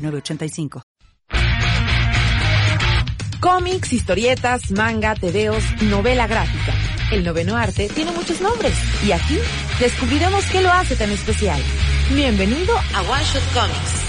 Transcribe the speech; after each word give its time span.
906985. 0.00 0.82
Cómics, 3.40 3.92
historietas, 3.92 4.70
manga, 4.70 5.14
tebeos, 5.14 5.64
novela 5.82 6.26
gráfica. 6.26 6.74
El 7.10 7.24
noveno 7.24 7.56
arte 7.56 7.88
tiene 7.88 8.12
muchos 8.12 8.40
nombres 8.40 8.74
y 9.04 9.12
aquí 9.12 9.38
descubriremos 9.80 10.44
qué 10.46 10.60
lo 10.60 10.70
hace 10.70 10.94
tan 10.94 11.10
especial. 11.10 11.60
Bienvenido 12.14 12.76
a 12.76 13.02
One 13.02 13.24
Shot 13.24 13.52
Comics 13.54 14.00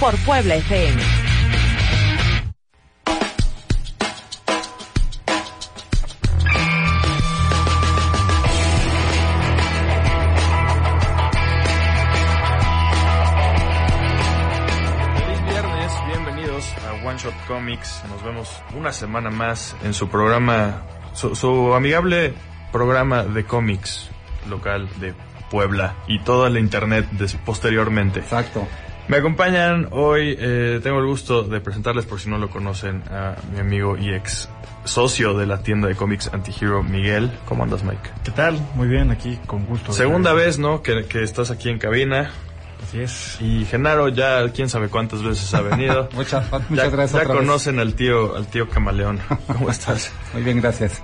por 0.00 0.16
Puebla 0.24 0.56
FM. 0.56 1.00
Comics. 17.50 18.04
Nos 18.08 18.22
vemos 18.22 18.62
una 18.76 18.92
semana 18.92 19.28
más 19.28 19.74
en 19.82 19.92
su 19.92 20.08
programa, 20.08 20.82
su, 21.14 21.34
su 21.34 21.74
amigable 21.74 22.32
programa 22.70 23.24
de 23.24 23.44
cómics 23.44 24.08
local 24.48 24.88
de 25.00 25.14
Puebla 25.50 25.96
y 26.06 26.20
toda 26.20 26.48
la 26.48 26.60
internet 26.60 27.06
posteriormente. 27.44 28.20
Exacto. 28.20 28.68
Me 29.08 29.16
acompañan 29.16 29.88
hoy, 29.90 30.36
eh, 30.38 30.78
tengo 30.80 31.00
el 31.00 31.06
gusto 31.06 31.42
de 31.42 31.60
presentarles 31.60 32.06
por 32.06 32.20
si 32.20 32.30
no 32.30 32.38
lo 32.38 32.50
conocen 32.50 33.02
a 33.10 33.34
mi 33.52 33.58
amigo 33.58 33.96
y 33.98 34.14
ex 34.14 34.48
socio 34.84 35.36
de 35.36 35.46
la 35.46 35.60
tienda 35.64 35.88
de 35.88 35.96
cómics 35.96 36.30
Antihero, 36.32 36.84
Miguel. 36.84 37.32
¿Cómo 37.46 37.64
andas, 37.64 37.82
Mike? 37.82 38.10
¿Qué 38.22 38.30
tal? 38.30 38.60
Muy 38.76 38.86
bien, 38.86 39.10
aquí 39.10 39.40
con 39.48 39.66
gusto. 39.66 39.92
Segunda 39.92 40.32
vez, 40.34 40.60
¿no? 40.60 40.82
Que, 40.82 41.04
que 41.06 41.24
estás 41.24 41.50
aquí 41.50 41.68
en 41.68 41.80
cabina. 41.80 42.30
Así 42.90 43.00
es. 43.02 43.38
Y 43.40 43.64
Genaro 43.66 44.08
ya 44.08 44.48
quién 44.52 44.68
sabe 44.68 44.88
cuántas 44.88 45.22
veces 45.22 45.54
ha 45.54 45.60
venido. 45.60 46.08
Muchas, 46.14 46.50
muchas 46.50 46.68
ya, 46.70 46.90
gracias. 46.90 47.22
ya 47.22 47.28
vez. 47.28 47.38
conocen 47.38 47.78
al 47.78 47.94
tío, 47.94 48.34
al 48.34 48.48
tío 48.48 48.68
Camaleón. 48.68 49.20
¿Cómo 49.46 49.70
estás? 49.70 50.12
Muy 50.32 50.42
bien, 50.42 50.60
gracias. 50.60 51.00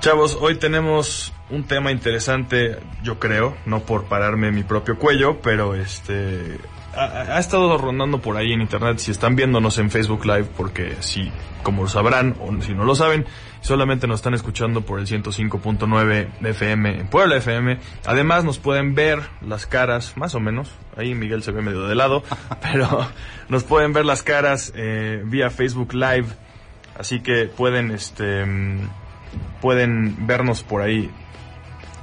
Chavos, 0.00 0.36
hoy 0.38 0.56
tenemos 0.58 1.32
un 1.48 1.64
tema 1.64 1.90
interesante, 1.90 2.78
yo 3.02 3.18
creo, 3.18 3.56
no 3.64 3.80
por 3.80 4.04
pararme 4.04 4.52
mi 4.52 4.64
propio 4.64 4.98
cuello, 4.98 5.40
pero 5.40 5.74
este 5.74 6.58
ha, 6.94 7.38
estado 7.38 7.76
rondando 7.78 8.20
por 8.20 8.36
ahí 8.36 8.52
en 8.52 8.60
internet. 8.60 8.98
Si 8.98 9.10
están 9.10 9.36
viéndonos 9.36 9.78
en 9.78 9.90
Facebook 9.90 10.24
Live, 10.24 10.46
porque 10.56 10.96
si, 11.00 11.30
como 11.62 11.82
lo 11.82 11.88
sabrán, 11.88 12.36
o 12.40 12.60
si 12.62 12.74
no 12.74 12.84
lo 12.84 12.94
saben, 12.94 13.26
solamente 13.60 14.06
nos 14.06 14.16
están 14.16 14.34
escuchando 14.34 14.82
por 14.82 14.98
el 14.98 15.06
105.9 15.06 16.28
FM 16.42 17.00
en 17.00 17.06
Puebla 17.08 17.36
FM. 17.36 17.78
Además, 18.06 18.44
nos 18.44 18.58
pueden 18.58 18.94
ver 18.94 19.20
las 19.46 19.66
caras, 19.66 20.16
más 20.16 20.34
o 20.34 20.40
menos. 20.40 20.70
Ahí 20.96 21.14
Miguel 21.14 21.42
se 21.42 21.52
ve 21.52 21.62
medio 21.62 21.86
de 21.86 21.94
lado, 21.94 22.22
pero 22.62 23.06
nos 23.48 23.64
pueden 23.64 23.92
ver 23.92 24.04
las 24.04 24.22
caras 24.22 24.72
eh, 24.74 25.22
vía 25.24 25.50
Facebook 25.50 25.94
Live. 25.94 26.26
Así 26.98 27.20
que 27.20 27.44
pueden, 27.46 27.92
este, 27.92 28.44
mm, 28.44 28.88
pueden 29.60 30.26
vernos 30.26 30.62
por 30.62 30.82
ahí. 30.82 31.10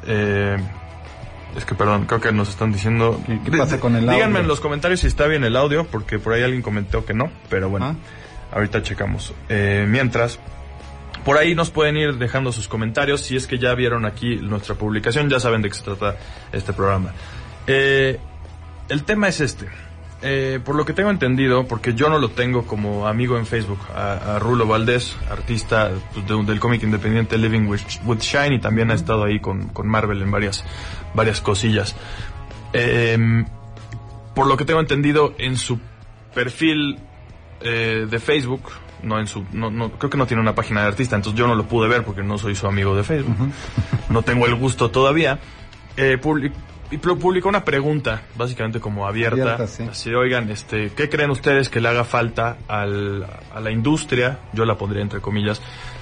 Eh, 0.07 0.57
es 1.55 1.65
que 1.65 1.75
perdón, 1.75 2.05
creo 2.05 2.19
que 2.21 2.31
nos 2.31 2.49
están 2.49 2.71
diciendo. 2.71 3.21
¿Qué- 3.25 3.39
qué 3.49 3.57
pasa 3.57 3.79
con 3.79 3.95
el 3.95 4.01
Díganme 4.01 4.23
audio? 4.23 4.39
en 4.39 4.47
los 4.47 4.59
comentarios 4.59 4.99
si 5.01 5.07
está 5.07 5.27
bien 5.27 5.43
el 5.43 5.55
audio, 5.55 5.85
porque 5.85 6.19
por 6.19 6.33
ahí 6.33 6.43
alguien 6.43 6.61
comentó 6.61 7.05
que 7.05 7.13
no, 7.13 7.31
pero 7.49 7.69
bueno, 7.69 7.85
Ah. 7.87 7.95
ahorita 8.55 8.81
checamos. 8.83 9.33
Eh, 9.49 9.85
mientras, 9.87 10.39
por 11.23 11.37
ahí 11.37 11.55
nos 11.55 11.71
pueden 11.71 11.97
ir 11.97 12.15
dejando 12.17 12.51
sus 12.51 12.67
comentarios. 12.67 13.21
Si 13.21 13.35
es 13.35 13.47
que 13.47 13.57
ya 13.57 13.73
vieron 13.73 14.05
aquí 14.05 14.35
nuestra 14.37 14.75
publicación, 14.75 15.29
ya 15.29 15.39
saben 15.39 15.61
de 15.61 15.69
qué 15.69 15.75
se 15.75 15.83
trata 15.83 16.17
este 16.51 16.73
programa. 16.73 17.11
Eh, 17.67 18.19
el 18.89 19.03
tema 19.03 19.27
es 19.27 19.41
este. 19.41 19.67
Eh, 20.21 20.59
por 20.63 20.75
lo 20.75 20.85
que 20.85 20.93
tengo 20.93 21.09
entendido, 21.11 21.67
porque 21.67 21.93
yo 21.93 22.09
no 22.09 22.17
lo 22.19 22.29
tengo 22.29 22.65
como 22.65 23.07
amigo 23.07 23.37
en 23.37 23.45
Facebook, 23.45 23.79
a, 23.95 24.35
a 24.35 24.39
Rulo 24.39 24.65
Valdés, 24.65 25.15
artista 25.29 25.91
pues, 26.13 26.25
de- 26.25 26.43
del 26.43 26.59
cómic 26.59 26.81
independiente 26.83 27.37
Living 27.37 27.67
with, 27.67 27.81
with 28.05 28.19
Shine, 28.19 28.55
y 28.55 28.59
también 28.59 28.89
ha 28.91 28.93
estado 28.95 29.25
ahí 29.25 29.39
con, 29.39 29.67
con 29.69 29.87
Marvel 29.87 30.21
en 30.21 30.31
varias, 30.31 30.63
varias 31.13 31.41
cosillas. 31.41 31.95
Eh, 32.73 33.43
por 34.33 34.47
lo 34.47 34.57
que 34.57 34.65
tengo 34.65 34.79
entendido, 34.79 35.35
en 35.37 35.57
su 35.57 35.79
perfil 36.33 36.97
eh, 37.61 38.07
de 38.09 38.19
Facebook, 38.19 38.63
no 39.03 39.19
en 39.19 39.27
su, 39.27 39.45
no, 39.53 39.69
no, 39.69 39.91
creo 39.91 40.09
que 40.09 40.17
no 40.17 40.25
tiene 40.25 40.41
una 40.41 40.55
página 40.55 40.81
de 40.81 40.87
artista, 40.87 41.15
entonces 41.15 41.37
yo 41.37 41.45
no 41.47 41.55
lo 41.55 41.65
pude 41.67 41.87
ver 41.87 42.03
porque 42.03 42.23
no 42.23 42.37
soy 42.37 42.55
su 42.55 42.65
amigo 42.67 42.95
de 42.95 43.03
Facebook. 43.03 43.35
No 44.09 44.23
tengo 44.23 44.45
el 44.47 44.55
gusto 44.55 44.89
todavía. 44.89 45.39
Eh, 45.97 46.17
y 46.91 46.97
pu- 46.97 47.17
publicó 47.17 47.49
una 47.49 47.63
pregunta, 47.65 48.21
básicamente 48.35 48.79
como 48.79 49.07
abierta. 49.07 49.41
Abierta, 49.55 49.67
sí. 49.67 49.83
Así, 49.89 50.13
oigan, 50.13 50.49
este, 50.49 50.91
¿qué 50.95 51.09
creen 51.09 51.31
ustedes 51.31 51.69
que 51.69 51.81
le 51.81 51.89
haga 51.89 52.03
falta 52.03 52.57
al, 52.67 53.25
a 53.53 53.59
la 53.59 53.71
industria, 53.71 54.39
yo 54.53 54.65
la 54.65 54.77
pondría 54.77 55.01
entre 55.01 55.19
comillas, 55.21 55.61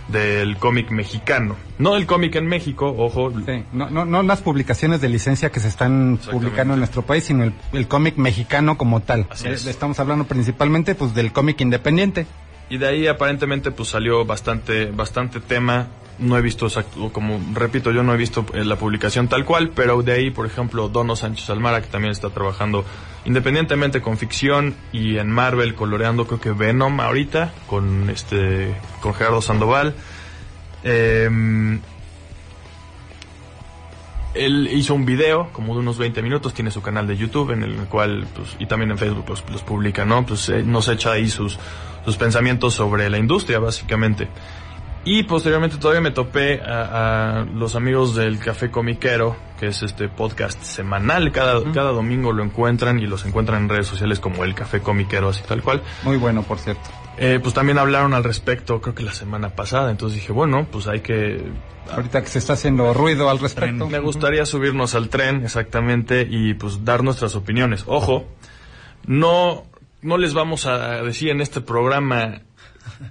del 0.09 0.57
cómic 0.57 0.91
mexicano? 0.91 1.55
No 1.79 1.93
del 1.93 2.05
cómic 2.05 2.35
en 2.35 2.45
México, 2.47 2.93
ojo, 2.97 3.31
Sí, 3.45 3.63
no, 3.71 3.89
no, 3.89 4.05
no 4.05 4.21
las 4.23 4.41
publicaciones 4.41 4.99
de 5.01 5.09
licencia 5.09 5.51
que 5.51 5.59
se 5.59 5.67
están 5.69 6.19
publicando 6.31 6.73
en 6.73 6.79
nuestro 6.79 7.01
país, 7.03 7.23
sino 7.23 7.43
el, 7.43 7.53
el 7.71 7.87
cómic 7.87 8.17
mexicano 8.17 8.77
como 8.77 8.99
tal. 9.01 9.27
Así 9.29 9.47
Eh, 9.47 9.53
es. 9.53 9.65
Estamos 9.65 9.99
hablando 9.99 10.25
principalmente 10.25 10.93
pues 10.95 11.13
del 11.15 11.31
cómic 11.31 11.61
independiente. 11.61 12.27
Y 12.73 12.77
de 12.79 12.87
ahí 12.87 13.05
aparentemente 13.05 13.69
pues 13.69 13.89
salió 13.89 14.25
bastante, 14.25 14.87
bastante 14.87 15.39
tema. 15.39 15.89
No 16.17 16.39
he 16.39 16.41
visto 16.41 16.65
como 17.11 17.39
repito, 17.53 17.91
yo 17.91 18.01
no 18.01 18.15
he 18.15 18.17
visto 18.17 18.47
eh, 18.55 18.65
la 18.65 18.77
publicación 18.77 19.27
tal 19.27 19.45
cual, 19.45 19.69
pero 19.75 20.01
de 20.01 20.13
ahí, 20.13 20.31
por 20.31 20.47
ejemplo, 20.47 20.89
Dono 20.89 21.15
Sánchez 21.15 21.51
Almara, 21.51 21.83
que 21.83 21.87
también 21.89 22.11
está 22.11 22.31
trabajando 22.31 22.83
independientemente 23.25 24.01
con 24.01 24.17
ficción 24.17 24.73
y 24.91 25.17
en 25.17 25.29
Marvel, 25.29 25.75
coloreando 25.75 26.25
creo 26.25 26.41
que 26.41 26.49
Venom 26.49 26.99
ahorita, 26.99 27.53
con 27.67 28.09
este, 28.09 28.73
con 29.01 29.13
Gerardo 29.13 29.43
Sandoval. 29.43 29.93
Em, 30.83 31.79
él 34.33 34.67
hizo 34.71 34.95
un 34.95 35.05
video 35.05 35.49
como 35.53 35.75
de 35.75 35.81
unos 35.81 35.99
20 35.99 36.23
minutos, 36.23 36.55
tiene 36.55 36.71
su 36.71 36.81
canal 36.81 37.05
de 37.05 37.17
YouTube 37.17 37.51
en 37.51 37.61
el 37.61 37.75
cual, 37.85 38.25
pues, 38.35 38.55
y 38.57 38.65
también 38.65 38.89
en 38.89 38.97
Facebook 38.97 39.29
los, 39.29 39.43
los 39.51 39.61
publica, 39.61 40.05
¿no? 40.05 40.25
Pues 40.25 40.49
eh, 40.49 40.63
nos 40.63 40.87
echa 40.87 41.11
ahí 41.11 41.29
sus, 41.29 41.59
sus 42.05 42.17
pensamientos 42.17 42.73
sobre 42.73 43.09
la 43.09 43.17
industria, 43.17 43.59
básicamente. 43.59 44.27
Y 45.05 45.23
posteriormente 45.23 45.77
todavía 45.77 46.01
me 46.01 46.11
topé 46.11 46.61
a, 46.61 47.39
a 47.39 47.45
los 47.45 47.75
amigos 47.75 48.15
del 48.15 48.39
Café 48.39 48.71
Comiquero, 48.71 49.35
que 49.59 49.67
es 49.67 49.83
este 49.83 50.07
podcast 50.07 50.61
semanal, 50.61 51.31
cada, 51.33 51.61
cada 51.73 51.91
domingo 51.91 52.31
lo 52.31 52.41
encuentran 52.43 52.99
y 52.99 53.05
los 53.05 53.25
encuentran 53.25 53.63
en 53.63 53.69
redes 53.69 53.87
sociales 53.87 54.21
como 54.21 54.45
el 54.45 54.55
Café 54.55 54.79
Comiquero, 54.79 55.29
así 55.29 55.43
tal 55.45 55.61
cual. 55.61 55.81
Muy 56.03 56.15
bueno, 56.15 56.43
por 56.43 56.57
cierto. 56.57 56.89
Eh, 57.17 57.39
pues 57.41 57.53
también 57.53 57.77
hablaron 57.77 58.13
al 58.13 58.23
respecto, 58.23 58.79
creo 58.81 58.95
que 58.95 59.03
la 59.03 59.13
semana 59.13 59.49
pasada, 59.49 59.91
entonces 59.91 60.19
dije, 60.19 60.31
bueno, 60.31 60.65
pues 60.71 60.87
hay 60.87 61.01
que 61.01 61.51
Ahorita 61.91 62.21
que 62.21 62.27
se 62.27 62.39
está 62.39 62.53
haciendo 62.53 62.93
ruido 62.93 63.29
al 63.29 63.39
respecto. 63.39 63.87
me 63.87 63.99
gustaría 63.99 64.45
subirnos 64.45 64.95
al 64.95 65.09
tren, 65.09 65.43
exactamente, 65.43 66.25
y 66.29 66.53
pues 66.53 66.85
dar 66.85 67.03
nuestras 67.03 67.35
opiniones. 67.35 67.83
Ojo, 67.87 68.25
no, 69.05 69.65
no 70.03 70.17
les 70.17 70.33
vamos 70.33 70.65
a 70.65 71.01
decir 71.03 71.29
en 71.29 71.41
este 71.41 71.61
programa 71.61 72.41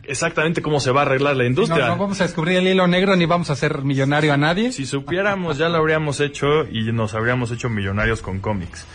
exactamente 0.05 0.63
cómo 0.63 0.81
se 0.81 0.91
va 0.93 1.03
a 1.03 1.05
arreglar 1.07 1.37
la 1.37 1.45
No, 1.45 1.49
industria. 1.49 1.87
no 1.89 1.97
vamos 1.97 2.21
a 2.21 2.25
descubrir 2.25 2.59
el 2.59 2.69
hilo 2.69 2.87
negro 2.87 3.17
ni 3.17 3.27
vamos 3.27 3.51
a 3.51 3.55
hacer 3.55 3.83
millonario 3.83 4.33
a 4.33 4.37
nadie. 4.37 4.73
Si 4.73 4.87
supiéramos, 4.87 5.59
ya 5.59 5.69
lo 5.69 5.79
habríamos 5.79 6.21
hecho 6.21 6.65
y 6.71 6.93
nos 6.93 7.15
habríamos 7.15 7.51
hecho 7.51 7.69
millonarios 7.69 8.23
con 8.23 8.41
cómics. 8.41 8.87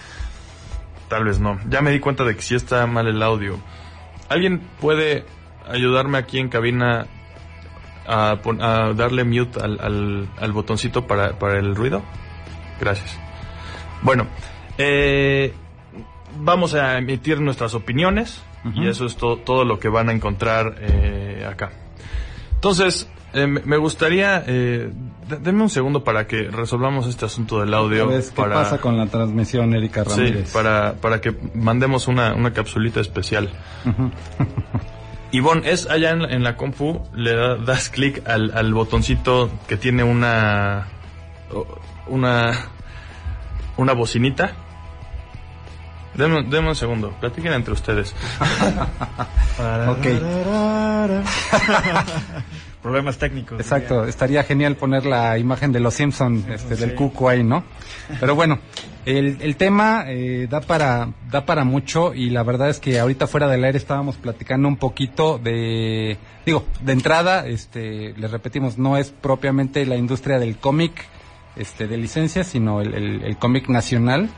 Tal 1.10 1.24
vez 1.24 1.40
no. 1.40 1.60
Ya 1.70 1.82
me 1.82 1.92
di 1.92 2.00
cuenta 2.00 2.24
de 2.24 2.36
que 2.36 2.42
sí 2.42 2.56
está 2.56 2.86
mal 2.86 3.08
el 3.08 3.22
audio. 3.24 3.60
¿Alguien 4.30 4.60
puede 4.82 5.26
ayudarme 5.70 6.18
aquí 6.18 6.38
en 6.40 6.50
cabina 6.50 7.08
a, 8.06 8.38
pon- 8.44 8.62
a 8.62 8.94
darle 8.94 9.24
mute 9.24 9.60
al, 9.62 9.80
al- 9.82 10.30
al 10.38 10.52
botoncito 10.52 11.08
para, 11.08 11.40
para 11.40 11.60
el 11.60 11.76
ruido? 11.76 12.04
Gracias. 12.80 13.18
Bueno, 14.02 14.28
eh, 14.78 15.54
vamos 16.40 16.74
a 16.74 16.98
emitir 16.98 17.40
nuestras 17.42 17.74
opiniones 17.74 18.42
y 18.76 18.88
eso 18.88 19.06
es 19.06 19.16
to- 19.16 19.38
todo 19.38 19.64
lo 19.64 19.80
que 19.80 19.88
van 19.88 20.10
a 20.10 20.12
encontrar 20.12 20.76
eh, 20.82 21.48
acá. 21.50 21.72
Entonces, 22.56 23.08
Eh, 23.34 23.46
me 23.46 23.76
gustaría, 23.78 24.42
eh, 24.48 24.90
denme 25.42 25.62
un 25.62 25.70
segundo 25.70 26.02
para 26.04 26.26
que 26.28 26.44
resolvamos 26.50 27.08
este 27.08 27.26
asunto 27.26 27.60
del 27.60 27.74
audio. 27.74 28.08
¿Ves 28.08 28.30
¿Qué 28.32 28.38
para, 28.42 28.56
pasa 28.56 28.78
con 28.80 28.98
la 28.98 29.06
transmisión, 29.08 29.76
Erika 29.76 30.06
Sí, 30.06 30.22
Ramírez? 30.22 30.54
para, 30.54 30.94
para 30.94 31.20
que 31.20 31.36
mandemos 31.54 32.08
una, 32.08 32.34
una 32.34 32.54
capsulita 32.54 33.02
especial. 33.02 33.50
Ujú. 33.86 34.12
Ivonne, 35.34 35.70
es 35.70 35.88
allá 35.90 36.12
en, 36.12 36.22
la- 36.22 36.30
en 36.30 36.42
la 36.44 36.56
compu, 36.56 37.02
le 37.14 37.36
da- 37.36 37.58
das 37.58 37.90
clic 37.90 38.26
al, 38.28 38.52
al 38.56 38.74
botoncito 38.74 39.52
que 39.68 39.76
tiene 39.76 40.04
una, 40.06 40.88
una, 42.08 42.54
una 43.76 43.94
bocinita. 43.94 44.54
Deme, 46.18 46.44
deme 46.44 46.70
un 46.70 46.76
segundo, 46.76 47.12
platiquen 47.20 47.54
entre 47.54 47.74
ustedes. 47.74 48.14
Ok. 49.88 50.06
Problemas 52.82 53.18
técnicos. 53.18 53.60
Exacto, 53.60 54.06
estaría 54.06 54.44
genial 54.44 54.76
poner 54.76 55.04
la 55.06 55.38
imagen 55.40 55.72
de 55.72 55.80
los 55.80 55.96
Simpson, 55.96 56.46
este, 56.50 56.76
del 56.76 56.92
Sí. 56.92 56.96
cuco 56.96 57.28
ahí, 57.28 57.44
¿no? 57.44 57.64
Pero 58.20 58.36
bueno, 58.36 58.60
el, 59.06 59.38
el 59.42 59.56
tema 59.58 60.04
eh, 60.08 60.48
da 60.50 60.62
para 60.62 61.10
da 61.32 61.44
para 61.46 61.64
mucho 61.64 62.14
y 62.14 62.30
la 62.30 62.44
verdad 62.44 62.70
es 62.70 62.80
que 62.80 63.00
ahorita 63.00 63.26
fuera 63.28 63.48
del 63.48 63.64
aire 63.64 63.78
estábamos 63.80 64.16
platicando 64.18 64.68
un 64.68 64.78
poquito 64.78 65.40
de, 65.40 66.18
digo, 66.46 66.66
de 66.82 66.94
entrada, 66.94 67.48
este, 67.48 68.14
les 68.16 68.30
repetimos, 68.32 68.78
no 68.78 68.96
es 68.98 69.10
propiamente 69.12 69.86
la 69.88 69.96
industria 69.96 70.38
del 70.40 70.58
cómic, 70.58 71.04
este, 71.56 71.88
de 71.88 71.98
licencia, 71.98 72.44
sino 72.44 72.80
el, 72.82 72.94
el, 72.94 73.24
el 73.24 73.38
cómic 73.38 73.70
nacional 73.70 74.30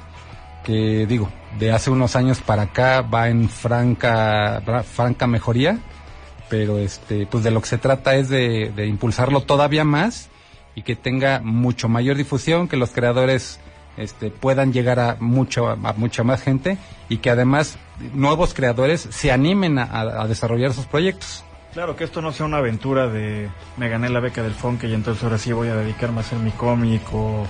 que 0.64 1.06
digo, 1.08 1.30
de 1.58 1.72
hace 1.72 1.90
unos 1.90 2.16
años 2.16 2.42
para 2.42 2.64
acá 2.64 3.02
va 3.02 3.30
en 3.30 3.50
franca, 3.50 4.62
franca 4.84 5.28
mejoría, 5.28 5.80
pero 6.50 6.78
este, 6.78 7.26
pues 7.26 7.44
de 7.44 7.52
lo 7.52 7.62
que 7.62 7.68
se 7.68 7.78
trata 7.78 8.16
es 8.16 8.30
de, 8.30 8.86
impulsarlo 8.88 9.42
todavía 9.42 9.84
más 9.84 10.30
y 10.76 10.84
que 10.84 10.96
tenga 10.96 11.40
mucho 11.40 11.90
mayor 11.90 12.18
difusión, 12.18 12.68
que 12.68 12.78
los 12.78 12.92
creadores 12.92 13.60
este, 13.98 14.32
puedan 14.32 14.74
llegar 14.74 15.00
a 15.00 15.18
mucho, 15.20 15.70
a 15.70 15.94
mucha 15.94 16.24
más 16.24 16.42
gente 16.42 16.78
y 17.10 17.18
que 17.18 17.30
además 17.30 17.78
nuevos 18.14 18.54
creadores 18.54 19.08
se 19.10 19.32
animen 19.32 19.78
a, 19.80 20.26
desarrollar 20.28 20.74
sus 20.74 20.86
proyectos. 20.86 21.44
Claro, 21.74 21.96
que 21.96 22.04
esto 22.04 22.22
no 22.22 22.32
sea 22.32 22.48
una 22.48 22.58
aventura 22.58 23.08
de 23.08 23.48
me 23.78 23.90
gané 23.90 24.10
la 24.10 24.20
beca 24.20 24.42
del 24.42 24.54
Fonke 24.54 24.88
y 24.88 24.94
entonces 24.94 25.24
ahora 25.24 25.38
sí 25.38 25.52
voy 25.52 25.68
a 25.68 25.76
dedicarme 25.76 26.18
a 26.18 26.22
hacer 26.22 26.40
mi 26.40 26.50
cómic 26.52 27.04
o 27.14 27.46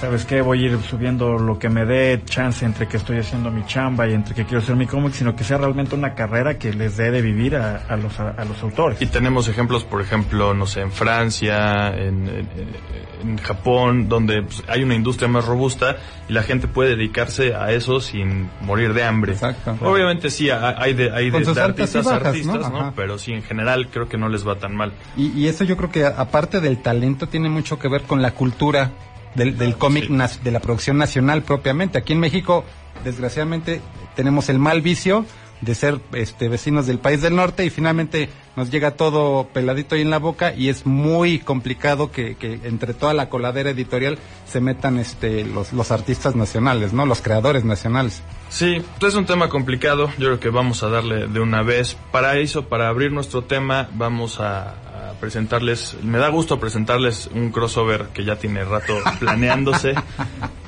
sabes 0.00 0.24
qué, 0.24 0.40
voy 0.40 0.62
a 0.64 0.70
ir 0.72 0.78
subiendo 0.82 1.38
lo 1.38 1.58
que 1.58 1.68
me 1.68 1.84
dé 1.84 2.20
chance 2.24 2.64
entre 2.64 2.88
que 2.88 2.96
estoy 2.96 3.18
haciendo 3.18 3.50
mi 3.50 3.64
chamba 3.66 4.08
y 4.08 4.12
entre 4.14 4.34
que 4.34 4.44
quiero 4.44 4.58
hacer 4.62 4.76
mi 4.76 4.86
cómic, 4.86 5.12
sino 5.12 5.34
que 5.36 5.44
sea 5.44 5.58
realmente 5.58 5.94
una 5.94 6.14
carrera 6.14 6.58
que 6.58 6.72
les 6.72 6.96
dé 6.96 7.10
de 7.10 7.22
vivir 7.22 7.56
a, 7.56 7.76
a 7.88 7.96
los, 7.96 8.18
a, 8.20 8.30
a 8.30 8.44
los 8.44 8.62
autores. 8.62 9.00
Y 9.00 9.06
tenemos 9.06 9.48
ejemplos, 9.48 9.84
por 9.84 10.00
ejemplo, 10.00 10.54
no 10.54 10.66
sé, 10.66 10.80
en 10.80 10.92
Francia, 10.92 11.88
en, 11.96 12.28
en- 12.28 12.92
en 13.22 13.38
Japón, 13.38 14.08
donde 14.08 14.42
pues, 14.42 14.64
hay 14.66 14.82
una 14.82 14.96
industria 14.96 15.28
más 15.28 15.44
robusta 15.44 15.96
y 16.28 16.32
la 16.32 16.42
gente 16.42 16.66
puede 16.66 16.96
dedicarse 16.96 17.54
a 17.54 17.70
eso 17.70 18.00
sin 18.00 18.50
morir 18.62 18.94
de 18.94 19.04
hambre. 19.04 19.32
Exacto. 19.34 19.76
Obviamente 19.82 20.28
sí, 20.28 20.50
ha- 20.50 20.74
hay 20.76 20.92
de, 20.94 21.12
hay 21.12 21.30
de, 21.30 21.36
artistas 21.60 22.04
a 22.08 22.14
bajas, 22.14 22.26
artistas, 22.26 22.70
¿no? 22.72 22.92
Pero 22.96 23.18
sí, 23.18 23.32
en 23.32 23.44
general 23.44 23.86
creo 23.92 24.08
que 24.08 24.18
no 24.18 24.28
les 24.28 24.46
va 24.46 24.56
tan 24.56 24.74
mal. 24.74 24.92
Y, 25.16 25.28
y 25.38 25.46
eso 25.46 25.62
yo 25.62 25.76
creo 25.76 25.88
que 25.90 26.04
a- 26.04 26.08
aparte 26.18 26.60
del 26.60 26.78
talento 26.82 27.28
tiene 27.28 27.48
mucho 27.48 27.78
que 27.78 27.86
ver 27.86 28.02
con 28.02 28.22
la 28.22 28.32
cultura 28.32 28.90
del, 29.34 29.56
del 29.58 29.76
cómic, 29.76 30.04
Sí. 30.08 30.40
de 30.42 30.50
la 30.50 30.60
producción 30.60 30.98
nacional 30.98 31.42
propiamente. 31.42 31.98
Aquí 31.98 32.12
en 32.12 32.20
México, 32.20 32.64
desgraciadamente, 33.04 33.80
tenemos 34.16 34.48
el 34.48 34.58
mal 34.58 34.80
vicio 34.82 35.24
de 35.60 35.76
ser 35.76 36.00
este, 36.14 36.48
vecinos 36.48 36.88
del 36.88 36.98
país 36.98 37.22
del 37.22 37.36
norte 37.36 37.64
y 37.64 37.70
finalmente 37.70 38.28
nos 38.56 38.68
llega 38.70 38.96
todo 38.96 39.46
peladito 39.52 39.94
ahí 39.94 40.00
en 40.02 40.10
la 40.10 40.18
boca 40.18 40.52
y 40.52 40.68
es 40.68 40.86
muy 40.86 41.38
complicado 41.38 42.10
que, 42.10 42.34
que 42.34 42.58
entre 42.64 42.94
toda 42.94 43.14
la 43.14 43.28
coladera 43.28 43.70
editorial 43.70 44.18
se 44.44 44.60
metan 44.60 44.98
este, 44.98 45.44
los, 45.44 45.72
los 45.72 45.92
artistas 45.92 46.34
nacionales, 46.34 46.92
¿no? 46.92 47.06
Los 47.06 47.22
creadores 47.22 47.64
nacionales. 47.64 48.22
Sí, 48.50 48.82
es 49.00 49.14
un 49.14 49.24
tema 49.24 49.48
complicado. 49.48 50.08
Yo 50.18 50.26
creo 50.26 50.40
que 50.40 50.50
vamos 50.50 50.82
a 50.82 50.88
darle 50.88 51.28
de 51.28 51.38
una 51.40 51.62
vez. 51.62 51.96
Para 52.10 52.36
eso, 52.38 52.64
para 52.68 52.88
abrir 52.88 53.12
nuestro 53.12 53.44
tema, 53.44 53.88
vamos 53.94 54.40
a, 54.40 54.74
a 55.10 55.12
presentarles. 55.14 55.96
Me 56.02 56.18
da 56.18 56.28
gusto 56.28 56.58
presentarles 56.60 57.28
un 57.34 57.50
crossover 57.50 58.06
que 58.14 58.24
ya 58.24 58.36
tiene 58.36 58.64
rato 58.64 58.94
planeándose 59.20 59.94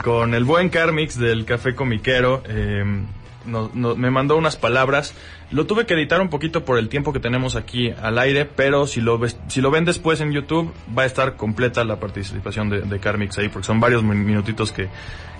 con 0.03 0.35
el 0.35 0.45
buen 0.45 0.69
Carmix 0.71 1.19
del 1.19 1.45
Café 1.45 1.75
Comiquero. 1.75 2.43
Eh, 2.49 2.85
no- 3.47 3.71
no- 3.75 3.95
me 3.95 4.11
mandó 4.11 4.37
unas 4.37 4.57
palabras. 4.57 5.15
Lo 5.51 5.67
tuve 5.67 5.87
que 5.87 5.95
editar 5.95 6.21
un 6.21 6.31
poquito 6.31 6.65
por 6.65 6.79
el 6.79 6.89
tiempo 6.89 7.13
que 7.13 7.21
tenemos 7.21 7.55
aquí 7.55 7.91
al 7.91 8.19
aire, 8.19 8.45
pero 8.47 8.87
si 8.87 9.01
lo 9.01 9.19
ves, 9.19 9.37
si 9.49 9.61
lo 9.61 9.71
ven 9.71 9.85
después 9.85 10.21
en 10.21 10.33
YouTube, 10.33 10.73
va 10.97 11.03
a 11.03 11.07
estar 11.07 11.37
completa 11.37 11.85
la 11.85 12.01
participación 12.01 12.71
de, 12.71 12.81
de 12.81 12.99
Carmix 12.99 13.39
ahí, 13.39 13.49
porque 13.49 13.67
son 13.67 13.79
varios 13.79 14.03
min- 14.03 14.25
minutitos 14.25 14.73
que, 14.73 14.89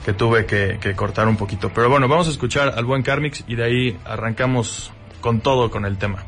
que 0.05 0.13
tuve 0.13 0.47
que, 0.47 0.79
que 0.81 0.95
cortar 0.95 1.27
un 1.27 1.37
poquito. 1.37 1.71
Pero 1.75 1.89
bueno, 1.89 2.07
vamos 2.07 2.29
a 2.29 2.31
escuchar 2.31 2.75
al 2.77 2.85
buen 2.85 3.03
Carmix 3.03 3.43
y 3.49 3.57
de 3.57 3.65
ahí 3.65 3.99
arrancamos 4.05 4.93
con 5.21 5.41
todo 5.41 5.71
con 5.71 5.85
el 5.87 5.97
tema. 5.97 6.25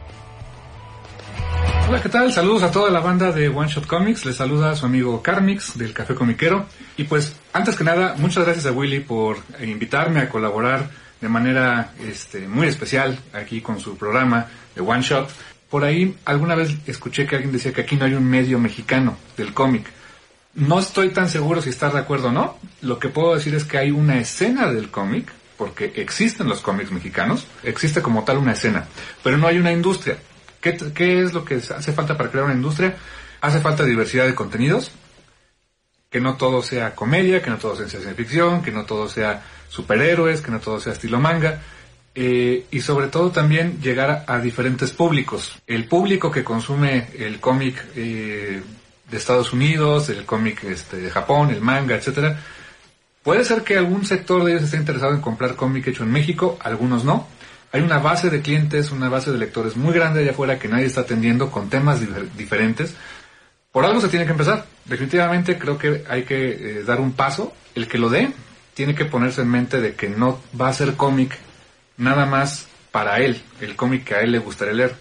Hola, 1.89 2.03
¿qué 2.03 2.09
tal? 2.09 2.33
Saludos 2.33 2.63
a 2.63 2.71
toda 2.71 2.91
la 2.91 3.01
banda 3.01 3.33
de 3.33 3.49
One 3.49 3.69
Shot 3.69 3.87
Comics. 3.87 4.25
Les 4.25 4.37
saluda 4.37 4.75
su 4.75 4.87
amigo 4.87 5.23
Carmix 5.23 5.79
del 5.79 5.93
Café 5.93 6.15
Comiquero. 6.15 6.67
Y 6.97 7.05
pues, 7.05 7.37
antes 7.53 7.77
que 7.77 7.85
nada, 7.85 8.15
muchas 8.19 8.45
gracias 8.45 8.67
a 8.67 8.73
Willy 8.73 9.01
por 9.01 9.39
invitarme 9.63 10.21
a 10.21 10.29
colaborar 10.29 10.91
de 11.21 11.29
manera 11.29 11.93
este, 12.01 12.49
muy 12.49 12.67
especial 12.67 13.19
aquí 13.33 13.61
con 13.61 13.81
su 13.81 13.97
programa 13.97 14.47
de 14.75 14.81
One 14.81 15.03
Shot. 15.03 15.31
Por 15.71 15.85
ahí 15.85 16.17
alguna 16.25 16.55
vez 16.55 16.75
escuché 16.87 17.27
que 17.27 17.37
alguien 17.37 17.53
decía 17.53 17.73
que 17.73 17.83
aquí 17.83 17.97
no 17.97 18.05
hay 18.05 18.15
un 18.15 18.25
medio 18.25 18.59
mexicano 18.59 19.17
del 19.37 19.53
cómic. 19.53 19.87
No 20.55 20.79
estoy 20.79 21.11
tan 21.11 21.29
seguro 21.29 21.61
si 21.61 21.71
estar 21.71 21.93
de 21.93 21.99
acuerdo 21.99 22.29
o 22.29 22.33
no. 22.33 22.59
Lo 22.81 22.99
que 22.99 23.09
puedo 23.09 23.35
decir 23.35 23.55
es 23.55 23.65
que 23.65 23.79
hay 23.79 23.91
una 23.91 24.19
escena 24.19 24.73
del 24.73 24.91
cómic, 24.91 25.31
porque 25.57 25.93
existen 25.97 26.49
los 26.49 26.61
cómics 26.61 26.91
mexicanos, 26.91 27.47
existe 27.63 28.03
como 28.03 28.25
tal 28.25 28.39
una 28.39 28.53
escena, 28.53 28.87
pero 29.23 29.37
no 29.37 29.47
hay 29.47 29.59
una 29.59 29.73
industria. 29.73 30.19
¿Qué, 30.95 31.23
es 31.23 31.33
lo 31.33 31.45
que 31.45 31.57
hace 31.57 31.93
falta 31.93 32.17
para 32.17 32.31
crear 32.31 32.47
una 32.47 32.55
industria? 32.55 32.97
Hace 33.41 33.61
falta 33.61 33.85
diversidad 33.85 34.27
de 34.27 34.35
contenidos, 34.35 34.91
que 36.11 36.21
no 36.21 36.37
todo 36.37 36.63
sea 36.63 36.95
comedia, 36.95 37.43
que 37.43 37.51
no 37.51 37.59
todo 37.59 37.77
sea 37.77 37.89
ciencia 37.89 38.15
ficción, 38.15 38.63
que 38.63 38.73
no 38.73 38.85
todo 38.85 39.09
sea 39.09 39.45
superhéroes, 39.69 40.41
que 40.41 40.51
no 40.51 40.61
todo 40.61 40.81
sea 40.81 40.93
estilo 40.93 41.21
manga. 41.21 41.61
eh, 42.19 42.65
y 42.71 42.81
sobre 42.81 43.09
todo 43.09 43.31
también 43.31 43.79
llegar 43.83 44.25
a, 44.27 44.35
a 44.35 44.41
diferentes 44.41 44.91
públicos. 44.91 45.53
El 45.67 45.85
público 45.87 46.31
que 46.31 46.43
consume 46.43 47.09
el 47.19 47.41
cómic 47.41 47.85
eh, 47.95 48.63
de 49.11 49.17
Estados 49.17 49.53
Unidos, 49.53 50.09
el 50.09 50.25
cómic 50.25 50.65
este, 50.65 50.97
de 50.97 51.11
Japón, 51.11 51.51
el 51.51 51.61
manga, 51.61 51.95
etcétera, 51.95 52.41
puede 53.23 53.45
ser 53.45 53.63
que 53.63 53.77
algún 53.77 54.07
sector 54.07 54.45
de 54.45 54.53
ellos 54.53 54.65
esté 54.65 54.79
interesado 54.79 55.13
en 55.13 55.21
comprar 55.21 55.57
cómic 55.57 55.87
hecho 55.89 56.05
en 56.05 56.13
México, 56.13 56.59
algunos 56.63 57.05
no. 57.05 57.29
Hay 57.73 57.83
una 57.83 57.99
base 57.99 58.31
de 58.31 58.41
clientes, 58.43 58.91
una 58.91 59.09
base 59.09 59.31
de 59.33 59.39
lectores 59.39 59.77
muy 59.77 59.93
grande 59.93 60.21
allá 60.21 60.31
afuera 60.31 60.59
que 60.59 60.69
nadie 60.69 60.87
está 60.87 61.03
atendiendo 61.03 61.51
con 61.51 61.69
temas 61.69 62.01
difer- 62.01 62.31
diferentes. 62.33 62.95
Por 63.73 63.85
algo 63.85 64.01
se 64.01 64.09
tiene 64.09 64.25
que 64.25 64.33
empezar. 64.33 64.65
Definitivamente 64.85 65.59
creo 65.59 65.77
que 65.77 66.05
hay 66.09 66.23
que 66.23 66.51
eh, 66.81 66.85
dar 66.85 67.01
un 67.01 67.13
paso. 67.13 67.53
El 67.75 67.89
que 67.89 67.99
lo 67.99 68.09
dé 68.09 68.31
tiene 68.75 68.95
que 68.95 69.05
ponerse 69.05 69.43
en 69.43 69.51
mente 69.51 69.81
de 69.81 69.95
que 69.95 70.09
no 70.09 70.41
va 70.59 70.69
a 70.69 70.73
ser 70.73 70.95
cómic 70.95 71.37
nada 71.99 72.25
más 72.25 72.67
para 72.91 73.19
él, 73.21 73.43
el 73.61 73.77
cómic 73.77 74.05
que 74.05 74.15
a 74.15 74.21
él 74.21 74.33
le 74.33 74.39
gustaría 74.39 74.73
leer. 74.73 74.95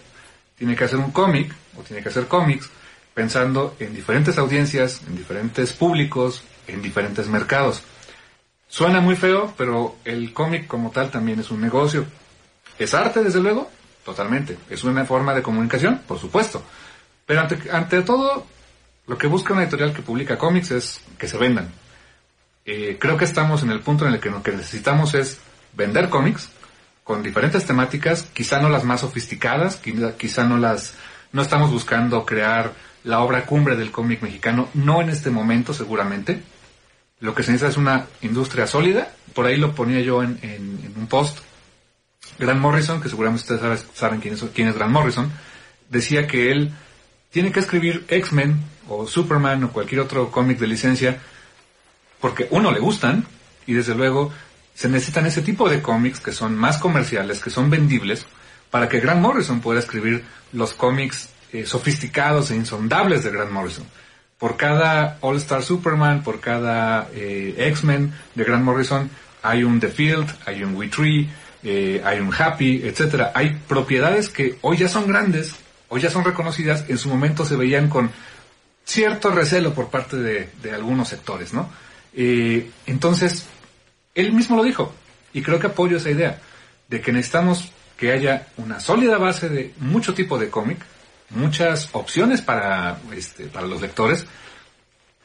Tiene 0.58 0.76
que 0.76 0.84
hacer 0.84 0.98
un 0.98 1.12
cómic 1.12 1.52
o 1.78 1.82
tiene 1.82 2.02
que 2.02 2.08
hacer 2.10 2.26
cómics 2.26 2.68
pensando 3.14 3.74
en 3.78 3.94
diferentes 3.94 4.36
audiencias, 4.36 5.00
en 5.08 5.16
diferentes 5.16 5.72
públicos, 5.72 6.42
en 6.66 6.82
diferentes 6.82 7.28
mercados. 7.28 7.82
Suena 8.68 9.00
muy 9.00 9.14
feo, 9.16 9.54
pero 9.56 9.96
el 10.04 10.34
cómic 10.34 10.66
como 10.66 10.90
tal 10.90 11.10
también 11.10 11.40
es 11.40 11.50
un 11.50 11.60
negocio. 11.62 12.04
¿Es 12.78 12.94
arte, 12.94 13.22
desde 13.22 13.40
luego? 13.40 13.70
Totalmente. 14.04 14.56
¿Es 14.70 14.84
una 14.84 15.04
forma 15.04 15.34
de 15.34 15.42
comunicación? 15.42 16.00
Por 16.06 16.18
supuesto. 16.18 16.62
Pero 17.26 17.40
ante, 17.40 17.58
ante 17.70 18.02
todo, 18.02 18.46
lo 19.06 19.18
que 19.18 19.26
busca 19.26 19.52
una 19.52 19.62
editorial 19.62 19.92
que 19.92 20.02
publica 20.02 20.38
cómics 20.38 20.70
es 20.70 21.00
que 21.18 21.26
se 21.28 21.36
vendan. 21.38 21.70
Eh, 22.64 22.96
creo 23.00 23.16
que 23.16 23.24
estamos 23.24 23.62
en 23.62 23.70
el 23.70 23.80
punto 23.80 24.06
en 24.06 24.14
el 24.14 24.20
que 24.20 24.30
lo 24.30 24.42
que 24.42 24.52
necesitamos 24.52 25.14
es 25.14 25.38
vender 25.74 26.08
cómics 26.08 26.48
con 27.04 27.22
diferentes 27.22 27.64
temáticas, 27.64 28.22
quizá 28.32 28.60
no 28.60 28.68
las 28.68 28.82
más 28.84 29.02
sofisticadas, 29.02 29.76
quizá, 30.18 30.44
no 30.44 30.56
las, 30.58 30.94
no 31.32 31.42
estamos 31.42 31.70
buscando 31.70 32.26
crear 32.26 32.72
la 33.04 33.20
obra 33.20 33.46
cumbre 33.46 33.76
del 33.76 33.92
cómic 33.92 34.20
mexicano, 34.22 34.68
no 34.74 35.00
en 35.00 35.10
este 35.10 35.30
momento 35.30 35.72
seguramente. 35.72 36.42
Lo 37.20 37.34
que 37.34 37.44
se 37.44 37.52
necesita 37.52 37.70
es 37.70 37.76
una 37.76 38.06
industria 38.22 38.66
sólida, 38.66 39.12
por 39.34 39.46
ahí 39.46 39.56
lo 39.56 39.72
ponía 39.72 40.00
yo 40.00 40.22
en- 40.24 40.38
en 40.42 40.92
un 40.96 41.06
post. 41.06 41.38
Grant 42.38 42.60
Morrison, 42.60 43.00
que 43.00 43.08
seguramente 43.08 43.52
ustedes 43.52 43.86
saben, 43.94 44.20
quién, 44.20 44.34
es, 44.34 44.44
quién 44.54 44.68
es 44.68 44.74
Grant 44.74 44.92
Morrison, 44.92 45.30
decía 45.88 46.26
que 46.26 46.50
él 46.50 46.72
tiene 47.30 47.52
que 47.52 47.60
escribir 47.60 48.04
X-Men 48.08 48.58
o 48.88 49.06
Superman 49.06 49.64
o 49.64 49.72
cualquier 49.72 50.00
otro 50.00 50.30
cómic 50.30 50.58
de 50.58 50.66
licencia 50.66 51.18
porque 52.20 52.48
uno 52.50 52.72
le 52.72 52.80
gustan 52.80 53.24
y 53.66 53.74
desde 53.74 53.94
luego 53.94 54.32
se 54.74 54.88
necesitan 54.88 55.26
ese 55.26 55.42
tipo 55.42 55.68
de 55.68 55.80
cómics 55.82 56.20
que 56.20 56.32
son 56.32 56.56
más 56.56 56.78
comerciales, 56.78 57.42
que 57.42 57.50
son 57.50 57.70
vendibles, 57.70 58.26
para 58.70 58.88
que 58.88 59.00
Grant 59.00 59.20
Morrison 59.20 59.60
pueda 59.60 59.80
escribir 59.80 60.24
los 60.52 60.74
cómics 60.74 61.30
eh, 61.52 61.64
sofisticados 61.64 62.50
e 62.50 62.56
insondables 62.56 63.24
de 63.24 63.30
Grant 63.30 63.50
Morrison. 63.50 63.86
Por 64.38 64.56
cada 64.56 65.18
All 65.22 65.36
Star 65.36 65.62
Superman, 65.62 66.22
por 66.22 66.40
cada 66.40 67.08
eh, 67.14 67.54
X-Men 67.56 68.12
de 68.34 68.44
Grant 68.44 68.64
Morrison, 68.64 69.08
hay 69.42 69.64
un 69.64 69.80
The 69.80 69.88
Field, 69.88 70.28
hay 70.44 70.62
un 70.62 70.74
We 70.74 70.88
Tree, 70.88 71.28
eh, 71.68 72.00
hay 72.04 72.20
un 72.20 72.32
Happy, 72.32 72.82
etcétera. 72.84 73.32
Hay 73.34 73.60
propiedades 73.66 74.28
que 74.28 74.56
hoy 74.62 74.76
ya 74.76 74.88
son 74.88 75.08
grandes, 75.08 75.56
hoy 75.88 76.00
ya 76.00 76.10
son 76.10 76.24
reconocidas, 76.24 76.84
en 76.88 76.96
su 76.96 77.08
momento 77.08 77.44
se 77.44 77.56
veían 77.56 77.88
con 77.88 78.12
cierto 78.84 79.32
recelo 79.32 79.74
por 79.74 79.88
parte 79.88 80.16
de, 80.16 80.48
de 80.62 80.72
algunos 80.72 81.08
sectores, 81.08 81.52
¿no? 81.52 81.68
Eh, 82.14 82.70
entonces, 82.86 83.46
él 84.14 84.32
mismo 84.32 84.56
lo 84.56 84.62
dijo, 84.62 84.94
y 85.32 85.42
creo 85.42 85.58
que 85.58 85.66
apoyo 85.66 85.96
esa 85.96 86.10
idea, 86.10 86.38
de 86.88 87.00
que 87.00 87.10
necesitamos 87.10 87.72
que 87.96 88.12
haya 88.12 88.46
una 88.58 88.78
sólida 88.78 89.18
base 89.18 89.48
de 89.48 89.74
mucho 89.78 90.14
tipo 90.14 90.38
de 90.38 90.50
cómic, 90.50 90.78
muchas 91.30 91.88
opciones 91.92 92.42
para, 92.42 93.00
este, 93.12 93.46
para 93.46 93.66
los 93.66 93.80
lectores, 93.80 94.24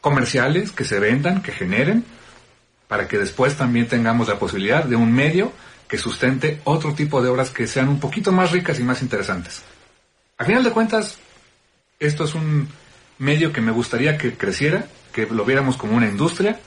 comerciales 0.02 0.72
que 0.72 0.86
se 0.86 1.00
vendan, 1.00 1.44
que 1.44 1.52
generen, 1.52 2.04
para 2.88 3.08
que 3.08 3.20
después 3.20 3.56
también 3.56 3.88
tengamos 3.88 4.28
la 4.28 4.40
posibilidad 4.40 4.84
de 4.84 4.96
un 4.96 5.14
medio 5.14 5.54
que 5.92 5.98
sustente 5.98 6.62
otro 6.64 6.94
tipo 6.94 7.22
de 7.22 7.28
obras 7.28 7.50
que 7.50 7.68
sean 7.68 7.90
un 7.90 8.00
poquito 8.00 8.32
más 8.32 8.52
ricas 8.52 8.80
y 8.80 8.84
más 8.84 9.02
interesantes. 9.02 9.62
A 10.38 10.46
final 10.46 10.64
de 10.64 10.72
cuentas, 10.72 11.18
esto 12.00 12.24
es 12.24 12.34
un 12.34 12.70
medio 13.18 13.52
que 13.52 13.60
me 13.60 13.74
gustaría 13.74 14.18
que 14.18 14.36
creciera, 14.36 14.86
que 15.12 15.26
lo 15.26 15.44
viéramos 15.44 15.76
como 15.76 15.98
una 15.98 16.08
industria, 16.08 16.62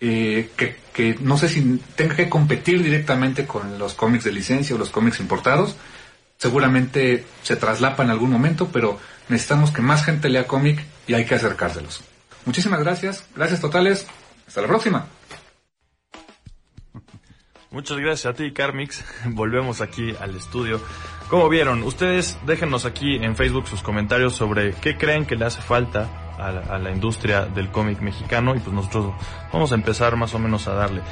eh, 0.00 0.50
que, 0.56 0.76
que 0.94 1.16
no 1.20 1.36
sé 1.36 1.48
si 1.48 1.80
tenga 1.96 2.14
que 2.14 2.28
competir 2.28 2.80
directamente 2.80 3.44
con 3.44 3.76
los 3.76 3.94
cómics 3.94 4.22
de 4.22 4.30
licencia 4.30 4.76
o 4.76 4.78
los 4.78 4.90
cómics 4.90 5.18
importados. 5.18 5.74
Seguramente 6.38 7.24
se 7.42 7.56
traslapa 7.56 8.04
en 8.04 8.10
algún 8.10 8.30
momento, 8.30 8.68
pero 8.72 9.00
necesitamos 9.28 9.72
que 9.72 9.82
más 9.82 10.04
gente 10.04 10.28
lea 10.28 10.46
cómic 10.46 10.78
y 11.08 11.14
hay 11.14 11.24
que 11.24 11.34
acercárselos. 11.34 12.02
Muchísimas 12.44 12.78
gracias, 12.78 13.24
gracias 13.34 13.60
totales, 13.60 14.06
hasta 14.46 14.62
la 14.62 14.68
próxima. 14.68 15.08
Muchas 17.72 17.98
gracias 17.98 18.26
a 18.26 18.36
ti, 18.36 18.50
Carmix. 18.50 19.04
Volvemos 19.26 19.80
aquí 19.80 20.12
al 20.20 20.34
estudio. 20.34 20.80
Como 21.28 21.48
vieron, 21.48 21.84
ustedes 21.84 22.36
déjenos 22.44 22.84
aquí 22.84 23.14
en 23.14 23.36
Facebook 23.36 23.68
sus 23.68 23.80
comentarios 23.80 24.34
sobre 24.34 24.72
qué 24.72 24.96
creen 24.96 25.24
que 25.24 25.36
le 25.36 25.44
hace 25.44 25.62
falta 25.62 26.08
a 26.36 26.78
la, 26.78 26.90
industria 26.90 27.44
del 27.44 27.70
cómic 27.70 28.00
mexicano 28.00 28.56
y 28.56 28.58
pues 28.58 28.74
nosotros 28.74 29.12
vamos 29.52 29.70
a 29.70 29.76
empezar 29.76 30.16
más 30.16 30.34
o 30.34 30.40
menos 30.40 30.66
a 30.66 30.74
darle. 30.74 31.02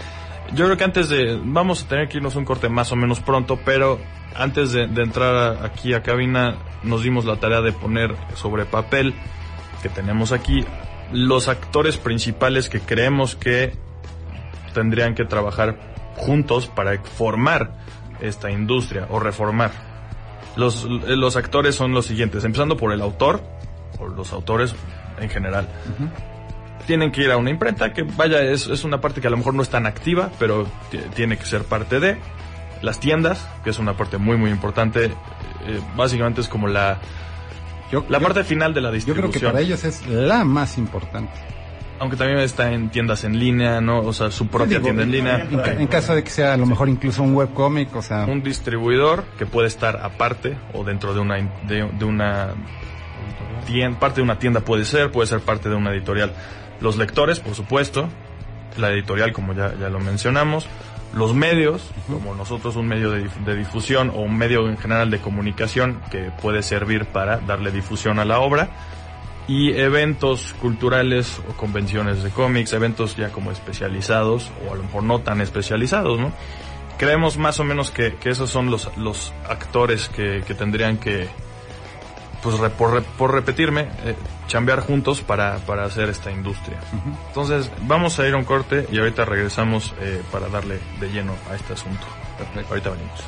Yo 0.52 0.64
creo 0.64 0.76
que 0.76 0.82
antes 0.82 1.08
de, 1.08 1.38
vamos 1.40 1.84
a 1.84 1.88
tener 1.88 2.08
que 2.08 2.16
irnos 2.16 2.34
un 2.34 2.44
corte 2.44 2.68
más 2.68 2.90
o 2.90 2.96
menos 2.96 3.20
pronto, 3.20 3.60
pero 3.64 4.00
antes 4.34 4.72
de, 4.72 4.84
entrar 4.84 5.64
aquí 5.64 5.94
a 5.94 6.02
cabina 6.02 6.56
nos 6.82 7.04
dimos 7.04 7.24
la 7.24 7.36
tarea 7.36 7.60
de 7.60 7.72
poner 7.72 8.16
sobre 8.34 8.64
papel 8.64 9.14
que 9.82 9.90
tenemos 9.90 10.32
aquí 10.32 10.64
los 11.12 11.46
actores 11.46 11.98
principales 11.98 12.68
que 12.68 12.80
creemos 12.80 13.36
que 13.36 13.74
tendrían 14.74 15.14
que 15.14 15.24
trabajar 15.24 15.97
juntos 16.18 16.66
para 16.66 16.98
formar 17.02 17.72
esta 18.20 18.50
industria 18.50 19.06
o 19.10 19.18
reformar. 19.20 19.70
Los, 20.56 20.84
los 20.84 21.36
actores 21.36 21.74
son 21.76 21.92
los 21.92 22.06
siguientes, 22.06 22.44
empezando 22.44 22.76
por 22.76 22.92
el 22.92 23.00
autor, 23.00 23.42
o 23.98 24.08
los 24.08 24.32
autores 24.32 24.74
en 25.20 25.30
general. 25.30 25.68
Tienen 26.86 27.12
que 27.12 27.22
ir 27.22 27.30
a 27.30 27.36
una 27.36 27.50
imprenta 27.50 27.92
que, 27.92 28.02
vaya, 28.02 28.42
es, 28.42 28.66
es 28.66 28.82
una 28.84 29.00
parte 29.00 29.20
que 29.20 29.26
a 29.26 29.30
lo 29.30 29.36
mejor 29.36 29.54
no 29.54 29.62
es 29.62 29.68
tan 29.68 29.86
activa, 29.86 30.30
pero 30.38 30.66
ti- 30.90 30.98
tiene 31.14 31.36
que 31.36 31.44
ser 31.44 31.62
parte 31.64 32.00
de. 32.00 32.16
Las 32.80 32.98
tiendas, 33.00 33.46
que 33.64 33.70
es 33.70 33.78
una 33.78 33.96
parte 33.96 34.18
muy, 34.18 34.36
muy 34.36 34.50
importante. 34.50 35.06
eh, 35.06 35.80
básicamente 35.96 36.40
es 36.40 36.48
como 36.48 36.66
la, 36.68 36.98
Yo, 37.92 38.04
la 38.08 38.18
yo- 38.18 38.24
parte 38.24 38.42
final 38.44 38.72
de 38.72 38.80
la 38.80 38.88
yo 38.88 38.94
distribución. 38.94 39.30
creo 39.30 39.40
que 39.40 39.46
para 39.46 39.60
ellos 39.60 39.84
es 39.84 40.06
la 40.06 40.44
más 40.44 40.78
importante. 40.78 41.32
Aunque 42.00 42.16
también 42.16 42.38
está 42.38 42.72
en 42.72 42.90
tiendas 42.90 43.24
en 43.24 43.38
línea, 43.38 43.80
¿no? 43.80 43.98
O 44.00 44.12
sea, 44.12 44.30
su 44.30 44.46
propia 44.46 44.80
tienda 44.80 45.02
en 45.02 45.10
línea. 45.10 45.46
En, 45.50 45.58
ca- 45.58 45.72
en 45.82 45.86
caso 45.88 46.14
de 46.14 46.22
que 46.22 46.30
sea 46.30 46.54
a 46.54 46.56
lo 46.56 46.64
mejor 46.66 46.88
incluso 46.88 47.22
un 47.22 47.34
webcómic, 47.34 47.94
o 47.96 48.02
sea, 48.02 48.24
un 48.26 48.42
distribuidor 48.42 49.24
que 49.36 49.46
puede 49.46 49.66
estar 49.68 49.96
aparte 50.02 50.56
o 50.74 50.84
dentro 50.84 51.12
de 51.12 51.20
una 51.20 51.36
de, 51.66 51.88
de 51.98 52.04
una 52.04 52.48
tienda, 53.66 53.98
parte 53.98 54.16
de 54.16 54.22
una 54.22 54.38
tienda 54.38 54.60
puede 54.60 54.84
ser, 54.84 55.10
puede 55.10 55.26
ser 55.26 55.40
parte 55.40 55.68
de 55.68 55.74
una 55.74 55.90
editorial. 55.92 56.32
Los 56.80 56.96
lectores, 56.96 57.40
por 57.40 57.54
supuesto, 57.54 58.08
la 58.76 58.90
editorial 58.90 59.32
como 59.32 59.52
ya, 59.52 59.74
ya 59.78 59.88
lo 59.88 59.98
mencionamos, 59.98 60.66
los 61.14 61.34
medios, 61.34 61.90
como 62.06 62.34
nosotros 62.34 62.76
un 62.76 62.86
medio 62.86 63.10
de, 63.10 63.28
de 63.44 63.56
difusión 63.56 64.10
o 64.10 64.20
un 64.20 64.36
medio 64.36 64.68
en 64.68 64.76
general 64.76 65.10
de 65.10 65.18
comunicación 65.18 66.00
que 66.10 66.30
puede 66.40 66.62
servir 66.62 67.06
para 67.06 67.38
darle 67.38 67.72
difusión 67.72 68.18
a 68.18 68.24
la 68.24 68.38
obra 68.40 68.68
y 69.48 69.72
eventos 69.72 70.54
culturales 70.60 71.40
o 71.48 71.54
convenciones 71.56 72.22
de 72.22 72.30
cómics, 72.30 72.72
eventos 72.74 73.16
ya 73.16 73.30
como 73.32 73.50
especializados 73.50 74.50
o 74.68 74.72
a 74.74 74.76
lo 74.76 74.82
mejor 74.84 75.02
no 75.02 75.20
tan 75.20 75.40
especializados, 75.40 76.20
¿no? 76.20 76.32
Creemos 76.98 77.38
más 77.38 77.58
o 77.58 77.64
menos 77.64 77.90
que, 77.90 78.16
que 78.16 78.28
esos 78.30 78.50
son 78.50 78.70
los, 78.70 78.94
los 78.98 79.32
actores 79.48 80.08
que, 80.08 80.42
que 80.46 80.54
tendrían 80.54 80.98
que, 80.98 81.28
pues 82.42 82.58
re- 82.58 82.70
por, 82.70 83.02
por 83.02 83.32
repetirme, 83.32 83.82
eh, 84.04 84.16
chambear 84.48 84.80
juntos 84.80 85.22
para, 85.22 85.56
para 85.58 85.84
hacer 85.84 86.08
esta 86.08 86.30
industria. 86.30 86.78
Entonces, 87.28 87.70
vamos 87.82 88.18
a 88.18 88.26
ir 88.28 88.34
a 88.34 88.36
un 88.36 88.44
corte 88.44 88.86
y 88.90 88.98
ahorita 88.98 89.24
regresamos 89.24 89.94
eh, 90.00 90.20
para 90.30 90.48
darle 90.48 90.78
de 91.00 91.08
lleno 91.10 91.34
a 91.50 91.54
este 91.54 91.72
asunto. 91.72 92.04
Ahorita 92.68 92.90
venimos. 92.90 93.20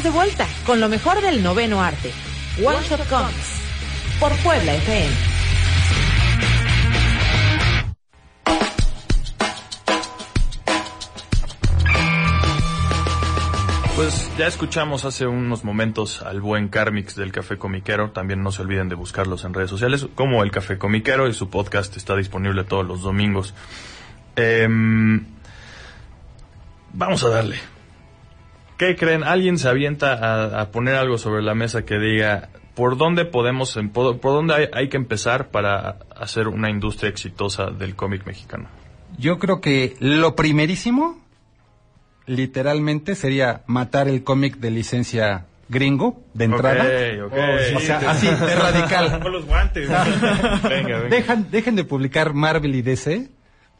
Estamos 0.00 0.02
de 0.02 0.10
vuelta 0.10 0.46
con 0.66 0.80
lo 0.80 0.88
mejor 0.88 1.20
del 1.20 1.42
noveno 1.42 1.82
arte. 1.82 2.12
One 2.64 2.78
Shot 2.82 3.08
Comics. 3.08 3.60
Por 4.18 4.32
Puebla 4.38 4.74
FM. 4.74 5.10
Pues 13.96 14.30
ya 14.38 14.46
escuchamos 14.46 15.04
hace 15.04 15.26
unos 15.26 15.64
momentos 15.64 16.22
al 16.22 16.40
buen 16.40 16.68
Carmix 16.68 17.16
del 17.16 17.32
Café 17.32 17.58
Comiquero. 17.58 18.10
También 18.10 18.42
no 18.42 18.52
se 18.52 18.62
olviden 18.62 18.88
de 18.88 18.94
buscarlos 18.94 19.44
en 19.44 19.52
redes 19.54 19.70
sociales 19.70 20.06
como 20.14 20.42
el 20.42 20.50
Café 20.50 20.78
Comiquero 20.78 21.28
y 21.28 21.34
su 21.34 21.50
podcast 21.50 21.96
está 21.96 22.16
disponible 22.16 22.64
todos 22.64 22.86
los 22.86 23.02
domingos. 23.02 23.54
Em, 24.36 25.26
vamos 26.92 27.22
a 27.24 27.28
darle. 27.28 27.79
¿Qué 28.80 28.96
creen? 28.96 29.22
¿Alguien 29.24 29.58
se 29.58 29.68
avienta 29.68 30.14
a, 30.14 30.62
a 30.62 30.70
poner 30.70 30.94
algo 30.94 31.18
sobre 31.18 31.42
la 31.42 31.54
mesa 31.54 31.84
que 31.84 31.98
diga 31.98 32.48
por 32.74 32.96
dónde 32.96 33.26
podemos, 33.26 33.76
em- 33.76 33.90
por, 33.90 34.18
por 34.20 34.32
dónde 34.32 34.54
hay, 34.54 34.68
hay 34.72 34.88
que 34.88 34.96
empezar 34.96 35.48
para 35.50 35.98
hacer 36.16 36.48
una 36.48 36.70
industria 36.70 37.10
exitosa 37.10 37.66
del 37.66 37.94
cómic 37.94 38.24
mexicano? 38.26 38.68
yo 39.18 39.38
creo 39.38 39.60
que 39.60 39.96
lo 40.00 40.34
primerísimo, 40.34 41.20
literalmente, 42.24 43.14
sería 43.16 43.62
matar 43.66 44.08
el 44.08 44.22
cómic 44.24 44.56
de 44.56 44.70
licencia 44.70 45.44
gringo 45.68 46.22
de 46.32 46.44
entrada. 46.46 46.84
Ok, 46.84 47.32
ok. 47.32 47.38
O 47.76 47.80
sea, 47.80 47.98
así, 48.10 48.28
de 48.28 48.54
radical. 48.54 49.20
Con 49.22 49.32
los 49.32 49.44
guantes. 49.44 49.88
venga, 49.88 50.62
venga. 50.62 51.00
Dejan, 51.08 51.50
dejen 51.50 51.76
de 51.76 51.84
publicar 51.84 52.32
Marvel 52.32 52.74
y 52.74 52.82
DC, 52.82 53.28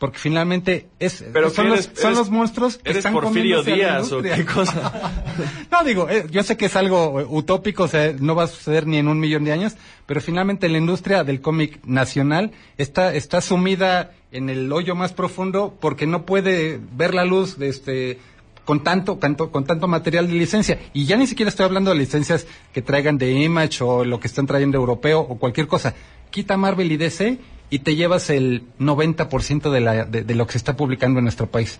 porque 0.00 0.19
finalmente 0.19 0.88
es, 0.99 1.23
Pero 1.30 1.50
son, 1.50 1.69
los, 1.69 1.85
son 1.85 2.07
eres- 2.07 2.16
los 2.19 2.30
monstruos 2.30 2.78
que 2.78 2.88
¿Eres 2.88 2.97
están 3.04 3.12
Porfirio 3.12 3.62
Díaz 3.62 4.11
o 4.11 4.23
qué 4.23 4.47
cosa? 4.47 5.12
no, 5.71 5.85
digo, 5.85 6.09
eh, 6.09 6.25
yo 6.30 6.42
sé 6.42 6.57
que 6.57 6.66
es 6.66 6.75
algo 6.75 7.21
eh, 7.21 7.26
utópico, 7.28 7.83
o 7.85 7.88
sea, 7.88 8.14
no 8.19 8.35
va 8.35 8.45
a 8.45 8.47
suceder 8.47 8.87
ni 8.87 8.97
en 8.97 9.09
un 9.09 9.21
millón 9.21 9.45
de 9.45 9.52
años, 9.52 9.75
pero 10.07 10.23
finalmente 10.23 10.71
la 10.71 10.78
industria 10.78 11.23
del 11.23 11.42
cómic 11.42 11.80
nacional 11.85 12.52
está, 12.78 13.14
está 13.14 13.42
sumida 13.42 14.12
en 14.33 14.49
el 14.49 14.73
hoyo 14.73 14.95
más 14.95 15.12
profundo 15.12 15.76
porque 15.78 16.07
no 16.07 16.25
puede 16.25 16.80
ver 16.97 17.12
la 17.14 17.26
luz 17.26 17.59
de 17.59 17.69
este 17.69 18.19
con 18.64 18.83
tanto, 18.83 19.16
tanto, 19.19 19.50
con 19.50 19.64
tanto 19.64 19.87
material 19.87 20.28
de 20.28 20.33
licencia. 20.35 20.78
Y 20.95 21.04
ya 21.04 21.16
ni 21.19 21.26
siquiera 21.26 21.50
estoy 21.50 21.66
hablando 21.66 21.90
de 21.90 21.97
licencias 21.97 22.47
que 22.73 22.80
traigan 22.80 23.19
de 23.19 23.33
Image 23.33 23.85
o 23.85 24.04
lo 24.04 24.19
que 24.19 24.28
están 24.28 24.47
trayendo 24.47 24.78
europeo 24.78 25.21
o 25.21 25.37
cualquier 25.38 25.66
cosa. 25.66 25.95
Quita 26.30 26.57
Marvel 26.57 26.90
y 26.90 26.97
DC 26.97 27.38
y 27.71 27.79
te 27.81 27.95
llevas 27.97 28.29
el 28.31 28.65
90% 28.79 29.71
de, 29.71 29.81
la, 29.81 30.05
de, 30.05 30.23
de 30.25 30.35
lo 30.35 30.47
que 30.47 30.53
se 30.53 30.59
está 30.59 30.77
publicando 30.77 31.19
en 31.21 31.25
nuestro 31.25 31.47
país. 31.49 31.79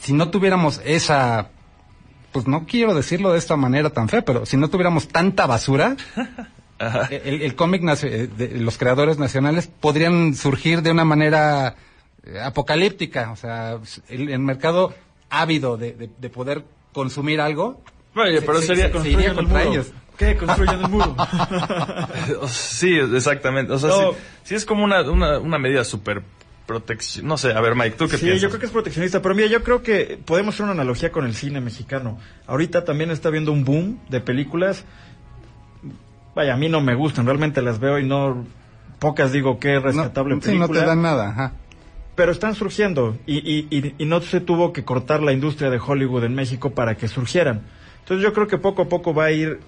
Si 0.00 0.12
no 0.12 0.30
tuviéramos 0.30 0.80
esa 0.84 1.50
pues 2.32 2.46
no 2.46 2.66
quiero 2.66 2.94
decirlo 2.94 3.32
de 3.32 3.38
esta 3.38 3.56
manera 3.56 3.90
tan 3.90 4.08
fea, 4.08 4.22
pero 4.22 4.44
si 4.46 4.56
no 4.58 4.68
tuviéramos 4.68 5.08
tanta 5.08 5.46
basura, 5.46 5.96
el, 7.10 7.42
el 7.42 7.54
cómic 7.56 7.82
eh, 8.04 8.28
de 8.36 8.48
los 8.60 8.78
creadores 8.78 9.18
nacionales 9.18 9.66
podrían 9.66 10.34
surgir 10.34 10.82
de 10.82 10.90
una 10.90 11.04
manera 11.04 11.74
eh, 12.24 12.38
apocalíptica, 12.40 13.32
o 13.32 13.36
sea, 13.36 13.78
el, 14.08 14.28
el 14.28 14.38
mercado 14.40 14.94
ávido 15.30 15.76
de, 15.76 15.92
de- 15.94 16.10
de 16.18 16.30
poder 16.30 16.64
consumir 16.92 17.40
algo. 17.40 17.80
Oye, 18.14 18.42
pero 18.42 18.60
se- 18.60 18.68
sería 18.68 18.92
se- 18.92 19.00
se 19.02 19.10
iría 19.10 19.34
contra 19.34 19.62
ellos. 19.64 19.86
¿Qué? 20.18 20.36
Construyen 20.36 20.80
el 20.80 20.90
muro. 20.90 21.16
sí, 22.48 22.96
exactamente. 22.98 23.72
O 23.72 23.78
sea, 23.78 23.88
No. 23.90 24.12
sí, 24.12 24.18
sí 24.44 24.54
es 24.56 24.64
como 24.66 24.84
una, 24.84 25.02
una, 25.02 25.38
una 25.38 25.58
medida 25.58 25.84
súper 25.84 26.22
protección. 26.66 27.26
No 27.26 27.38
sé, 27.38 27.52
a 27.52 27.60
ver, 27.60 27.74
Mike, 27.74 27.92
¿tú 27.96 28.08
qué 28.08 28.16
Sí, 28.18 28.24
piensas? 28.26 28.42
yo 28.42 28.48
creo 28.48 28.60
que 28.60 28.66
es 28.66 28.72
proteccionista, 28.72 29.22
pero 29.22 29.34
mira, 29.34 29.46
yo 29.48 29.62
creo 29.62 29.82
que 29.82 30.18
podemos 30.24 30.54
hacer 30.54 30.64
una 30.64 30.72
analogía 30.72 31.10
con 31.12 31.24
el 31.24 31.34
cine 31.34 31.60
mexicano. 31.60 32.18
Ahorita 32.46 32.84
también 32.84 33.10
está 33.10 33.28
habiendo 33.28 33.52
un 33.52 33.64
boom 33.64 34.00
de 34.10 34.20
películas. 34.20 34.84
Vaya, 36.34 36.54
a 36.54 36.56
mí 36.56 36.68
no 36.68 36.80
me 36.80 36.94
gustan, 36.94 37.24
realmente 37.26 37.62
las 37.62 37.78
veo 37.80 37.98
y 37.98 38.04
no 38.06 38.44
pocas 38.98 39.32
digo 39.32 39.58
que 39.58 39.78
rescatable 39.80 40.34
no, 40.36 40.42
sí, 40.42 40.58
no 40.58 40.68
te 40.68 40.80
dan 40.84 41.00
nada, 41.02 41.30
ajá. 41.30 41.52
pero 42.16 42.32
están 42.32 42.54
surgiendo 42.56 43.16
y, 43.26 43.36
y, 43.38 43.66
y, 43.70 43.94
y 43.98 44.04
no 44.06 44.20
se 44.20 44.40
tuvo 44.40 44.72
que 44.72 44.84
cortar 44.84 45.22
la 45.22 45.32
industria 45.32 45.70
de 45.70 45.78
Hollywood 45.84 46.24
en 46.24 46.34
México 46.34 46.70
para 46.74 46.96
que 46.96 47.06
surgieran. 47.08 47.62
Entonces 48.00 48.22
yo 48.24 48.32
creo 48.32 48.46
que 48.46 48.58
poco 48.58 48.82
a 48.82 48.88
poco 48.88 49.14
va 49.14 49.24
a 49.26 49.30
ir 49.32 49.58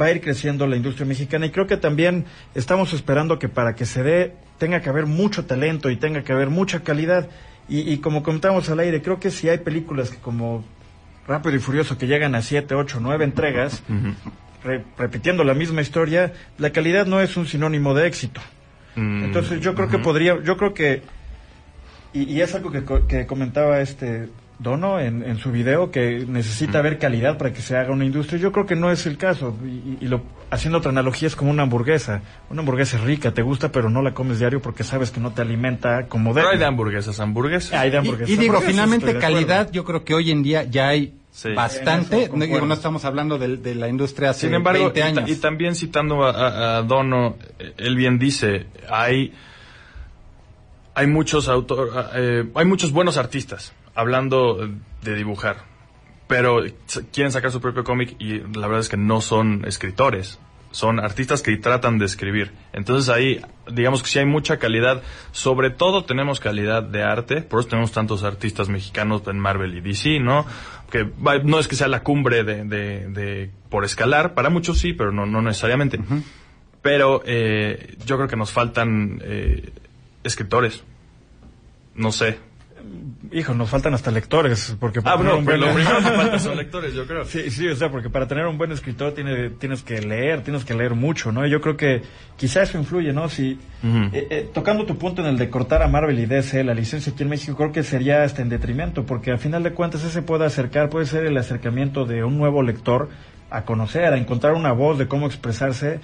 va 0.00 0.06
a 0.06 0.10
ir 0.10 0.20
creciendo 0.20 0.66
la 0.66 0.76
industria 0.76 1.06
mexicana 1.06 1.46
y 1.46 1.50
creo 1.50 1.66
que 1.66 1.76
también 1.76 2.24
estamos 2.54 2.92
esperando 2.92 3.38
que 3.38 3.48
para 3.48 3.74
que 3.74 3.86
se 3.86 4.02
dé 4.02 4.34
tenga 4.58 4.80
que 4.80 4.88
haber 4.88 5.06
mucho 5.06 5.44
talento 5.46 5.90
y 5.90 5.96
tenga 5.96 6.22
que 6.24 6.32
haber 6.32 6.48
mucha 6.50 6.80
calidad. 6.80 7.28
Y, 7.68 7.80
y 7.92 7.98
como 7.98 8.22
comentamos 8.22 8.68
al 8.70 8.80
aire 8.80 9.00
creo 9.02 9.18
que 9.20 9.30
si 9.30 9.48
hay 9.48 9.58
películas 9.58 10.10
que 10.10 10.18
como 10.18 10.64
Rápido 11.26 11.56
y 11.56 11.58
Furioso 11.58 11.96
que 11.96 12.06
llegan 12.06 12.34
a 12.34 12.42
siete, 12.42 12.74
ocho, 12.74 12.98
nueve 13.00 13.24
entregas 13.24 13.82
re- 14.62 14.84
repitiendo 14.98 15.42
la 15.44 15.54
misma 15.54 15.80
historia 15.80 16.32
la 16.58 16.70
calidad 16.70 17.06
no 17.06 17.20
es 17.20 17.36
un 17.36 17.46
sinónimo 17.46 17.94
de 17.94 18.06
éxito. 18.06 18.40
Mm, 18.96 19.24
entonces 19.24 19.60
yo 19.60 19.74
creo 19.74 19.88
que 19.88 19.98
podría, 19.98 20.42
yo 20.42 20.56
creo 20.56 20.74
que, 20.74 21.02
y, 22.12 22.24
y 22.24 22.40
es 22.42 22.54
algo 22.54 22.70
que, 22.70 22.84
que 23.08 23.26
comentaba 23.26 23.80
este 23.80 24.28
Dono 24.58 25.00
en, 25.00 25.22
en 25.24 25.38
su 25.38 25.50
video, 25.50 25.90
que 25.90 26.24
necesita 26.28 26.78
haber 26.78 26.98
calidad 26.98 27.36
para 27.38 27.52
que 27.52 27.60
se 27.60 27.76
haga 27.76 27.90
una 27.92 28.04
industria. 28.04 28.38
Yo 28.40 28.52
creo 28.52 28.66
que 28.66 28.76
no 28.76 28.90
es 28.90 29.04
el 29.06 29.16
caso. 29.18 29.56
Y, 29.64 29.66
y- 29.68 29.98
y 30.02 30.06
lo, 30.06 30.22
haciendo 30.50 30.78
otra 30.78 30.90
analogía 30.90 31.26
es 31.26 31.34
como 31.36 31.50
una 31.50 31.64
hamburguesa. 31.64 32.22
Una 32.50 32.60
hamburguesa 32.60 32.96
es 32.96 33.02
rica, 33.02 33.32
te 33.32 33.42
gusta, 33.42 33.72
pero 33.72 33.90
no 33.90 34.00
la 34.00 34.14
comes 34.14 34.38
diario 34.38 34.62
porque 34.62 34.84
sabes 34.84 35.10
que 35.10 35.20
no 35.20 35.32
te 35.32 35.42
alimenta 35.42 36.06
como 36.06 36.32
Pero 36.32 36.46
hay 36.48 36.52
de 36.54 36.58
debe. 36.60 36.68
hamburguesas, 36.68 37.18
hamburguesas. 37.20 37.72
Hay 37.72 37.90
de 37.90 37.96
Y, 37.96 37.98
hamburguesas. 37.98 38.30
y 38.30 38.36
digo, 38.36 38.54
Hamburguesas, 38.56 38.72
finalmente 38.86 39.18
calidad, 39.18 39.70
yo 39.72 39.84
creo 39.84 40.04
que 40.04 40.14
hoy 40.14 40.30
en 40.30 40.42
día 40.42 40.62
ya 40.64 40.88
hay 40.88 41.14
Sí. 41.32 41.52
Bastante. 41.52 42.26
eso 42.32 42.64
no 42.64 42.74
estamos 42.74 43.04
hablando 43.04 43.38
de, 43.38 43.56
de 43.56 43.74
la 43.74 43.88
industria 43.88 44.30
hace 44.30 44.42
Sin 44.46 44.54
embargo, 44.54 44.84
20 44.92 45.00
y, 45.00 45.02
ta- 45.02 45.08
años. 45.20 45.30
y 45.30 45.40
también 45.40 45.74
citando 45.74 46.22
a, 46.24 46.30
a- 46.30 46.76
a 46.78 46.82
Dono, 46.82 47.34
eh, 47.58 47.72
él 47.76 47.96
bien 47.96 48.20
dice, 48.20 48.66
hay, 48.88 49.32
hay 50.94 51.06
muchos 51.08 51.48
autor, 51.48 51.90
eh, 52.14 52.44
hay 52.54 52.64
muchos 52.64 52.92
buenos 52.92 53.16
artistas 53.16 53.72
hablando 53.94 54.68
de 55.02 55.14
dibujar, 55.14 55.58
pero 56.26 56.62
quieren 57.12 57.30
sacar 57.32 57.50
su 57.50 57.60
propio 57.60 57.84
cómic 57.84 58.16
y 58.18 58.38
la 58.38 58.66
verdad 58.66 58.80
es 58.80 58.88
que 58.88 58.96
no 58.96 59.20
son 59.20 59.64
escritores. 59.66 60.38
Son 60.70 60.98
artistas 60.98 61.40
que 61.40 61.56
tratan 61.56 61.98
de 61.98 62.04
escribir. 62.06 62.50
Entonces 62.72 63.08
ahí, 63.08 63.40
digamos 63.70 64.02
que 64.02 64.08
sí 64.08 64.18
hay 64.18 64.24
mucha 64.26 64.58
calidad. 64.58 65.02
Sobre 65.30 65.70
todo 65.70 66.04
tenemos 66.04 66.40
calidad 66.40 66.82
de 66.82 67.04
arte. 67.04 67.42
Por 67.42 67.60
eso 67.60 67.68
tenemos 67.68 67.92
tantos 67.92 68.24
artistas 68.24 68.68
mexicanos 68.68 69.22
en 69.28 69.38
Marvel 69.38 69.76
y 69.76 69.80
DC, 69.80 70.18
¿no? 70.18 70.44
Que 70.90 71.08
no 71.44 71.60
es 71.60 71.68
que 71.68 71.76
sea 71.76 71.86
la 71.86 72.02
cumbre 72.02 72.42
de, 72.42 72.64
de- 72.64 73.06
de- 73.08 73.50
por 73.68 73.84
escalar. 73.84 74.34
Para 74.34 74.50
muchos 74.50 74.78
sí, 74.78 74.92
pero 74.94 75.12
no, 75.12 75.26
no 75.26 75.42
necesariamente. 75.42 76.00
Pero 76.82 77.22
eh, 77.24 77.96
yo 78.04 78.16
creo 78.16 78.26
que 78.28 78.34
nos 78.36 78.50
faltan 78.50 79.20
eh, 79.22 79.70
escritores. 80.24 80.82
No 81.94 82.10
sé. 82.10 82.38
Hijo, 83.32 83.54
nos 83.54 83.70
faltan 83.70 83.94
hasta 83.94 84.10
lectores. 84.10 84.76
Porque 84.78 85.00
Ah, 85.00 85.02
para 85.02 85.16
tener 85.18 85.32
bueno, 85.44 85.52
un 85.54 85.60
lo 85.60 85.66
buen- 85.72 85.76
primero 85.86 85.98
que 85.98 86.16
falta 86.16 86.38
son 86.38 86.56
lectores, 86.58 86.94
yo 86.94 87.06
creo. 87.06 87.24
Sí, 87.24 87.50
sí, 87.50 87.66
o 87.68 87.74
sea, 87.74 87.90
porque 87.90 88.10
para 88.10 88.28
tener 88.28 88.46
un 88.46 88.58
buen 88.58 88.70
escritor 88.72 89.12
tiene, 89.14 89.50
tienes 89.50 89.82
que 89.82 90.00
leer, 90.02 90.42
tienes 90.42 90.64
que 90.64 90.74
leer 90.74 90.94
mucho, 90.94 91.32
¿no? 91.32 91.46
Y 91.46 91.50
yo 91.50 91.60
creo 91.60 91.76
que 91.76 92.02
quizá 92.36 92.62
eso 92.62 92.78
influye, 92.78 93.12
¿no? 93.12 93.28
Si, 93.28 93.58
eh, 93.82 94.26
eh, 94.30 94.50
tocando 94.52 94.84
tu 94.86 94.96
punto 94.98 95.22
en 95.22 95.28
el 95.28 95.38
de 95.38 95.50
cortar 95.50 95.82
a 95.82 95.88
Marvel 95.88 96.18
y 96.18 96.26
DC 96.26 96.62
la 96.64 96.74
licencia 96.74 97.12
aquí 97.12 97.22
en 97.22 97.30
México, 97.30 97.56
creo 97.56 97.72
que 97.72 97.82
sería 97.82 98.22
hasta 98.22 98.42
en 98.42 98.48
detrimento, 98.50 99.04
porque 99.04 99.30
al 99.30 99.38
final 99.38 99.62
de 99.62 99.72
cuentas 99.72 100.04
ese 100.04 100.22
puede 100.22 100.44
acercar, 100.44 100.88
puede 100.90 101.06
ser 101.06 101.24
el 101.26 101.36
acercamiento 101.36 102.04
de 102.04 102.22
un 102.24 102.36
nuevo 102.38 102.62
lector 102.62 103.08
a 103.50 103.64
conocer, 103.64 104.04
a 104.12 104.18
encontrar 104.18 104.54
una 104.54 104.72
voz 104.72 104.98
de 104.98 105.06
cómo 105.08 105.26
expresarse, 105.26 106.00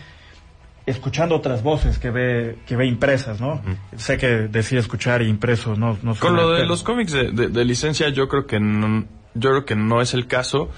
escuchando 0.87 1.37
otras 1.37 1.63
voces 1.63 1.99
que 1.99 2.11
ve, 2.11 2.59
que 2.67 2.77
ve 2.77 2.87
impresas, 2.87 3.41
¿no? 3.41 3.61
Sé 3.97 4.17
que 4.19 4.27
decir 4.27 4.79
escuchar 4.79 5.23
y 5.23 5.29
impresos 5.29 5.79
no, 5.79 5.99
no 6.03 6.15
Con 6.17 6.37
lo 6.37 6.51
de 6.51 6.57
pero- 6.59 6.69
los 6.69 6.83
cómics 6.83 7.13
de, 7.13 7.31
de- 7.33 7.49
de 7.49 7.65
licencia, 7.65 8.09
yo 8.09 8.29
creo 8.29 8.47
que 8.47 8.59
no, 8.61 9.05
yo 9.35 9.51
creo 9.51 9.65
que 9.65 9.77
no 9.77 10.01
es 10.01 10.15
el 10.15 10.27
caso. 10.27 10.71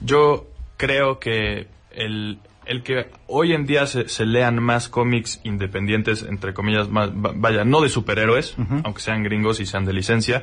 Yo 0.00 0.46
creo 0.76 1.18
que 1.18 1.68
el, 1.92 2.38
el 2.66 2.82
que 2.82 3.10
hoy 3.26 3.52
en 3.52 3.66
día 3.66 3.86
se, 3.86 4.08
se 4.08 4.24
lean 4.26 4.62
más 4.62 4.88
cómics 4.88 5.40
independientes, 5.44 6.22
entre 6.22 6.54
comillas, 6.54 6.88
más, 6.88 7.10
va- 7.10 7.32
vaya, 7.34 7.64
no 7.64 7.80
de 7.80 7.88
superhéroes, 7.88 8.56
aunque 8.84 9.00
sean 9.02 9.22
gringos 9.22 9.60
y 9.60 9.66
sean 9.66 9.84
de 9.84 9.92
licencia, 9.92 10.42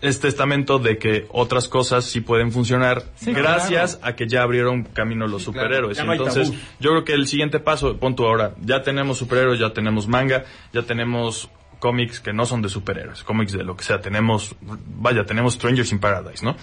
es 0.00 0.20
testamento 0.20 0.78
de 0.78 0.98
que 0.98 1.26
otras 1.30 1.68
cosas 1.68 2.04
sí 2.04 2.20
pueden 2.20 2.52
funcionar 2.52 3.04
Sí, 3.16 3.32
gracias 3.32 3.98
a 4.02 4.14
que 4.14 4.28
ya 4.28 4.42
abrieron 4.42 4.84
camino 4.84 5.26
los 5.26 5.42
Sí, 5.42 5.46
superhéroes. 5.46 5.98
Entonces, 5.98 6.52
yo 6.80 6.90
creo 6.90 7.04
que 7.04 7.12
el 7.12 7.26
siguiente 7.26 7.60
paso, 7.60 7.96
pon 7.98 8.14
tú 8.14 8.24
ahora, 8.24 8.54
ya 8.60 8.82
tenemos 8.82 9.18
superhéroes, 9.18 9.58
ya 9.58 9.70
tenemos 9.70 10.08
manga, 10.08 10.44
ya 10.72 10.82
tenemos 10.82 11.50
cómics 11.78 12.20
que 12.20 12.32
no 12.32 12.46
son 12.46 12.62
de 12.62 12.68
superhéroes, 12.68 13.22
cómics 13.22 13.52
de 13.52 13.62
lo 13.64 13.76
que 13.76 13.84
sea, 13.84 14.00
tenemos, 14.00 14.54
vaya, 14.60 15.24
tenemos 15.24 15.54
Strangers 15.54 15.92
in 15.92 15.98
Paradise, 15.98 16.44
¿no? 16.44 16.56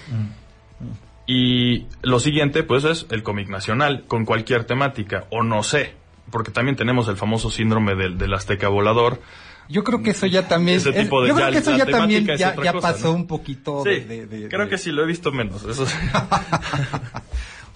Y 1.26 1.86
lo 2.02 2.20
siguiente, 2.20 2.64
pues, 2.64 2.84
es 2.84 3.06
el 3.10 3.24
cómic 3.24 3.48
nacional, 3.48 4.04
con 4.08 4.26
cualquier 4.26 4.66
temática, 4.66 5.26
o 5.30 5.44
no 5.44 5.64
sé, 5.64 5.94
porque 6.32 6.52
también 6.52 6.76
tenemos 6.76 7.08
el 7.08 7.16
famoso 7.16 7.50
síndrome 7.50 7.96
del, 7.96 8.18
del 8.18 8.34
azteca 8.34 8.68
volador. 8.68 9.22
Yo 9.70 9.84
creo 9.84 10.04
que 10.04 10.12
eso 10.12 10.26
ya 10.26 10.48
también. 10.48 10.78
Ese 10.78 10.92
tipo 10.94 11.22
de- 11.22 11.30
yo 11.30 11.36
creo 11.36 11.52
que 11.52 11.58
eso 11.60 11.76
ya 11.76 11.86
también 11.86 12.30
es 12.30 12.40
ya, 12.40 12.52
otra 12.52 12.64
ya 12.66 12.74
cosa, 12.74 12.92
pasó 12.94 13.08
¿no? 13.10 13.14
un 13.16 13.28
poquito. 13.28 13.84
Sí, 13.84 13.90
de- 13.92 14.26
de- 14.28 14.28
de- 14.28 14.50
creo 14.50 14.68
que 14.70 14.78
sí, 14.78 14.92
lo 14.92 15.04
he 15.04 15.06
visto 15.08 15.32
menos, 15.32 15.64
eso 15.64 15.86
sí. 15.86 15.96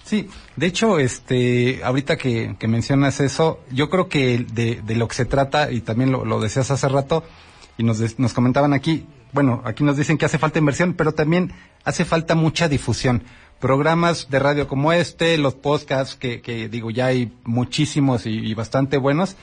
Sí, 0.04 0.26
de 0.56 0.66
hecho, 0.66 0.98
este, 0.98 1.80
ahorita 1.84 2.16
que, 2.16 2.56
que 2.58 2.66
mencionas 2.66 3.20
eso, 3.20 3.60
yo 3.70 3.90
creo 3.90 4.08
que 4.08 4.46
de, 4.54 4.80
de 4.82 4.96
lo 4.96 5.06
que 5.06 5.14
se 5.14 5.26
trata, 5.26 5.70
y 5.70 5.82
también 5.82 6.10
lo, 6.12 6.24
lo 6.24 6.40
decías 6.40 6.70
hace 6.70 6.88
rato, 6.88 7.24
y 7.76 7.82
nos, 7.82 8.18
nos 8.18 8.32
comentaban 8.32 8.72
aquí, 8.72 9.04
bueno, 9.32 9.60
aquí 9.66 9.84
nos 9.84 9.98
dicen 9.98 10.16
que 10.16 10.24
hace 10.24 10.38
falta 10.38 10.58
inversión, 10.58 10.94
pero 10.94 11.12
también 11.12 11.52
hace 11.84 12.06
falta 12.06 12.34
mucha 12.34 12.68
difusión. 12.70 13.22
Programas 13.60 14.30
de 14.30 14.38
radio 14.38 14.66
como 14.66 14.94
este, 14.94 15.36
los 15.36 15.54
podcasts, 15.54 16.14
que, 16.14 16.40
que 16.40 16.70
digo, 16.70 16.90
ya 16.90 17.06
hay 17.06 17.30
muchísimos 17.44 18.24
y, 18.24 18.30
y 18.30 18.54
bastante 18.54 18.96
buenos, 18.96 19.36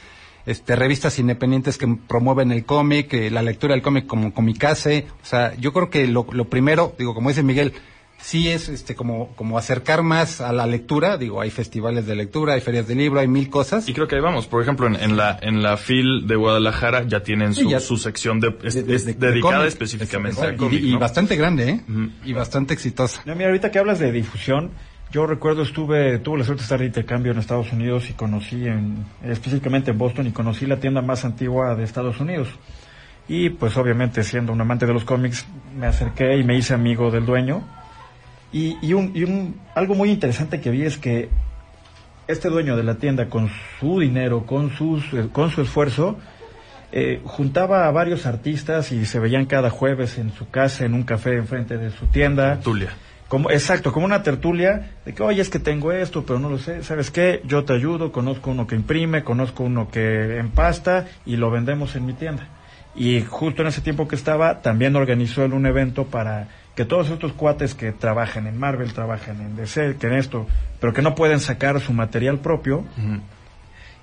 este, 0.46 0.76
revistas 0.76 1.18
independientes 1.20 1.78
que 1.78 1.88
promueven 2.08 2.52
el 2.52 2.66
cómic, 2.66 3.14
eh, 3.14 3.32
la 3.32 3.42
lectura 3.42 3.74
del 3.74 3.82
cómic 3.82 4.06
como 4.08 4.34
Comicase, 4.34 5.08
o 5.24 5.26
sea, 5.26 5.56
yo 5.56 5.74
creo 5.74 5.90
que 5.90 6.08
lo, 6.08 6.26
lo 6.32 6.46
primero, 6.46 6.94
digo, 6.98 7.14
como 7.14 7.30
dice 7.30 7.44
Miguel, 7.44 7.74
sí 8.18 8.48
es 8.48 8.70
este 8.70 8.96
como 8.96 9.36
como 9.36 9.58
acercar 9.58 10.02
más 10.02 10.40
a 10.42 10.54
la 10.54 10.66
lectura. 10.66 11.18
Digo 11.18 11.42
hay 11.42 11.52
festivales 11.52 12.08
de 12.08 12.16
lectura 12.16 12.54
hay 12.54 12.62
ferias 12.62 12.88
de 12.88 12.96
libro 12.96 13.20
hay 13.20 13.28
mil 13.28 13.50
cosas. 13.50 13.88
Y 13.90 13.94
creo 13.94 14.08
que 14.08 14.16
ahí 14.16 14.22
vamos. 14.22 14.48
Por 14.48 14.62
ejemplo, 14.64 14.88
en, 14.88 14.96
en 14.96 15.18
la 15.18 15.38
en 15.42 15.62
la 15.62 15.76
FIL 15.78 16.26
de 16.26 16.36
Guadalajara 16.36 17.04
ya 17.08 17.22
tienen 17.24 17.54
Sí, 17.54 17.64
su, 17.64 17.70
ya- 17.70 17.80
su 17.82 17.98
sección 17.98 18.40
de, 18.40 18.56
es- 18.64 18.74
de- 18.74 18.84
de- 18.84 18.96
es 18.96 19.06
de 19.06 19.14
dedicada 19.14 19.58
cómic. 19.58 19.68
específicamente 19.68 20.42
al 20.42 20.56
cómic, 20.56 20.82
y, 20.82 20.96
bastante 20.96 21.36
grande 21.36 21.70
eh 21.88 22.10
y 22.24 22.34
bastante 22.34 22.74
exitosa. 22.74 23.22
No, 23.26 23.36
mira, 23.36 23.48
ahorita 23.48 23.70
que 23.70 23.80
hablas 23.80 24.00
de 24.00 24.12
difusión, 24.12 24.72
yo 25.16 25.26
recuerdo 25.26 25.62
estuve, 25.62 26.20
tuve 26.20 26.40
la 26.40 26.44
suerte 26.44 26.60
de 26.60 26.64
estar 26.66 26.80
de 26.80 26.88
intercambio 26.88 27.32
en 27.32 27.38
Estados 27.38 27.72
Unidos 27.72 28.10
y 28.10 28.14
conocí 28.14 28.68
en, 28.68 29.06
específicamente 29.24 29.92
en 29.92 29.98
Boston 29.98 30.28
y 30.28 30.32
conocí 30.32 30.66
la 30.66 30.76
tienda 30.82 31.02
más 31.02 31.24
antigua 31.24 31.74
de 31.74 31.86
Estados 31.86 32.20
Unidos. 32.20 32.50
Y 33.30 33.50
pues 33.52 33.78
obviamente 33.78 34.26
siendo 34.26 34.52
un 34.52 34.60
amante 34.60 34.86
de 34.86 34.92
los 34.92 35.06
cómics, 35.06 35.46
me 35.74 35.88
acerqué 35.88 36.36
y 36.36 36.44
me 36.44 36.58
hice 36.58 36.74
amigo 36.74 37.12
del 37.12 37.26
dueño. 37.26 37.64
Y, 38.52 38.76
y, 38.82 38.92
un, 38.92 39.14
y 39.16 39.24
un, 39.24 39.56
algo 39.74 39.96
muy 39.96 40.12
interesante 40.12 40.60
que 40.60 40.70
vi 40.70 40.82
es 40.82 40.98
que 40.98 41.30
este 42.28 42.50
dueño 42.50 42.76
de 42.76 42.84
la 42.84 42.96
tienda 42.96 43.30
con 43.30 43.50
su 43.80 44.02
dinero, 44.02 44.46
con, 44.46 44.72
sus, 44.72 45.06
con 45.32 45.50
su 45.50 45.62
esfuerzo, 45.62 46.18
eh, 46.92 47.22
juntaba 47.24 47.88
a 47.88 47.92
varios 47.92 48.26
artistas 48.26 48.92
y 48.92 49.06
se 49.06 49.20
veían 49.20 49.46
cada 49.46 49.70
jueves 49.70 50.18
en 50.18 50.34
su 50.34 50.50
casa, 50.50 50.84
en 50.84 50.94
un 50.94 51.04
café 51.04 51.38
enfrente 51.38 51.78
de 51.78 51.92
su 51.92 52.06
tienda. 52.08 52.60
Tulia. 52.60 52.90
Como, 53.28 53.50
exacto, 53.50 53.92
como 53.92 54.06
una 54.06 54.22
tertulia 54.22 54.92
de 55.04 55.14
que, 55.14 55.24
oye, 55.24 55.42
es 55.42 55.50
que 55.50 55.58
tengo 55.58 55.92
esto, 55.92 56.24
pero 56.26 56.38
no 56.40 56.50
lo 56.50 56.60
sé. 56.60 56.84
¿Sabes 56.84 57.10
qué? 57.10 57.42
Yo 57.46 57.66
te 57.66 57.74
ayudo, 57.74 58.12
conozco 58.12 58.52
uno 58.52 58.68
que 58.68 58.76
imprime, 58.76 59.24
conozco 59.24 59.64
uno 59.64 59.90
que 59.90 60.38
empasta 60.38 61.08
y 61.26 61.36
lo 61.38 61.50
vendemos 61.50 61.96
en 61.96 62.06
mi 62.06 62.14
tienda. 62.14 62.48
Y 62.96 63.22
justo 63.22 63.62
en 63.62 63.70
ese 63.70 63.82
tiempo 63.82 64.08
que 64.08 64.16
estaba, 64.16 64.62
también 64.62 64.96
organizó 64.96 65.44
él 65.44 65.54
un 65.54 65.66
evento 65.66 66.06
para 66.06 66.48
que 66.76 66.86
todos 66.86 67.10
estos 67.10 67.34
cuates 67.34 67.74
que 67.74 67.92
trabajan 67.92 68.48
en 68.48 68.58
Marvel, 68.58 68.94
trabajan 68.94 69.42
en 69.42 69.56
DC, 69.56 69.98
que 69.98 70.08
en 70.08 70.14
esto, 70.14 70.46
pero 70.80 70.94
que 70.94 71.02
no 71.02 71.16
pueden 71.16 71.40
sacar 71.40 71.80
su 71.80 71.94
material 71.94 72.40
propio, 72.40 72.86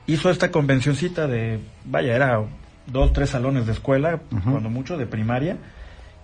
hizo 0.06 0.30
esta 0.30 0.50
convencioncita 0.50 1.26
de, 1.26 1.60
vaya, 1.84 2.16
era 2.16 2.42
dos, 2.86 3.12
tres 3.12 3.30
salones 3.30 3.66
de 3.66 3.72
escuela, 3.72 4.20
cuando 4.44 4.70
mucho, 4.70 4.96
de 4.96 5.06
primaria, 5.06 5.58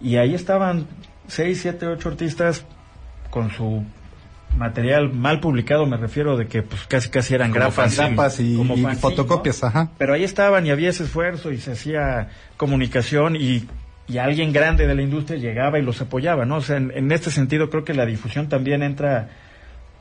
y 0.01 0.17
ahí 0.17 0.35
estaban 0.35 0.87
seis, 1.27 1.61
siete, 1.61 1.87
ocho 1.87 2.09
artistas 2.09 2.65
con 3.39 3.51
su 3.53 3.85
material 4.57 5.13
mal 5.13 5.39
publicado, 5.39 5.87
me 5.87 5.97
refiero 5.97 6.37
de 6.37 6.49
que 6.49 6.63
pues 6.63 6.83
casi 6.89 7.09
casi 7.09 7.35
eran 7.35 7.51
Como 7.53 7.61
Grapas 7.61 8.41
y, 8.41 8.57
como 8.57 8.75
y 8.75 8.83
fanzine, 8.83 9.01
fotocopias, 9.01 9.63
¿no? 9.63 9.69
ajá. 9.69 9.91
Pero 9.97 10.15
ahí 10.15 10.25
estaban 10.25 10.67
y 10.67 10.71
había 10.71 10.91
ese 10.91 11.05
esfuerzo 11.05 11.53
y 11.53 11.59
se 11.59 11.73
hacía 11.73 12.31
comunicación 12.57 13.37
y, 13.37 13.65
y 14.09 14.19
alguien 14.19 14.53
grande 14.53 14.89
de 14.89 14.95
la 14.97 15.03
industria 15.03 15.39
llegaba 15.39 15.79
y 15.79 15.83
los 15.83 16.01
apoyaba, 16.01 16.45
¿no? 16.47 16.57
O 16.57 16.61
sea, 16.63 16.79
en, 16.79 16.91
en 16.97 17.13
este 17.13 17.31
sentido 17.31 17.71
creo 17.71 17.85
que 17.85 17.95
la 17.95 18.07
difusión 18.07 18.49
también 18.49 18.83
entra, 18.83 19.29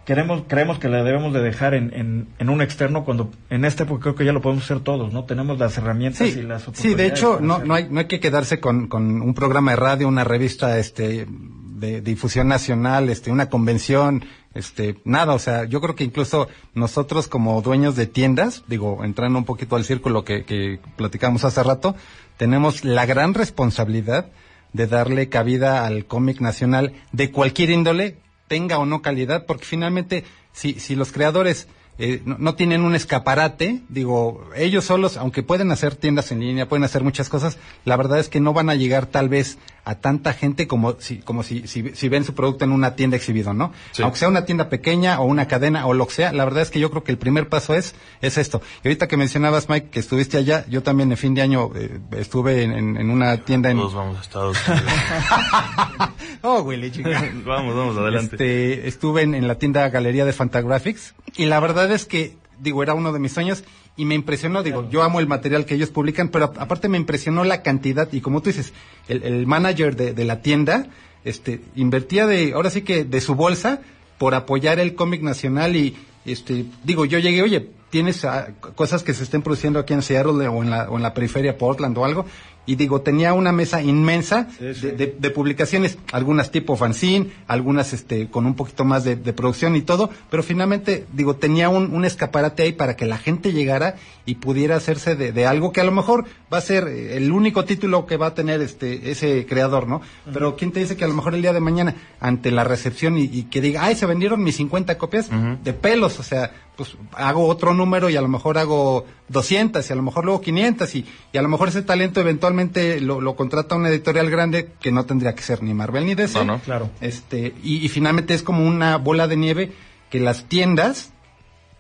queremos, 0.05 0.43
creemos 0.47 0.79
que 0.79 0.89
la 0.89 1.03
debemos 1.03 1.31
de 1.33 1.41
dejar 1.41 1.75
en, 1.75 1.93
en, 1.93 2.27
en 2.39 2.49
un 2.49 2.61
externo 2.63 3.03
cuando 3.05 3.29
en 3.51 3.63
esta 3.65 3.83
época 3.83 4.01
creo 4.01 4.15
que 4.15 4.25
ya 4.25 4.33
lo 4.33 4.41
podemos 4.41 4.63
hacer 4.63 4.79
todos, 4.79 5.13
¿no? 5.13 5.25
Tenemos 5.25 5.59
las 5.59 5.77
herramientas 5.77 6.27
Sí, 6.29 6.39
y 6.39 6.41
las 6.41 6.63
sí, 6.63 6.69
oportunidades. 6.69 6.97
de 6.97 7.07
hecho, 7.07 7.39
no, 7.41 7.59
no, 7.59 7.75
hay, 7.75 7.87
no 7.91 7.99
hay 7.99 8.05
que 8.07 8.19
quedarse 8.19 8.59
con, 8.59 8.87
con 8.87 9.21
un 9.21 9.33
programa 9.35 9.71
de 9.71 9.77
radio, 9.77 10.07
una 10.07 10.23
revista 10.23 10.79
este, 10.79 11.27
de 11.77 12.01
difusión 12.01 12.47
nacional, 12.47 13.09
este, 13.09 13.31
una 13.31 13.49
convención, 13.49 14.25
este, 14.55 14.97
nada, 15.05 15.33
o 15.33 15.39
sea, 15.39 15.65
yo 15.65 15.79
creo 15.79 15.95
que 15.95 16.03
incluso 16.03 16.47
nosotros 16.73 17.27
como 17.27 17.61
dueños 17.61 17.95
de 17.95 18.07
tiendas, 18.07 18.63
digo, 18.67 19.03
entrando 19.03 19.37
un 19.37 19.45
poquito 19.45 19.75
al 19.75 19.85
círculo 19.85 20.23
que, 20.23 20.43
que 20.43 20.79
platicamos 20.95 21.43
hace 21.43 21.61
rato, 21.61 21.95
tenemos 22.37 22.83
la 22.83 23.05
gran 23.05 23.35
responsabilidad 23.35 24.31
de 24.73 24.87
darle 24.87 25.29
cabida 25.29 25.85
al 25.85 26.05
cómic 26.05 26.41
nacional 26.41 26.93
de 27.11 27.31
cualquier 27.31 27.69
índole, 27.69 28.17
tenga 28.47 28.79
o 28.79 28.87
no 28.87 29.03
calidad, 29.03 29.45
porque 29.45 29.65
finalmente, 29.65 30.23
si, 30.53 30.79
si 30.79 30.95
los 30.95 31.11
creadores 31.11 31.67
eh, 31.99 32.21
no, 32.25 32.37
no 32.39 32.55
tienen 32.55 32.81
un 32.81 32.95
escaparate, 32.95 33.81
digo, 33.89 34.49
ellos 34.55 34.85
solos, 34.85 35.17
aunque 35.17 35.41
pueden 35.41 35.71
hacer 35.71 35.95
tiendas 35.95 36.31
en 36.31 36.39
línea, 36.39 36.67
pueden 36.67 36.83
hacer 36.83 37.03
muchas 37.03 37.27
cosas, 37.29 37.57
la 37.85 37.97
verdad 37.97 38.19
es 38.19 38.29
que 38.29 38.39
no 38.39 38.53
van 38.53 38.69
a 38.69 38.75
llegar 38.75 39.07
tal 39.07 39.29
vez 39.29 39.57
a 39.89 39.95
tanta 39.95 40.33
gente 40.33 40.67
como 40.67 40.95
si, 40.99 41.19
como 41.19 41.43
si, 41.43 41.65
si, 41.67 41.91
si 41.95 42.09
ven 42.09 42.23
su 42.25 42.33
producto 42.33 42.65
en 42.65 42.71
una 42.73 42.95
tienda 42.95 43.15
exhibido, 43.15 43.53
¿no? 43.53 43.71
Sí. 43.91 44.03
Aunque 44.03 44.19
sea 44.19 44.27
una 44.27 44.43
tienda 44.45 44.67
pequeña 44.69 45.19
o 45.21 45.25
una 45.25 45.47
cadena 45.47 45.85
o 45.87 45.93
lo 45.93 46.07
que 46.07 46.13
sea, 46.13 46.33
la 46.33 46.43
verdad 46.43 46.63
es 46.63 46.69
que 46.71 46.79
yo 46.79 46.89
creo 46.91 47.03
que 47.03 47.11
el 47.13 47.17
primer 47.17 47.47
paso 47.47 47.73
es, 47.73 47.95
es 48.21 48.37
esto. 48.37 48.61
Y 48.83 48.87
ahorita 48.89 49.07
que 49.07 49.15
mencionabas, 49.17 49.69
Mike, 49.69 49.87
que 49.89 49.99
estuviste 49.99 50.37
allá, 50.37 50.65
yo 50.69 50.83
también 50.83 51.09
en 51.11 51.17
fin 51.17 51.33
de 51.35 51.41
año 51.41 51.71
eh, 51.75 51.99
estuve 52.17 52.63
en, 52.63 52.71
en- 52.73 52.97
en 52.97 53.09
una 53.09 53.37
tienda 53.37 53.71
en... 53.71 53.77
Todos 53.77 53.93
vamos 53.95 54.17
a 54.17 54.21
Estados 54.21 54.57
Unidos. 54.67 54.91
oh, 56.41 56.61
Willy, 56.61 56.91
chica. 56.91 57.09
vamos, 57.45 57.75
vamos, 57.75 57.97
adelante. 57.97 58.35
Este, 58.35 58.87
estuve 58.87 59.21
en, 59.21 59.35
en 59.35 59.47
la 59.47 59.55
tienda 59.55 59.87
Galería 59.89 60.25
de 60.25 60.33
Fantagraphics 60.33 61.13
y 61.35 61.45
la 61.45 61.59
verdad 61.59 61.91
es 61.91 62.05
que, 62.05 62.37
digo, 62.59 62.83
era 62.83 62.93
uno 62.93 63.11
de 63.13 63.19
mis 63.19 63.33
sueños 63.33 63.63
y 63.95 64.05
me 64.05 64.15
impresionó, 64.15 64.63
digo, 64.63 64.89
yo 64.89 65.03
amo 65.03 65.19
el 65.19 65.27
material 65.27 65.65
que 65.65 65.75
ellos 65.75 65.89
publican, 65.89 66.29
pero 66.29 66.53
aparte 66.57 66.89
me 66.89 66.97
impresionó 66.97 67.43
la 67.43 67.61
cantidad 67.61 68.07
y 68.11 68.21
como 68.21 68.41
tú 68.41 68.49
dices, 68.49 68.73
el, 69.07 69.23
el 69.23 69.47
manager 69.47 69.95
de, 69.95 70.13
de 70.13 70.25
la 70.25 70.41
tienda, 70.41 70.87
este, 71.23 71.61
invertía 71.75 72.27
de, 72.27 72.53
ahora 72.53 72.69
sí 72.69 72.83
que 72.83 73.03
de 73.03 73.21
su 73.21 73.35
bolsa 73.35 73.81
por 74.17 74.33
apoyar 74.33 74.79
el 74.79 74.95
cómic 74.95 75.21
nacional 75.21 75.75
y, 75.75 75.95
este, 76.25 76.65
digo, 76.83 77.05
yo 77.05 77.19
llegué, 77.19 77.41
oye, 77.41 77.69
tienes 77.89 78.25
ah, 78.25 78.49
cosas 78.75 79.03
que 79.03 79.13
se 79.13 79.23
estén 79.23 79.41
produciendo 79.41 79.79
aquí 79.79 79.93
en 79.93 80.01
Seattle 80.01 80.47
o 80.47 80.63
en 80.63 80.69
la, 80.69 80.89
o 80.89 80.97
en 80.97 81.03
la 81.03 81.13
periferia 81.13 81.57
Portland 81.57 81.97
o 81.97 82.05
algo, 82.05 82.25
y 82.67 82.75
digo, 82.75 83.01
tenía 83.01 83.33
una 83.33 83.51
mesa 83.51 83.81
inmensa 83.81 84.47
Sí, 84.59 84.73
sí. 84.75 84.81
de, 84.87 84.91
de- 84.91 85.15
de 85.17 85.29
publicaciones, 85.31 85.97
algunas 86.11 86.51
tipo 86.51 86.75
fanzine, 86.75 87.31
algunas 87.47 87.93
este 87.93 88.27
con 88.29 88.45
un 88.45 88.53
poquito 88.53 88.85
más 88.85 89.03
de, 89.03 89.15
de 89.15 89.33
producción 89.33 89.75
y 89.75 89.81
todo, 89.81 90.11
pero 90.29 90.43
finalmente, 90.43 91.05
digo, 91.13 91.35
tenía 91.37 91.69
un, 91.69 91.91
un 91.95 92.05
escaparate 92.05 92.61
ahí 92.63 92.73
para 92.73 92.95
que 92.95 93.05
la 93.07 93.17
gente 93.17 93.53
llegara 93.53 93.95
y 94.25 94.35
pudiera 94.35 94.75
hacerse 94.75 95.15
de, 95.15 95.31
de 95.31 95.45
algo 95.47 95.71
que 95.71 95.81
a 95.81 95.85
lo 95.85 95.91
mejor 95.91 96.25
va 96.53 96.57
a 96.59 96.61
ser 96.61 96.87
eh, 96.87 97.17
el 97.17 97.31
único 97.31 97.65
título 97.65 98.05
que 98.05 98.17
va 98.17 98.27
a 98.27 98.33
tener 98.35 98.61
este 98.61 99.09
ese 99.11 99.45
creador, 99.47 99.87
¿no? 99.87 100.01
Pero 100.33 100.55
¿quién 100.57 100.71
te 100.71 100.81
dice 100.81 100.95
que 100.97 101.05
a 101.05 101.07
lo 101.07 101.13
mejor 101.13 101.33
el 101.33 101.41
día 101.41 101.53
de 101.53 101.61
mañana, 101.61 101.95
ante 102.19 102.51
la 102.51 102.63
recepción 102.65 103.17
y, 103.17 103.23
y 103.23 103.43
que 103.43 103.61
diga, 103.61 103.85
ay, 103.85 103.95
se 103.95 104.05
vendieron 104.05 104.43
mis 104.43 104.57
50 104.57 104.97
copias 104.97 105.29
de 105.63 105.73
pelos, 105.73 106.19
o 106.19 106.23
sea, 106.23 106.51
pues 106.77 106.95
hago 107.13 107.47
otro 107.47 107.73
número 107.73 108.09
y 108.09 108.15
a 108.15 108.21
lo 108.21 108.27
mejor 108.27 108.57
hago 108.57 109.05
200 109.29 109.89
y 109.89 109.93
a 109.93 109.95
lo 109.95 110.03
mejor 110.03 110.23
luego 110.23 110.41
500 110.41 110.95
y, 110.95 111.05
y 111.33 111.37
a 111.37 111.41
lo 111.41 111.49
mejor 111.49 111.69
ese 111.69 111.81
talento 111.81 112.21
eventualmente 112.21 113.01
lo, 113.01 113.19
lo 113.19 113.35
contrata 113.35 113.75
una 113.75 113.89
editorial 113.89 114.29
grande 114.29 114.73
que 114.79 114.91
no 114.91 115.05
tendría 115.05 115.35
que 115.35 115.41
ser 115.41 115.63
ni 115.63 115.73
Marvel 115.73 116.05
ni 116.05 116.15
DC. 116.15 116.37
No, 116.39 116.45
no. 116.45 116.59
Claro. 116.59 116.89
Este, 117.01 117.53
y, 117.63 117.83
y 117.83 117.89
finalmente 117.89 118.33
es 118.35 118.43
como 118.43 118.65
una 118.65 118.97
bola 118.97 119.27
de 119.27 119.35
nieve 119.35 119.71
que 120.09 120.19
las 120.19 120.45
tiendas 120.45 121.11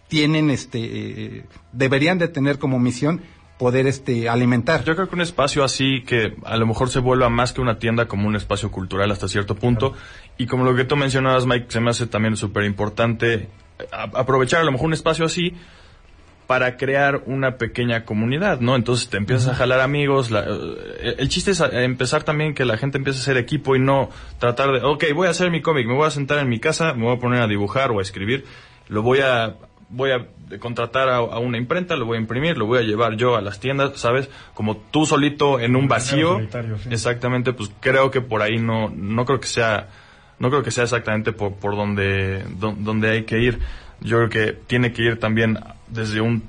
tienen, 0.07 0.49
este, 0.49 0.79
eh, 0.81 1.45
deberían 1.71 2.17
de 2.17 2.27
tener 2.27 2.59
como 2.59 2.79
misión 2.79 3.21
poder, 3.57 3.87
este, 3.87 4.29
alimentar. 4.29 4.83
Yo 4.83 4.95
creo 4.95 5.09
que 5.09 5.15
un 5.15 5.21
espacio 5.21 5.63
así 5.63 6.03
que 6.03 6.35
a 6.43 6.57
lo 6.57 6.67
mejor 6.67 6.89
se 6.89 6.99
vuelva 6.99 7.29
más 7.29 7.53
que 7.53 7.61
una 7.61 7.79
tienda 7.79 8.07
como 8.07 8.27
un 8.27 8.35
espacio 8.35 8.71
cultural 8.71 9.11
hasta 9.11 9.27
cierto 9.27 9.55
punto. 9.55 9.93
Y 10.37 10.45
como 10.45 10.63
lo 10.63 10.75
que 10.75 10.85
tú 10.85 10.95
mencionabas, 10.95 11.45
Mike, 11.45 11.65
se 11.69 11.79
me 11.79 11.89
hace 11.89 12.07
también 12.07 12.37
súper 12.37 12.63
importante 12.65 13.49
aprovechar 13.91 14.61
a 14.61 14.63
lo 14.63 14.71
mejor 14.71 14.87
un 14.87 14.93
espacio 14.93 15.25
así 15.25 15.53
para 16.47 16.77
crear 16.77 17.23
una 17.25 17.57
pequeña 17.57 18.05
comunidad, 18.05 18.61
¿no? 18.61 18.77
Entonces 18.77 19.09
te 19.09 19.17
empiezas 19.17 19.49
a 19.49 19.55
jalar 19.55 19.81
amigos. 19.81 20.31
la- 20.31 20.45
eh, 20.47 21.15
el 21.17 21.27
chiste 21.27 21.51
es 21.51 21.59
a- 21.59 21.83
empezar 21.83 22.23
también 22.23 22.53
que 22.53 22.63
la 22.63 22.77
gente 22.77 22.97
empiece 22.97 23.19
a 23.19 23.23
ser 23.23 23.35
equipo 23.37 23.75
y 23.75 23.79
no 23.79 24.09
tratar 24.39 24.71
de, 24.71 24.79
ok, 24.81 25.03
voy 25.13 25.27
a 25.27 25.31
hacer 25.31 25.51
mi 25.51 25.61
cómic, 25.61 25.85
me 25.87 25.93
voy 25.93 26.07
a 26.07 26.11
sentar 26.11 26.39
en 26.39 26.47
mi 26.47 26.59
casa, 26.59 26.93
me 26.93 27.03
voy 27.03 27.17
a 27.17 27.19
poner 27.19 27.41
a 27.41 27.47
dibujar 27.47 27.91
o 27.91 27.99
a 27.99 28.01
escribir, 28.01 28.45
lo 28.87 29.01
voy 29.01 29.19
a, 29.19 29.55
voy 29.89 30.11
a 30.11 30.25
contratar 30.59 31.09
a, 31.09 31.17
a 31.17 31.39
una 31.39 31.57
imprenta, 31.57 31.97
lo 31.97 32.05
voy 32.05 32.17
a 32.17 32.21
imprimir, 32.21 32.57
lo 32.57 32.65
voy 32.65 32.79
a 32.79 32.83
llevar 32.83 33.17
yo 33.17 33.35
a 33.35 33.41
las 33.41 33.59
tiendas, 33.59 33.99
¿sabes? 33.99 34.29
Como 34.53 34.77
tú 34.77 35.05
solito 35.05 35.59
en 35.59 35.75
un 35.75 35.89
vacío. 35.89 36.37
sí. 36.77 36.89
Exactamente, 36.93 37.51
pues 37.51 37.71
creo 37.81 38.09
que 38.09 38.21
por 38.21 38.41
ahí 38.41 38.57
no, 38.57 38.87
no 38.89 39.25
creo 39.25 39.41
que 39.41 39.47
sea, 39.47 39.89
no 40.39 40.49
creo 40.49 40.63
que 40.63 40.71
sea 40.71 40.83
exactamente 40.83 41.31
por, 41.33 41.53
por 41.53 41.75
donde, 41.75 42.43
don- 42.59 42.83
donde 42.83 43.09
hay 43.11 43.23
que 43.23 43.39
ir. 43.39 43.59
Yo 44.01 44.17
creo 44.17 44.29
que 44.29 44.53
tiene 44.53 44.93
que 44.93 45.01
ir 45.03 45.19
también 45.19 45.59
desde 45.87 46.21
un 46.21 46.43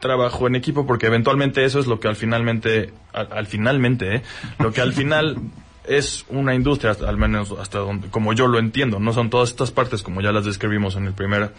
trabajo 0.00 0.46
en 0.46 0.54
equipo 0.56 0.86
porque 0.86 1.06
eventualmente 1.06 1.64
eso 1.64 1.78
es 1.80 1.86
lo 1.86 1.98
que 2.00 2.08
al 2.08 2.16
finalmente, 2.16 2.92
al, 3.12 3.28
al 3.32 3.46
finalmente, 3.46 4.16
¿eh? 4.16 4.22
lo 4.58 4.72
que 4.72 4.80
al 4.80 4.92
final 4.92 5.36
es 5.84 6.24
una 6.28 6.54
industria, 6.54 6.92
hasta- 6.92 7.08
al 7.08 7.16
menos 7.16 7.52
hasta 7.58 7.78
donde, 7.78 8.08
como 8.08 8.32
yo 8.32 8.46
lo 8.46 8.58
entiendo, 8.58 8.98
no 9.00 9.12
son 9.12 9.28
todas 9.30 9.50
estas 9.50 9.70
partes 9.70 10.02
como 10.02 10.20
ya 10.20 10.32
las 10.32 10.44
describimos 10.44 10.96
en 10.96 11.06
el 11.06 11.12
primer 11.14 11.50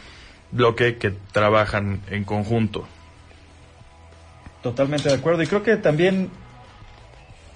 bloque 0.52 0.98
que 0.98 1.12
trabajan 1.32 2.00
en 2.10 2.24
conjunto. 2.24 2.88
Totalmente 4.64 5.10
de 5.10 5.16
acuerdo. 5.16 5.44
Y 5.44 5.48
creo 5.48 5.64
que 5.64 5.78
también 5.78 6.30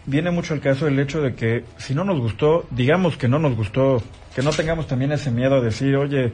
viene 0.06 0.32
mucho 0.32 0.54
el 0.54 0.60
caso 0.62 0.86
del 0.86 1.00
hecho 1.00 1.22
de 1.22 1.34
que 1.36 1.64
si 1.78 1.94
no 1.96 2.04
nos 2.04 2.20
gustó, 2.20 2.66
digamos 2.72 3.18
que 3.18 3.28
no 3.28 3.40
nos 3.40 3.56
gustó, 3.56 4.02
que 4.36 4.42
no 4.42 4.52
tengamos 4.52 4.88
también 4.88 5.12
ese 5.12 5.32
miedo 5.32 5.56
a 5.56 5.62
decir, 5.62 5.96
oye, 5.96 6.34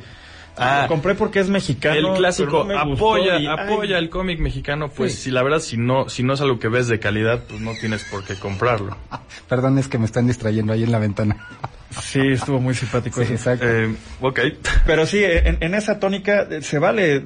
Ah, 0.61 0.81
lo 0.83 0.87
compré 0.89 1.15
porque 1.15 1.39
es 1.39 1.47
mexicano. 1.47 1.95
el 1.95 2.17
clásico 2.17 2.65
pero 2.67 2.79
no 2.79 2.85
me 2.85 2.91
gustó 2.91 3.05
apoya 3.13 3.35
ay, 3.35 3.47
apoya 3.47 3.97
el 3.97 4.09
cómic 4.09 4.39
mexicano 4.39 4.89
pues 4.89 5.13
Sí. 5.13 5.21
si 5.25 5.31
la 5.31 5.41
verdad 5.41 5.59
si 5.59 5.77
no 5.77 6.09
si 6.09 6.21
no 6.21 6.33
es 6.33 6.41
algo 6.41 6.59
que 6.59 6.67
ves 6.67 6.89
de 6.89 6.99
calidad 6.99 7.43
pues 7.47 7.61
no 7.61 7.71
tienes 7.79 8.03
por 8.03 8.25
qué 8.25 8.35
comprarlo 8.35 8.97
Perdón, 9.47 9.77
es 9.77 9.87
que 9.87 9.97
me 9.97 10.03
están 10.05 10.27
distrayendo 10.27 10.73
ahí 10.73 10.83
en 10.83 10.91
la 10.91 10.99
ventana. 10.99 11.37
Sí, 12.01 12.19
estuvo 12.19 12.59
muy 12.59 12.73
simpático. 12.75 13.17
Sí, 13.23 13.33
eso. 13.33 13.33
exacto. 13.33 13.65
eh, 13.67 13.95
ok 14.21 14.39
Pero 14.85 15.05
sí, 15.05 15.23
en, 15.23 15.57
en 15.61 15.73
esa 15.75 15.97
tónica 15.99 16.41
eh, 16.49 16.61
se 16.61 16.77
vale. 16.77 17.23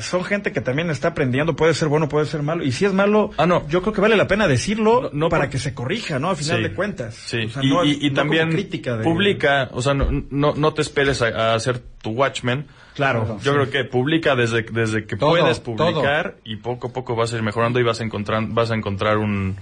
Son 0.00 0.22
gente 0.22 0.52
que 0.52 0.60
también 0.60 0.90
está 0.90 1.08
aprendiendo, 1.08 1.56
puede 1.56 1.74
ser 1.74 1.88
bueno, 1.88 2.08
puede 2.08 2.26
ser 2.26 2.42
malo. 2.42 2.62
Y 2.62 2.72
si 2.72 2.84
es 2.84 2.92
malo, 2.92 3.30
Ah, 3.36 3.46
no. 3.46 3.66
yo 3.68 3.80
creo 3.82 3.92
que 3.94 4.00
vale 4.00 4.16
la 4.16 4.28
pena 4.28 4.46
decirlo 4.46 5.00
No- 5.02 5.10
no 5.12 5.28
para 5.28 5.44
por- 5.44 5.50
que 5.52 5.58
se 5.58 5.74
corrija, 5.74 6.18
¿no? 6.18 6.30
A 6.30 6.36
final 6.36 6.58
Sí. 6.58 6.62
de 6.62 6.74
cuentas. 6.74 7.14
sí 7.14 7.44
O 7.46 7.48
sea, 7.50 7.64
y, 7.64 7.68
no- 7.70 7.84
y- 7.84 7.90
y 7.92 7.94
no 7.94 8.00
como 8.00 8.14
también 8.14 8.50
crítica 8.50 8.96
de- 8.96 9.02
publica 9.04 9.68
o 9.72 9.80
sea 9.82 9.94
no, 9.94 10.08
no, 10.30 10.54
no 10.54 10.74
te 10.74 10.82
esperes 10.82 11.22
a, 11.22 11.28
a 11.28 11.54
hacer 11.54 11.80
tu 12.02 12.10
Watchmen 12.10 12.66
Claro. 12.94 13.38
yo 13.42 13.52
creo 13.54 13.70
que 13.70 13.84
publica 13.84 14.36
desde 14.36 14.62
desde 14.62 15.06
que 15.06 15.16
Todo, 15.16 15.30
puedes 15.30 15.62
todo. 15.62 15.76
publicar 15.76 16.36
y 16.44 16.56
poco 16.56 16.88
a 16.88 16.92
poco 16.92 17.16
vas 17.16 17.32
a 17.32 17.36
ir 17.36 17.42
mejorando 17.42 17.80
y 17.80 17.82
vas 17.82 18.00
a 18.00 18.04
encontrar 18.04 18.44
vas 18.48 18.70
a 18.70 18.74
encontrar 18.74 19.16
un 19.18 19.56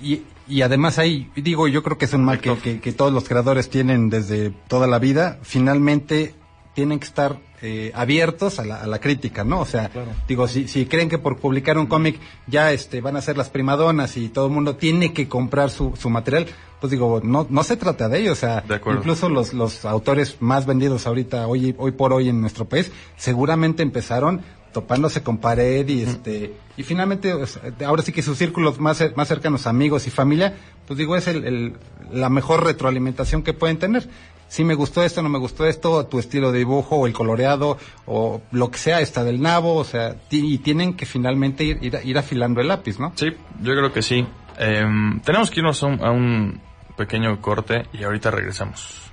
Y, 0.00 0.22
y 0.48 0.62
además 0.62 0.98
ahí, 0.98 1.30
digo, 1.36 1.68
yo 1.68 1.82
creo 1.84 1.96
que 1.98 2.06
es 2.06 2.12
un 2.14 2.24
mal 2.24 2.40
que, 2.40 2.56
que- 2.56 2.80
que 2.80 2.92
todos 2.92 3.12
los 3.12 3.28
creadores 3.28 3.68
tienen 3.70 4.10
desde 4.10 4.50
toda 4.68 4.86
la 4.88 4.98
vida. 4.98 5.38
Finalmente 5.42 6.34
tienen 6.74 6.98
que 6.98 7.04
estar 7.06 7.36
eh, 7.62 7.92
abiertos 7.94 8.58
a 8.58 8.64
la, 8.64 8.76
a 8.82 8.86
la 8.86 8.98
crítica, 9.00 9.44
¿no? 9.44 9.60
O 9.60 9.64
sea, 9.64 9.88
Claro. 9.88 10.10
digo, 10.26 10.48
si, 10.48 10.66
si 10.68 10.86
creen 10.86 11.08
que 11.08 11.18
por 11.18 11.38
publicar 11.38 11.78
un 11.78 11.86
cómic 11.86 12.18
ya 12.48 12.72
este, 12.72 13.00
van 13.00 13.16
a 13.16 13.22
ser 13.22 13.38
las 13.38 13.48
primadonas 13.50 14.16
y 14.16 14.28
todo 14.28 14.46
el 14.46 14.52
mundo 14.52 14.74
tiene 14.76 15.12
que 15.12 15.28
comprar 15.28 15.70
su, 15.70 15.94
su 15.96 16.10
material, 16.10 16.46
pues 16.80 16.90
digo, 16.90 17.20
no, 17.22 17.46
no 17.48 17.62
se 17.62 17.76
trata 17.76 18.08
de 18.08 18.18
ello. 18.18 18.32
O 18.32 18.36
sea, 18.36 18.64
incluso 18.98 19.28
los, 19.28 19.54
los 19.54 19.84
autores 19.84 20.36
más 20.40 20.66
vendidos 20.66 21.06
ahorita, 21.06 21.46
hoy, 21.46 21.74
hoy 21.78 21.92
por 21.92 22.12
hoy 22.12 22.28
en 22.28 22.40
nuestro 22.40 22.64
país, 22.64 22.90
seguramente 23.16 23.82
empezaron 23.82 24.40
topándose 24.72 25.22
con 25.22 25.36
pared 25.36 25.86
y 25.86 26.00
este 26.02 26.54
y 26.78 26.82
finalmente 26.82 27.34
ahora 27.84 28.02
sí 28.02 28.10
que 28.10 28.22
sus 28.22 28.38
círculos 28.38 28.80
más 28.80 29.04
más 29.16 29.28
cercanos 29.28 29.66
amigos 29.66 30.06
y 30.06 30.10
familia 30.10 30.56
pues 30.86 30.96
digo 30.96 31.14
es 31.14 31.26
el, 31.28 31.44
el- 31.44 31.72
la 32.10 32.30
mejor 32.30 32.64
retroalimentación 32.64 33.42
que 33.42 33.52
pueden 33.52 33.76
tener 33.78 34.08
si 34.52 34.64
me 34.64 34.74
gustó 34.74 35.02
esto 35.02 35.22
no 35.22 35.30
me 35.30 35.38
gustó 35.38 35.64
esto 35.64 36.04
tu 36.04 36.18
estilo 36.18 36.52
de 36.52 36.58
dibujo 36.58 36.96
o 36.96 37.06
el 37.06 37.14
coloreado 37.14 37.78
o 38.04 38.42
lo 38.50 38.70
que 38.70 38.76
sea 38.76 39.00
está 39.00 39.24
del 39.24 39.40
nabo 39.40 39.76
o 39.76 39.84
sea 39.84 40.16
y 40.30 40.58
tienen 40.58 40.92
que 40.92 41.06
finalmente 41.06 41.64
ir, 41.64 41.78
ir, 41.80 41.98
ir 42.04 42.18
afilando 42.18 42.60
el 42.60 42.68
lápiz 42.68 42.98
no 42.98 43.12
Sí, 43.14 43.28
yo 43.62 43.72
creo 43.74 43.92
que 43.92 44.02
sí. 44.02 44.26
Em, 44.58 45.20
tenemos 45.20 45.50
que 45.50 45.60
irnos 45.60 45.82
a 45.82 45.86
un, 45.86 46.04
a 46.04 46.10
un 46.10 46.60
pequeño 46.96 47.40
corte 47.40 47.86
y 47.92 48.04
ahorita 48.04 48.30
regresamos. 48.30 49.11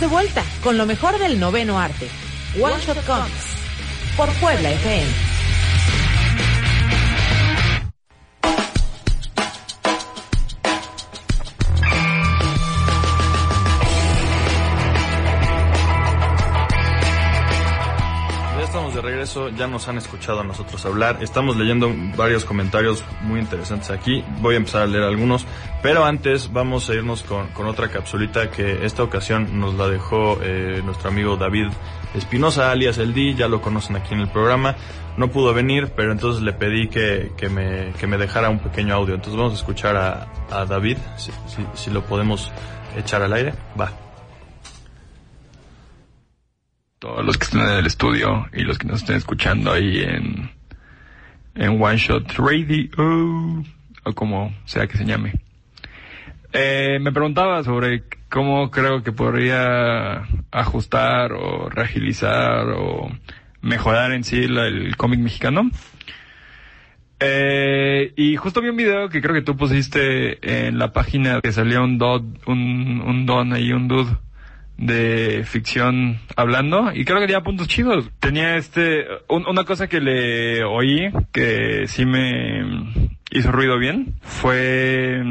De 0.00 0.06
vuelta 0.06 0.42
con 0.62 0.76
lo 0.76 0.86
mejor 0.86 1.18
del 1.18 1.38
noveno 1.38 1.78
arte. 1.78 2.08
One 2.60 2.74
Shot 2.80 3.04
Comics 3.06 3.56
por 4.16 4.28
Puebla 4.34 4.70
FM. 4.70 5.33
Ya 19.56 19.66
nos 19.66 19.88
han 19.88 19.98
escuchado 19.98 20.40
a 20.40 20.44
nosotros 20.44 20.84
hablar, 20.86 21.18
estamos 21.20 21.56
leyendo 21.56 21.92
varios 22.16 22.44
comentarios 22.44 23.04
muy 23.22 23.40
interesantes 23.40 23.90
aquí, 23.90 24.24
voy 24.40 24.54
a 24.54 24.58
empezar 24.58 24.82
a 24.82 24.86
leer 24.86 25.04
algunos, 25.04 25.46
pero 25.82 26.04
antes 26.04 26.52
vamos 26.52 26.88
a 26.90 26.94
irnos 26.94 27.22
con, 27.22 27.48
con 27.48 27.66
otra 27.66 27.88
capsulita 27.88 28.50
que 28.50 28.84
esta 28.84 29.02
ocasión 29.02 29.58
nos 29.58 29.74
la 29.74 29.88
dejó 29.88 30.38
eh, 30.42 30.82
nuestro 30.84 31.08
amigo 31.08 31.36
David 31.36 31.68
Espinosa, 32.14 32.70
alias 32.70 32.98
El 32.98 33.12
D, 33.12 33.34
ya 33.34 33.48
lo 33.48 33.60
conocen 33.60 33.96
aquí 33.96 34.14
en 34.14 34.20
el 34.20 34.28
programa, 34.28 34.76
no 35.16 35.30
pudo 35.30 35.52
venir, 35.52 35.92
pero 35.96 36.12
entonces 36.12 36.42
le 36.42 36.52
pedí 36.52 36.88
que, 36.88 37.32
que, 37.36 37.48
me, 37.48 37.92
que 37.98 38.06
me 38.06 38.18
dejara 38.18 38.50
un 38.50 38.60
pequeño 38.60 38.94
audio, 38.94 39.14
entonces 39.14 39.36
vamos 39.36 39.54
a 39.54 39.56
escuchar 39.56 39.96
a, 39.96 40.28
a 40.50 40.64
David, 40.64 40.98
si, 41.16 41.32
si, 41.46 41.64
si 41.74 41.90
lo 41.90 42.04
podemos 42.04 42.52
echar 42.96 43.22
al 43.22 43.32
aire, 43.32 43.54
va. 43.78 44.03
Todos 47.04 47.22
los 47.22 47.36
que 47.36 47.44
están 47.44 47.68
en 47.68 47.76
el 47.80 47.86
estudio 47.86 48.46
y 48.54 48.62
los 48.62 48.78
que 48.78 48.86
nos 48.88 49.00
estén 49.02 49.16
escuchando 49.16 49.70
ahí 49.70 50.00
en, 50.00 50.50
en 51.54 51.82
One 51.82 51.98
Shot 51.98 52.32
Radio, 52.38 52.88
o 54.04 54.12
como 54.14 54.54
sea 54.64 54.86
que 54.86 54.96
se 54.96 55.04
llame. 55.04 55.34
Eh, 56.54 56.98
me 57.02 57.12
preguntaba 57.12 57.62
sobre 57.62 58.04
cómo 58.30 58.70
creo 58.70 59.02
que 59.02 59.12
podría 59.12 60.22
ajustar 60.50 61.32
o 61.34 61.68
reagilizar 61.68 62.68
o 62.74 63.10
mejorar 63.60 64.12
en 64.12 64.24
sí 64.24 64.48
la- 64.48 64.66
el 64.68 64.96
cómic 64.96 65.20
mexicano. 65.20 65.70
Eh, 67.20 68.14
y 68.16 68.36
justo 68.36 68.62
vi 68.62 68.70
un 68.70 68.76
video 68.76 69.10
que 69.10 69.20
creo 69.20 69.34
que 69.34 69.42
tú 69.42 69.56
pusiste 69.58 70.38
en 70.68 70.78
la 70.78 70.92
página 70.94 71.40
que 71.42 71.52
salió 71.52 71.84
un 71.84 71.98
don, 71.98 72.38
un, 72.46 73.02
un 73.06 73.26
don 73.26 73.52
ahí, 73.52 73.72
un 73.72 73.88
dude 73.88 74.16
de 74.76 75.44
ficción 75.46 76.18
hablando 76.36 76.90
y 76.92 77.04
creo 77.04 77.20
que 77.20 77.26
tenía 77.26 77.42
puntos 77.42 77.68
chidos. 77.68 78.10
Tenía 78.20 78.56
este, 78.56 79.06
un- 79.28 79.46
una 79.46 79.64
cosa 79.64 79.86
que 79.88 80.00
le 80.00 80.64
oí 80.64 81.10
que 81.32 81.86
sí 81.86 82.04
me 82.04 82.64
hizo 83.30 83.52
ruido 83.52 83.78
bien 83.78 84.14
fue 84.22 85.22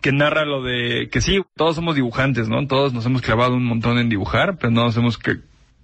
que 0.00 0.12
narra 0.12 0.44
lo 0.44 0.62
de 0.62 1.08
que 1.10 1.20
sí, 1.20 1.40
todos 1.56 1.76
somos 1.76 1.94
dibujantes, 1.94 2.48
¿no? 2.48 2.66
Todos 2.66 2.92
nos 2.92 3.04
hemos 3.06 3.22
clavado 3.22 3.54
un 3.54 3.64
montón 3.64 3.98
en 3.98 4.08
dibujar, 4.08 4.56
pero 4.58 4.70
no 4.70 4.84
nos 4.84 4.96
hemos 4.96 5.18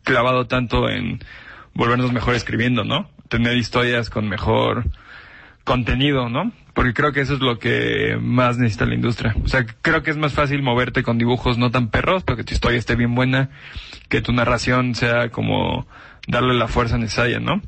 clavado 0.04 0.46
tanto 0.46 0.88
en 0.88 1.20
volvernos 1.74 2.12
mejor 2.12 2.34
escribiendo, 2.34 2.84
¿no? 2.84 3.10
Tener 3.28 3.56
historias 3.56 4.10
con 4.10 4.28
mejor 4.28 4.84
contenido, 5.68 6.30
¿no? 6.30 6.50
Porque 6.72 6.94
creo 6.94 7.12
que 7.12 7.20
eso 7.20 7.34
es 7.34 7.40
lo 7.40 7.58
que 7.58 8.16
más 8.20 8.56
necesita 8.56 8.86
la 8.86 8.94
industria. 8.94 9.34
O 9.44 9.48
sea, 9.48 9.66
creo 9.82 10.02
que 10.02 10.10
es 10.10 10.16
más 10.16 10.32
fácil 10.32 10.62
moverte 10.62 11.02
con 11.02 11.18
dibujos 11.18 11.58
no 11.58 11.70
tan 11.70 11.88
perros, 11.90 12.24
pero 12.24 12.36
que 12.38 12.44
tu 12.44 12.54
historia 12.54 12.78
esté 12.78 12.96
bien 12.96 13.14
buena, 13.14 13.50
que 14.08 14.22
tu 14.22 14.32
narración 14.32 14.94
sea 14.94 15.28
como 15.28 15.86
darle 16.26 16.54
la 16.54 16.68
fuerza 16.68 16.96
necesaria, 16.96 17.38
¿no? 17.38 17.60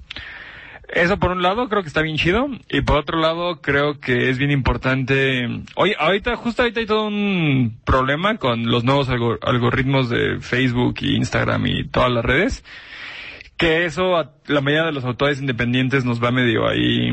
Eso 0.93 1.19
por 1.19 1.31
un 1.33 1.43
lado 1.43 1.69
creo 1.69 1.83
que 1.83 1.89
está 1.89 2.03
bien 2.03 2.17
chido 2.17 2.49
y 2.69 2.81
por 2.81 2.97
otro 2.97 3.21
lado 3.21 3.61
creo 3.61 4.01
que 4.01 4.31
es 4.31 4.39
bien 4.39 4.51
importante. 4.51 5.47
Oye, 5.77 5.95
ahorita 5.99 6.35
justo 6.37 6.63
ahorita 6.63 6.81
hay 6.81 6.87
todo 6.87 7.07
un 7.07 7.79
problema 7.85 8.39
con 8.39 8.67
los 8.71 8.83
nuevos 8.83 9.09
algor- 9.11 9.39
algoritmos 9.43 10.09
de 10.09 10.41
Facebook 10.41 10.95
y 11.03 11.17
Instagram 11.17 11.67
y 11.67 11.85
todas 11.89 12.11
las 12.11 12.25
redes 12.25 12.65
que 13.57 13.85
eso 13.85 14.17
a 14.17 14.33
la 14.47 14.63
mayoría 14.63 14.87
de 14.87 14.93
los 14.93 15.05
autores 15.05 15.39
independientes 15.39 16.07
nos 16.07 16.19
va 16.25 16.31
medio 16.31 16.67
ahí 16.67 17.13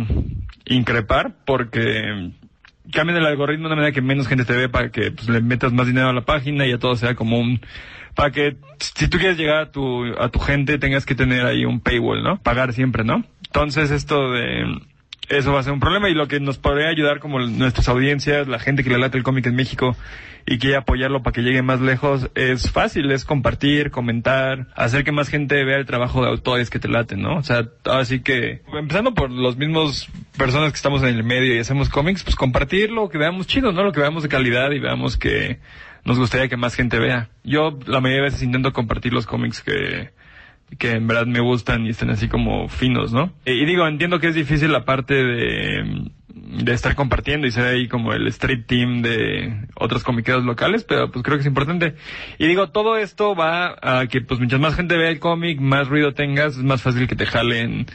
increpar 0.68 1.34
porque 1.46 2.32
cambian 2.92 3.18
el 3.18 3.26
algoritmo 3.26 3.70
de 3.70 3.76
manera 3.76 3.94
que 3.94 4.02
menos 4.02 4.28
gente 4.28 4.46
te 4.46 4.54
ve 4.54 4.70
para 4.70 4.90
que 4.90 5.12
pues, 5.12 5.28
le 5.30 5.42
metas 5.42 5.74
más 5.74 5.88
dinero 5.88 6.10
a 6.10 6.14
la 6.14 6.26
página 6.26 6.66
y 6.66 6.72
ya 6.72 6.78
todo 6.78 6.96
sea 6.96 7.16
como 7.16 7.40
un 7.40 7.62
para 8.16 8.32
que 8.32 8.58
si 8.80 9.08
tú 9.08 9.18
quieres 9.18 9.38
llegar 9.38 9.58
a 9.58 9.72
tu 9.72 10.06
a 10.20 10.30
tu 10.30 10.40
gente 10.40 10.78
tengas 10.80 11.06
que 11.06 11.16
tener 11.16 11.46
ahí 11.46 11.66
un 11.66 11.80
paywall, 11.80 12.24
¿no? 12.24 12.38
Pagar 12.42 12.74
siempre, 12.74 13.04
¿no? 13.04 13.24
Entonces 13.46 13.92
esto 13.92 14.32
de 14.32 14.66
eso 15.30 15.54
va 15.54 15.60
a 15.60 15.64
ser 15.64 15.74
un 15.74 15.80
problema 15.80 16.10
y 16.10 16.14
lo 16.14 16.28
que 16.28 16.40
nos 16.40 16.58
podría 16.58 16.90
ayudar 16.90 17.20
como 17.20 17.40
nuestras 17.40 17.90
audiencias, 17.90 18.48
la 18.48 18.60
gente 18.60 18.84
que 18.84 18.90
le 18.90 18.98
late 18.98 19.18
el 19.18 19.24
cómic 19.24 19.46
en 19.48 19.56
México 19.56 19.96
y 20.50 20.60
quiere 20.60 20.78
apoyarlo 20.78 21.22
para 21.24 21.34
que 21.34 21.42
llegue 21.42 21.62
más 21.62 21.82
lejos, 21.82 22.30
es 22.34 22.72
fácil, 22.72 23.12
es 23.12 23.26
compartir, 23.26 23.92
comentar, 23.92 24.68
hacer 24.76 25.04
que 25.04 25.12
más 25.12 25.28
gente 25.28 25.62
vea 25.66 25.78
el 25.78 25.86
trabajo 25.86 26.22
de 26.22 26.30
autores 26.30 26.70
que 26.70 26.80
te 26.80 26.88
laten, 26.88 27.22
¿no? 27.22 27.36
O 27.36 27.44
sea, 27.44 27.68
así 27.84 28.22
que, 28.22 28.62
empezando 28.74 29.14
por 29.14 29.30
los 29.30 29.58
mismos 29.58 30.08
personas 30.38 30.72
que 30.72 30.78
estamos 30.78 31.04
en 31.04 31.10
el 31.10 31.26
medio 31.26 31.54
y 31.54 31.60
hacemos 31.60 31.90
cómics, 31.90 32.24
pues 32.24 32.38
compartir 32.38 32.92
lo 32.92 33.10
que 33.10 33.18
veamos 33.18 33.46
chido, 33.46 33.74
¿no? 33.74 33.84
Lo 33.84 33.92
que 33.92 34.00
veamos 34.00 34.24
de 34.24 34.30
calidad 34.30 34.72
y 34.72 34.80
veamos 34.80 35.18
que 35.18 35.60
nos 36.06 36.18
gustaría 36.18 36.48
que 36.48 36.56
más 36.56 36.76
gente 36.76 36.98
vea. 36.98 37.30
Yo 37.44 37.78
la 37.86 38.00
mayoría 38.00 38.24
de 38.24 38.30
veces 38.30 38.42
intento 38.42 38.72
compartir 38.72 39.12
los 39.12 39.26
cómics 39.26 39.62
que, 39.62 40.12
que 40.78 40.92
en 40.92 41.08
verdad 41.08 41.26
me 41.26 41.40
gustan 41.40 41.86
y 41.86 41.90
están 41.90 42.10
así 42.10 42.28
como 42.28 42.68
finos, 42.68 43.14
¿no? 43.14 43.32
Y, 43.46 43.52
y 43.52 43.66
digo, 43.66 43.88
entiendo 43.88 44.20
que 44.20 44.28
es 44.28 44.36
difícil 44.36 44.72
la 44.72 44.86
parte 44.86 45.14
de, 45.14 46.12
de 46.28 46.74
estar 46.74 46.96
compartiendo 46.96 47.48
y 47.48 47.52
ser 47.52 47.66
ahí 47.66 47.88
como 47.88 48.14
el 48.14 48.28
street 48.28 48.66
team 48.68 49.02
de 49.02 49.68
otros 49.76 50.04
comiqueros 50.04 50.44
locales, 50.44 50.84
pero 50.84 51.12
pues 51.12 51.24
creo 51.24 51.38
que 51.38 51.42
es 51.42 51.48
importante. 51.48 51.96
Y 52.38 52.48
digo, 52.48 52.70
todo 52.70 52.98
esto 52.98 53.36
va 53.36 53.76
a 53.82 54.08
que 54.08 54.22
pues 54.22 54.40
mientras 54.40 54.62
más 54.62 54.76
gente 54.76 54.98
vea 54.98 55.10
el 55.10 55.20
cómic, 55.20 55.60
más 55.60 55.88
ruido 55.88 56.14
tengas, 56.14 56.58
es 56.58 56.64
más 56.64 56.82
fácil 56.82 57.08
que 57.08 57.16
te 57.16 57.26
jalen 57.26 57.88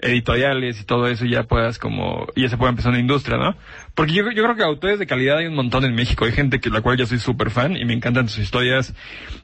editoriales 0.00 0.80
y 0.80 0.84
todo 0.84 1.08
eso 1.08 1.24
ya 1.24 1.42
puedas 1.44 1.78
como, 1.78 2.26
ya 2.36 2.48
se 2.48 2.56
puede 2.56 2.70
empezar 2.70 2.90
una 2.90 3.00
industria, 3.00 3.36
¿no? 3.36 3.56
Porque 3.94 4.12
yo, 4.12 4.30
yo 4.30 4.42
creo 4.44 4.54
que 4.54 4.62
autores 4.62 4.98
de 4.98 5.06
calidad 5.06 5.38
hay 5.38 5.46
un 5.46 5.54
montón 5.54 5.84
en 5.84 5.94
México, 5.94 6.24
hay 6.24 6.32
gente 6.32 6.60
que 6.60 6.70
la 6.70 6.80
cual 6.80 6.96
yo 6.96 7.06
soy 7.06 7.18
súper 7.18 7.50
fan 7.50 7.76
y 7.76 7.84
me 7.84 7.94
encantan 7.94 8.28
sus 8.28 8.38
historias 8.38 8.94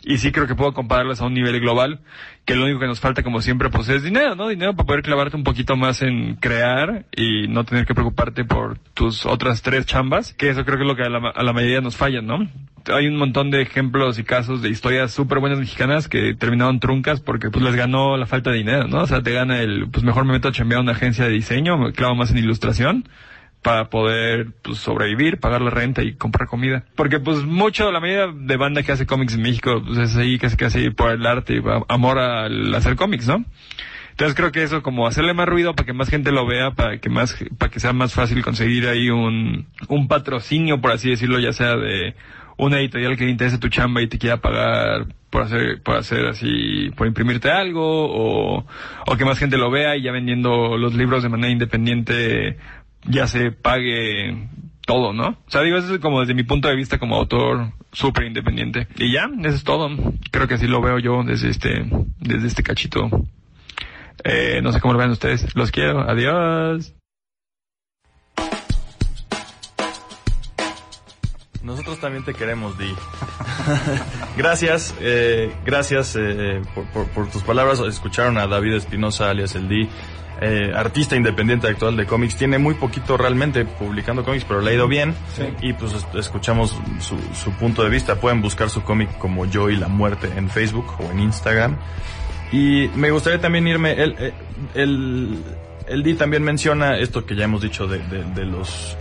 y 0.04 0.18
sí 0.18 0.30
creo 0.30 0.46
que 0.46 0.54
puedo 0.54 0.72
compararlas 0.72 1.20
a 1.20 1.26
un 1.26 1.34
nivel 1.34 1.58
global, 1.60 2.00
que 2.44 2.54
lo 2.54 2.64
único 2.64 2.78
que 2.78 2.86
nos 2.86 3.00
falta 3.00 3.22
como 3.22 3.40
siempre 3.42 3.70
pues 3.70 3.88
es 3.88 4.02
dinero, 4.02 4.36
¿no? 4.36 4.48
Dinero 4.48 4.74
para 4.74 4.86
poder 4.86 5.02
clavarte 5.02 5.36
un 5.36 5.44
poquito 5.44 5.76
más 5.76 6.02
en 6.02 6.36
crear 6.36 7.06
y 7.16 7.48
no 7.48 7.64
tener 7.64 7.84
que 7.84 7.94
preocuparte 7.94 8.44
por 8.44 8.78
tus 8.94 9.26
otras 9.26 9.62
tres 9.62 9.86
chambas, 9.86 10.34
que 10.34 10.50
eso 10.50 10.64
creo 10.64 10.76
que 10.76 10.84
es 10.84 10.88
lo 10.88 10.96
que 10.96 11.02
a 11.02 11.08
la, 11.08 11.30
a 11.30 11.42
la 11.42 11.52
mayoría 11.52 11.80
nos 11.80 11.96
falla, 11.96 12.20
¿no? 12.20 12.48
Hay 12.92 13.06
un 13.06 13.16
montón 13.16 13.50
de 13.50 13.62
ejemplos 13.62 14.18
y 14.18 14.24
casos 14.24 14.62
de 14.62 14.68
historias 14.68 15.12
súper 15.12 15.38
buenas 15.38 15.58
mexicanas 15.58 16.08
que 16.08 16.34
terminaron 16.34 16.80
truncas 16.80 17.20
porque 17.20 17.50
pues 17.50 17.64
les 17.64 17.74
ganó 17.74 18.16
la 18.16 18.26
falta 18.26 18.50
de 18.50 18.58
dinero, 18.58 18.88
¿no? 18.88 19.02
O 19.02 19.06
sea, 19.06 19.22
te 19.22 19.32
gana 19.32 19.60
el, 19.60 19.88
pues 19.90 20.04
mejor 20.04 20.24
me 20.24 20.32
meto 20.32 20.48
a 20.48 20.52
chambear 20.52 20.80
una 20.80 20.92
agencia 20.92 21.24
de 21.24 21.30
diseño, 21.30 21.78
me 21.78 21.92
clavo 21.92 22.14
más 22.14 22.30
en 22.30 22.38
ilustración 22.38 23.08
para 23.62 23.88
poder 23.88 24.52
pues, 24.62 24.78
sobrevivir, 24.78 25.40
pagar 25.40 25.62
la 25.62 25.70
renta 25.70 26.02
y 26.02 26.14
comprar 26.14 26.48
comida. 26.48 26.84
Porque 26.94 27.18
pues 27.18 27.44
mucho, 27.44 27.90
la 27.90 27.98
mayoría 27.98 28.26
de 28.32 28.56
banda 28.56 28.82
que 28.82 28.92
hace 28.92 29.06
cómics 29.06 29.34
en 29.34 29.42
México, 29.42 29.82
pues 29.84 29.98
es 29.98 30.16
ahí 30.16 30.38
casi 30.38 30.56
casi 30.56 30.90
por 30.90 31.12
el 31.12 31.26
arte 31.26 31.54
y 31.54 31.62
amor 31.88 32.18
al 32.18 32.74
hacer 32.74 32.94
cómics, 32.94 33.26
¿no? 33.26 33.44
Entonces 34.10 34.36
creo 34.36 34.52
que 34.52 34.62
eso 34.62 34.82
como 34.82 35.08
hacerle 35.08 35.34
más 35.34 35.48
ruido 35.48 35.74
para 35.74 35.86
que 35.86 35.92
más 35.92 36.08
gente 36.08 36.30
lo 36.30 36.46
vea, 36.46 36.70
para 36.72 36.98
que 36.98 37.08
más, 37.08 37.36
para 37.58 37.72
que 37.72 37.80
sea 37.80 37.92
más 37.92 38.14
fácil 38.14 38.44
conseguir 38.44 38.86
ahí 38.86 39.10
un, 39.10 39.66
un 39.88 40.06
patrocinio, 40.06 40.80
por 40.80 40.92
así 40.92 41.10
decirlo, 41.10 41.40
ya 41.40 41.52
sea 41.52 41.74
de 41.74 42.14
una 42.56 42.78
editorial 42.78 43.16
que 43.16 43.24
le 43.24 43.30
interese 43.30 43.58
tu 43.58 43.68
chamba 43.68 44.02
y 44.02 44.08
te 44.08 44.18
quiera 44.18 44.38
pagar 44.38 45.06
por 45.30 45.42
hacer, 45.42 45.82
por 45.82 45.96
hacer 45.96 46.26
así, 46.26 46.90
por 46.96 47.06
imprimirte 47.06 47.50
algo, 47.50 47.82
o, 47.82 48.64
o 49.06 49.16
que 49.16 49.24
más 49.24 49.38
gente 49.38 49.56
lo 49.56 49.70
vea 49.70 49.96
y 49.96 50.02
ya 50.02 50.12
vendiendo 50.12 50.76
los 50.76 50.94
libros 50.94 51.22
de 51.22 51.28
manera 51.28 51.52
independiente 51.52 52.56
ya 53.06 53.26
se 53.26 53.50
pague 53.50 54.48
todo, 54.86 55.12
¿no? 55.12 55.28
O 55.28 55.50
sea, 55.50 55.62
digo, 55.62 55.76
eso 55.78 55.94
es 55.94 56.00
como 56.00 56.20
desde 56.20 56.34
mi 56.34 56.44
punto 56.44 56.68
de 56.68 56.76
vista 56.76 56.98
como 56.98 57.16
autor 57.16 57.72
súper 57.92 58.24
independiente. 58.24 58.86
Y 58.96 59.12
ya, 59.12 59.28
eso 59.40 59.56
es 59.56 59.64
todo. 59.64 59.88
Creo 60.30 60.46
que 60.46 60.54
así 60.54 60.66
lo 60.66 60.80
veo 60.80 60.98
yo 60.98 61.22
desde 61.24 61.48
este, 61.48 61.86
desde 62.18 62.46
este 62.46 62.62
cachito. 62.62 63.08
Eh, 64.22 64.60
no 64.62 64.72
sé 64.72 64.80
cómo 64.80 64.94
lo 64.94 65.00
ven 65.00 65.10
ustedes. 65.10 65.54
Los 65.54 65.70
quiero. 65.70 66.00
Adiós. 66.08 66.94
Nosotros 71.64 71.98
también 71.98 72.24
te 72.24 72.35
queremos, 72.35 72.77
Di. 72.77 72.94
gracias, 74.37 74.94
eh, 75.00 75.50
gracias 75.64 76.14
eh, 76.14 76.61
por, 76.74 76.85
por, 76.88 77.09
por, 77.09 77.31
tus 77.31 77.42
palabras. 77.42 77.81
Escucharon 77.81 78.37
a 78.37 78.46
David 78.46 78.74
Espinosa, 78.74 79.31
alias 79.31 79.55
el 79.55 79.66
Di, 79.66 79.88
eh, 80.42 80.72
artista 80.77 81.16
independiente 81.16 81.66
actual 81.66 81.96
de 81.96 82.05
cómics. 82.05 82.37
Tiene 82.37 82.59
muy 82.59 82.74
poquito 82.74 83.16
realmente 83.16 83.64
publicando 83.64 84.24
cómics, 84.24 84.44
pero 84.46 84.61
le 84.61 84.72
ha 84.72 84.74
ido 84.74 84.88
bien. 84.88 85.14
Sí. 85.35 85.44
Y 85.62 85.72
pues 85.72 85.92
escuchamos 86.14 86.79
su, 87.00 87.16
su, 87.35 87.50
punto 87.53 87.83
de 87.83 87.88
vista. 87.88 88.16
Pueden 88.16 88.42
buscar 88.42 88.68
su 88.68 88.83
cómic 88.83 89.16
como 89.16 89.46
Yo 89.46 89.70
y 89.70 89.77
la 89.77 89.88
Muerte 89.88 90.31
en 90.37 90.50
Facebook 90.50 90.96
o 90.98 91.11
en 91.11 91.20
Instagram. 91.20 91.79
Y 92.53 92.88
me 92.94 93.11
gustaría 93.11 93.40
también 93.40 93.66
irme, 93.66 93.92
el, 93.92 94.35
el, 94.74 95.42
el 95.88 96.03
Di 96.03 96.12
también 96.12 96.42
menciona 96.42 96.98
esto 96.98 97.24
que 97.24 97.35
ya 97.35 97.44
hemos 97.44 97.62
dicho 97.62 97.87
de, 97.87 97.98
de, 98.00 98.22
de 98.22 98.44
los 98.44 98.98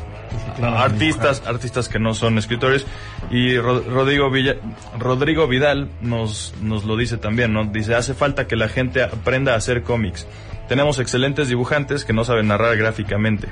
artistas, 0.62 1.44
artistas 1.46 1.90
que 1.90 2.00
no 2.00 2.14
son 2.14 2.38
escritores. 2.38 2.86
Y 3.30 3.58
Rodrigo, 3.58 4.30
Villa, 4.30 4.56
Rodrigo 5.00 5.48
Vidal 5.48 5.90
nos, 6.02 6.54
nos 6.62 6.84
lo 6.84 6.98
dice 6.98 7.18
también, 7.18 7.54
¿no? 7.54 7.66
Dice, 7.66 7.96
hace 7.96 8.14
falta 8.14 8.48
que 8.48 8.56
la 8.56 8.70
gente 8.70 9.04
aprenda 9.04 9.54
a 9.54 9.58
hacer 9.58 9.84
cómics. 9.84 10.28
Tenemos 10.68 11.00
excelentes 11.00 11.50
dibujantes 11.50 12.06
que 12.06 12.14
no 12.14 12.24
saben 12.24 12.48
narrar 12.48 12.78
gráficamente. 12.78 13.50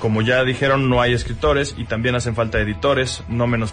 Como 0.00 0.20
ya 0.20 0.44
dijeron, 0.44 0.90
no 0.90 1.00
hay 1.00 1.14
escritores 1.14 1.74
y 1.78 1.84
también 1.84 2.14
hacen 2.14 2.34
falta 2.34 2.60
editores, 2.60 3.22
no, 3.28 3.46
menos 3.46 3.72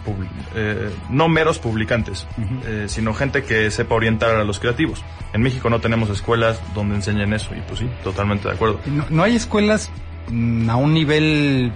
eh, 0.55 0.89
no 1.09 1.27
meros 1.27 1.59
publicantes, 1.59 2.25
eh, 2.65 2.85
sino 2.87 3.13
gente 3.13 3.43
que 3.43 3.69
sepa 3.69 3.95
orientar 3.95 4.35
a 4.35 4.45
los 4.45 4.59
creativos. 4.59 5.03
En 5.33 5.41
México 5.41 5.69
no 5.69 5.81
tenemos 5.81 6.09
escuelas 6.09 6.61
donde 6.73 6.95
enseñen 6.95 7.33
eso 7.33 7.53
y 7.53 7.59
pues 7.61 7.79
sí, 7.79 7.89
totalmente 8.01 8.47
de 8.47 8.53
acuerdo. 8.53 8.79
No, 9.09 9.23
hay 9.23 9.35
escuelas 9.35 9.91
a 10.27 10.75
un 10.75 10.93
nivel 10.93 11.73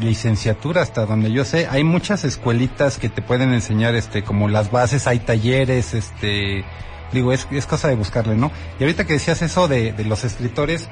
licenciatura 0.00 0.82
hasta 0.82 1.06
donde 1.06 1.32
yo 1.32 1.44
sé. 1.44 1.66
Hay 1.70 1.84
muchas 1.84 2.24
escuelitas 2.24 2.98
que 2.98 3.08
te 3.08 3.22
pueden 3.22 3.52
enseñar 3.52 3.94
este 3.94 4.22
como 4.22 4.48
las 4.48 4.70
bases, 4.70 5.06
hay 5.06 5.18
talleres, 5.18 5.94
este 5.94 6.64
digo, 7.12 7.32
es, 7.32 7.48
es 7.50 7.66
cosa 7.66 7.88
de 7.88 7.94
buscarle, 7.94 8.36
¿no? 8.36 8.50
Y 8.78 8.84
ahorita 8.84 9.06
que 9.06 9.14
decías 9.14 9.40
eso 9.42 9.66
de, 9.66 9.92
de 9.92 10.04
los 10.04 10.24
escritores, 10.24 10.88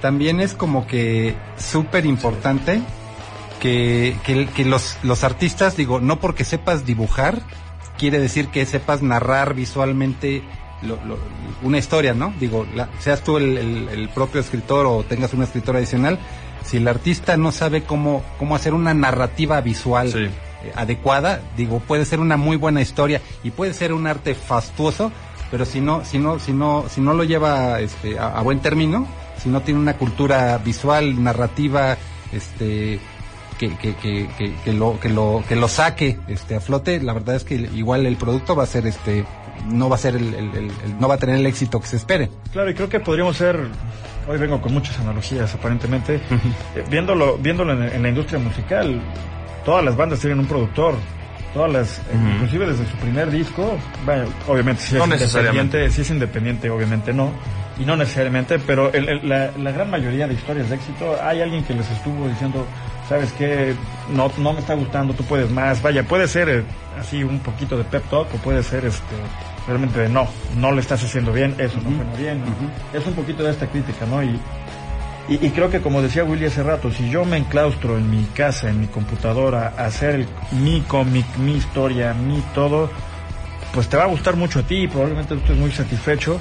también 0.00 0.40
es 0.40 0.54
como 0.54 0.86
que 0.86 1.34
súper 1.56 2.06
importante 2.06 2.80
que, 3.60 4.16
que, 4.24 4.64
los, 4.64 4.96
los 5.02 5.22
artistas, 5.22 5.76
digo, 5.76 6.00
no 6.00 6.18
porque 6.18 6.44
sepas 6.44 6.86
dibujar, 6.86 7.40
quiere 7.98 8.18
decir 8.18 8.48
que 8.48 8.64
sepas 8.64 9.02
narrar 9.02 9.54
visualmente 9.54 10.42
una 11.62 11.78
historia, 11.78 12.14
¿no? 12.14 12.32
Digo, 12.40 12.66
seas 12.98 13.22
tú 13.22 13.36
el, 13.36 14.08
propio 14.14 14.40
escritor 14.40 14.86
o 14.86 15.02
tengas 15.02 15.32
un 15.34 15.42
escritor 15.42 15.76
adicional, 15.76 16.18
si 16.64 16.78
el 16.78 16.88
artista 16.88 17.36
no 17.36 17.52
sabe 17.52 17.82
cómo, 17.82 18.22
cómo 18.38 18.54
hacer 18.54 18.74
una 18.74 18.94
narrativa 18.94 19.60
visual 19.60 20.12
eh, 20.14 20.30
adecuada, 20.74 21.40
digo, 21.56 21.80
puede 21.80 22.04
ser 22.04 22.20
una 22.20 22.36
muy 22.36 22.56
buena 22.56 22.80
historia 22.80 23.20
y 23.42 23.50
puede 23.50 23.74
ser 23.74 23.92
un 23.92 24.06
arte 24.06 24.34
fastuoso, 24.34 25.10
pero 25.50 25.64
si 25.64 25.80
no, 25.80 26.04
si 26.04 26.18
no, 26.18 26.38
si 26.38 26.52
no, 26.52 26.86
si 26.88 27.00
no 27.00 27.14
lo 27.14 27.24
lleva 27.24 27.80
este, 27.80 28.18
a 28.18 28.40
buen 28.42 28.60
término, 28.60 29.06
si 29.42 29.48
no 29.48 29.62
tiene 29.62 29.80
una 29.80 29.94
cultura 29.94 30.58
visual, 30.58 31.22
narrativa, 31.22 31.96
este, 32.32 33.00
que, 33.60 33.76
que, 33.76 33.94
que, 33.94 34.54
que, 34.64 34.72
lo, 34.72 34.98
que 34.98 35.10
lo, 35.10 35.44
que 35.46 35.54
lo 35.54 35.68
saque, 35.68 36.18
este, 36.28 36.54
a 36.54 36.60
flote, 36.60 37.02
la 37.02 37.12
verdad 37.12 37.36
es 37.36 37.44
que 37.44 37.56
igual 37.56 38.06
el 38.06 38.16
producto 38.16 38.56
va 38.56 38.62
a 38.62 38.66
ser, 38.66 38.86
este, 38.86 39.26
no 39.66 39.90
va 39.90 39.96
a 39.96 39.98
ser 39.98 40.16
el, 40.16 40.34
el, 40.34 40.72
no 40.98 41.08
va 41.08 41.16
a 41.16 41.18
tener 41.18 41.36
el 41.36 41.44
éxito 41.44 41.78
que 41.78 41.86
se 41.86 41.96
espere. 41.96 42.30
Claro, 42.52 42.70
y 42.70 42.74
creo 42.74 42.88
que 42.88 43.00
podríamos 43.00 43.36
ser, 43.36 43.60
hoy 44.26 44.38
vengo 44.38 44.62
con 44.62 44.72
muchas 44.72 44.98
analogías 45.00 45.54
aparentemente, 45.54 46.14
eh, 46.14 46.84
viéndolo, 46.88 47.36
viéndolo 47.36 47.72
en, 47.72 48.02
la 48.02 48.08
industria 48.08 48.38
musical, 48.38 48.98
todas 49.62 49.84
las 49.84 49.94
bandas 49.94 50.20
tienen 50.20 50.38
un 50.38 50.46
productor, 50.46 50.94
todas 51.52 51.70
las, 51.70 52.00
inclusive 52.14 52.66
desde 52.66 52.90
su 52.90 52.96
primer 52.96 53.30
disco, 53.30 53.76
bueno, 54.06 54.24
obviamente 54.48 54.80
si 54.80 54.96
es 54.96 55.04
independiente, 55.04 55.90
si 55.90 56.00
es 56.00 56.10
independiente, 56.10 56.70
obviamente 56.70 57.12
no, 57.12 57.30
y 57.78 57.84
no 57.84 57.94
necesariamente, 57.94 58.58
pero 58.58 58.90
la, 59.22 59.50
la, 59.50 59.72
gran 59.72 59.90
mayoría 59.90 60.26
de 60.26 60.32
historias 60.32 60.70
de 60.70 60.76
éxito, 60.76 61.16
hay 61.22 61.42
alguien 61.42 61.62
que 61.64 61.74
les 61.74 61.90
estuvo 61.90 62.26
diciendo, 62.26 62.66
sabes 63.10 63.32
qué, 63.32 63.74
no, 64.12 64.30
no 64.38 64.52
me 64.52 64.60
está 64.60 64.74
gustando, 64.74 65.14
tú 65.14 65.24
puedes 65.24 65.50
más, 65.50 65.82
vaya, 65.82 66.04
puede 66.04 66.28
ser 66.28 66.48
eh, 66.48 66.62
así 66.96 67.24
un 67.24 67.40
poquito 67.40 67.76
de 67.76 67.82
pep 67.82 68.08
talk 68.08 68.32
o 68.32 68.36
puede 68.36 68.62
ser 68.62 68.84
este 68.84 69.16
realmente 69.66 69.98
de 69.98 70.08
no, 70.08 70.28
no 70.56 70.70
le 70.70 70.80
estás 70.80 71.02
haciendo 71.02 71.32
bien, 71.32 71.56
eso 71.58 71.78
no 71.78 71.90
suena 71.90 72.14
bien, 72.16 72.40
es 72.92 73.04
un 73.04 73.14
poquito 73.14 73.42
de 73.42 73.50
esta 73.50 73.66
crítica, 73.66 74.06
¿no? 74.06 74.22
Y, 74.22 74.38
y, 75.28 75.50
creo 75.50 75.70
que 75.70 75.80
como 75.80 76.02
decía 76.02 76.22
Willy 76.22 76.46
hace 76.46 76.62
rato, 76.62 76.92
si 76.92 77.10
yo 77.10 77.24
me 77.24 77.36
enclaustro 77.36 77.98
en 77.98 78.08
mi 78.08 78.22
casa, 78.26 78.70
en 78.70 78.80
mi 78.80 78.86
computadora, 78.86 79.74
a 79.76 79.86
hacer 79.86 80.26
mi 80.52 80.80
cómic, 80.82 81.26
mi 81.38 81.56
historia, 81.56 82.14
mi 82.14 82.40
todo, 82.54 82.90
pues 83.74 83.88
te 83.88 83.96
va 83.96 84.04
a 84.04 84.06
gustar 84.06 84.36
mucho 84.36 84.60
a 84.60 84.62
ti, 84.62 84.86
probablemente 84.86 85.34
tú 85.34 85.40
estés 85.40 85.56
muy 85.56 85.72
satisfecho, 85.72 86.38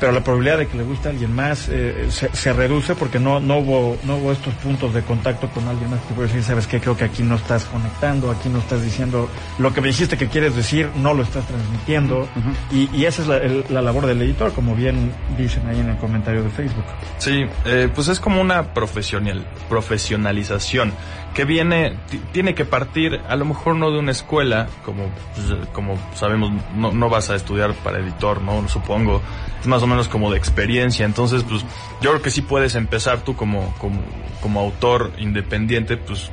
pero 0.00 0.12
la 0.12 0.22
probabilidad 0.22 0.58
de 0.58 0.66
que 0.66 0.76
le 0.76 0.84
guste 0.84 1.08
a 1.08 1.10
alguien 1.10 1.34
más 1.34 1.68
eh, 1.70 2.08
se, 2.10 2.52
reduce 2.52 2.94
porque 2.94 3.18
no, 3.18 3.40
no, 3.40 3.58
hubo, 3.58 3.96
no 4.04 4.16
hubo 4.16 4.32
estos 4.32 4.54
puntos 4.54 4.94
de 4.94 5.02
contacto 5.02 5.48
con 5.48 5.66
alguien 5.68 5.90
más 5.90 6.00
que 6.02 6.14
puede 6.14 6.28
decir, 6.28 6.42
sabes 6.42 6.66
qué, 6.66 6.80
creo 6.80 6.96
que 6.96 7.04
aquí 7.04 7.22
no 7.22 7.36
estás 7.36 7.64
conectando, 7.64 8.30
aquí 8.30 8.48
no 8.48 8.58
estás 8.58 8.82
diciendo 8.82 9.28
lo 9.58 9.72
que 9.72 9.80
me 9.80 9.88
dijiste 9.88 10.16
que 10.16 10.28
quieres 10.28 10.54
decir, 10.54 10.88
no 10.96 11.14
lo 11.14 11.22
estás 11.22 11.46
transmitiendo. 11.46 12.28
y, 12.70 12.88
y, 12.96 13.06
esa 13.06 13.22
es 13.22 13.70
la, 13.70 13.82
labor 13.82 14.06
del 14.06 14.20
editor, 14.22 14.52
como 14.52 14.74
bien 14.74 15.12
dicen 15.36 15.66
ahí 15.68 15.80
en 15.80 15.90
el 15.90 15.96
comentario 15.96 16.42
de 16.42 16.50
Facebook. 16.50 16.84
Sí, 17.18 17.46
eh, 17.64 17.88
pues 17.94 18.08
es 18.08 18.20
como 18.20 18.40
una 18.40 18.74
profesional, 18.74 19.46
profesionalización 19.68 20.92
que 21.34 21.44
viene, 21.44 21.96
tiene 22.32 22.54
que 22.54 22.64
partir, 22.64 23.20
a 23.28 23.36
lo 23.36 23.44
mejor 23.44 23.76
no 23.76 23.90
de 23.90 23.98
una 23.98 24.10
escuela, 24.10 24.68
como, 24.84 25.10
pues, 25.34 25.68
como 25.72 25.98
sabemos, 26.14 26.50
no, 26.74 26.92
no 26.92 27.08
vas 27.08 27.30
a 27.30 27.36
estudiar 27.36 27.74
para 27.74 27.98
editor, 28.00 28.42
¿no? 28.42 28.68
Supongo. 28.68 29.22
Es 29.60 29.66
más 29.66 29.82
o 29.82 29.86
menos 29.86 30.08
como 30.08 30.30
de 30.30 30.38
experiencia. 30.38 31.06
Entonces, 31.06 31.44
pues, 31.44 31.64
yo 32.00 32.10
creo 32.10 32.22
que 32.22 32.30
sí 32.30 32.42
puedes 32.42 32.74
empezar 32.74 33.22
tú 33.22 33.36
como, 33.36 33.74
como, 33.78 34.00
como 34.40 34.60
autor 34.60 35.12
independiente, 35.18 35.96
pues, 35.96 36.30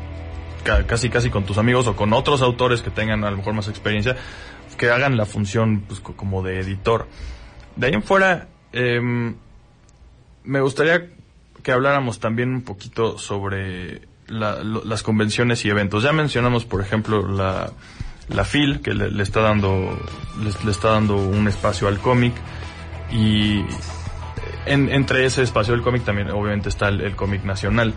casi 0.88 1.10
casi 1.10 1.30
con 1.30 1.44
tus 1.44 1.60
amigos 1.60 1.86
o 1.88 1.96
con 1.96 2.12
otros 2.14 2.42
autores 2.42 2.82
que 2.82 2.90
tengan 2.90 3.24
a 3.24 3.32
lo 3.32 3.38
mejor 3.38 3.54
más 3.54 3.68
experiencia, 3.68 4.16
que 4.78 4.90
hagan 4.90 5.18
la 5.18 5.26
función, 5.26 5.84
pues, 5.88 6.00
como 6.00 6.42
de 6.42 6.60
editor. 6.60 7.08
De 7.76 7.88
ahí 7.88 7.94
en 7.94 8.04
fuera, 8.04 8.48
em, 8.72 9.36
me 10.44 10.62
gustaría 10.62 11.10
que 11.62 11.72
habláramos 11.72 12.20
también 12.20 12.50
un 12.54 12.62
poquito 12.64 13.18
sobre 13.18 14.02
las 14.28 15.04
convenciones 15.04 15.66
y 15.66 15.70
eventos. 15.70 16.04
Ya 16.04 16.14
mencionamos, 16.14 16.66
por 16.66 16.82
ejemplo, 16.82 17.28
la, 17.28 17.72
la 18.30 18.44
FIL, 18.44 18.82
que 18.82 18.94
le, 18.94 19.22
está 19.22 19.42
dando, 19.42 20.00
le, 20.42 20.72
está 20.72 20.92
dando 20.92 21.16
un 21.16 21.48
espacio 21.48 21.88
al 21.88 22.00
cómic. 22.00 22.34
Y 23.12 23.64
en, 24.66 24.90
entre 24.92 25.26
ese 25.26 25.44
espacio 25.44 25.74
del 25.74 25.84
cómic 25.84 26.04
también 26.04 26.32
obviamente 26.32 26.70
está 26.70 26.90
el, 26.90 27.16
cómic 27.16 27.44
nacional. 27.44 27.94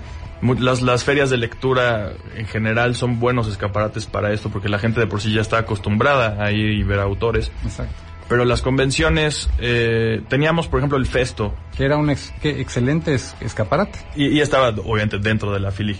Las, 0.60 0.82
las 0.82 1.02
ferias 1.02 1.30
de 1.30 1.36
lectura 1.36 2.12
en 2.36 2.46
general 2.46 2.94
son 2.94 3.18
buenos 3.18 3.48
escaparates 3.48 4.06
para 4.06 4.32
esto 4.32 4.50
porque 4.50 4.68
la 4.68 4.78
gente 4.78 5.00
de 5.00 5.08
por 5.08 5.20
sí 5.20 5.32
ya 5.32 5.40
está 5.40 5.58
acostumbrada 5.58 6.44
a 6.44 6.52
ir 6.52 6.70
y 6.70 6.82
ver 6.84 7.00
autores. 7.00 7.50
Exacto. 7.64 8.07
Pero 8.28 8.44
las 8.44 8.60
convenciones, 8.60 9.48
eh, 9.58 10.20
teníamos 10.28 10.68
por 10.68 10.80
ejemplo 10.80 10.98
el 10.98 11.06
Festo. 11.06 11.54
Que 11.76 11.84
era 11.84 11.96
un 11.96 12.10
excelente 12.10 13.14
escaparate. 13.14 13.98
Y, 14.16 14.40
estaba 14.40 14.68
obviamente 14.68 15.18
dentro 15.18 15.52
de 15.52 15.60
la 15.60 15.70
Fili. 15.70 15.96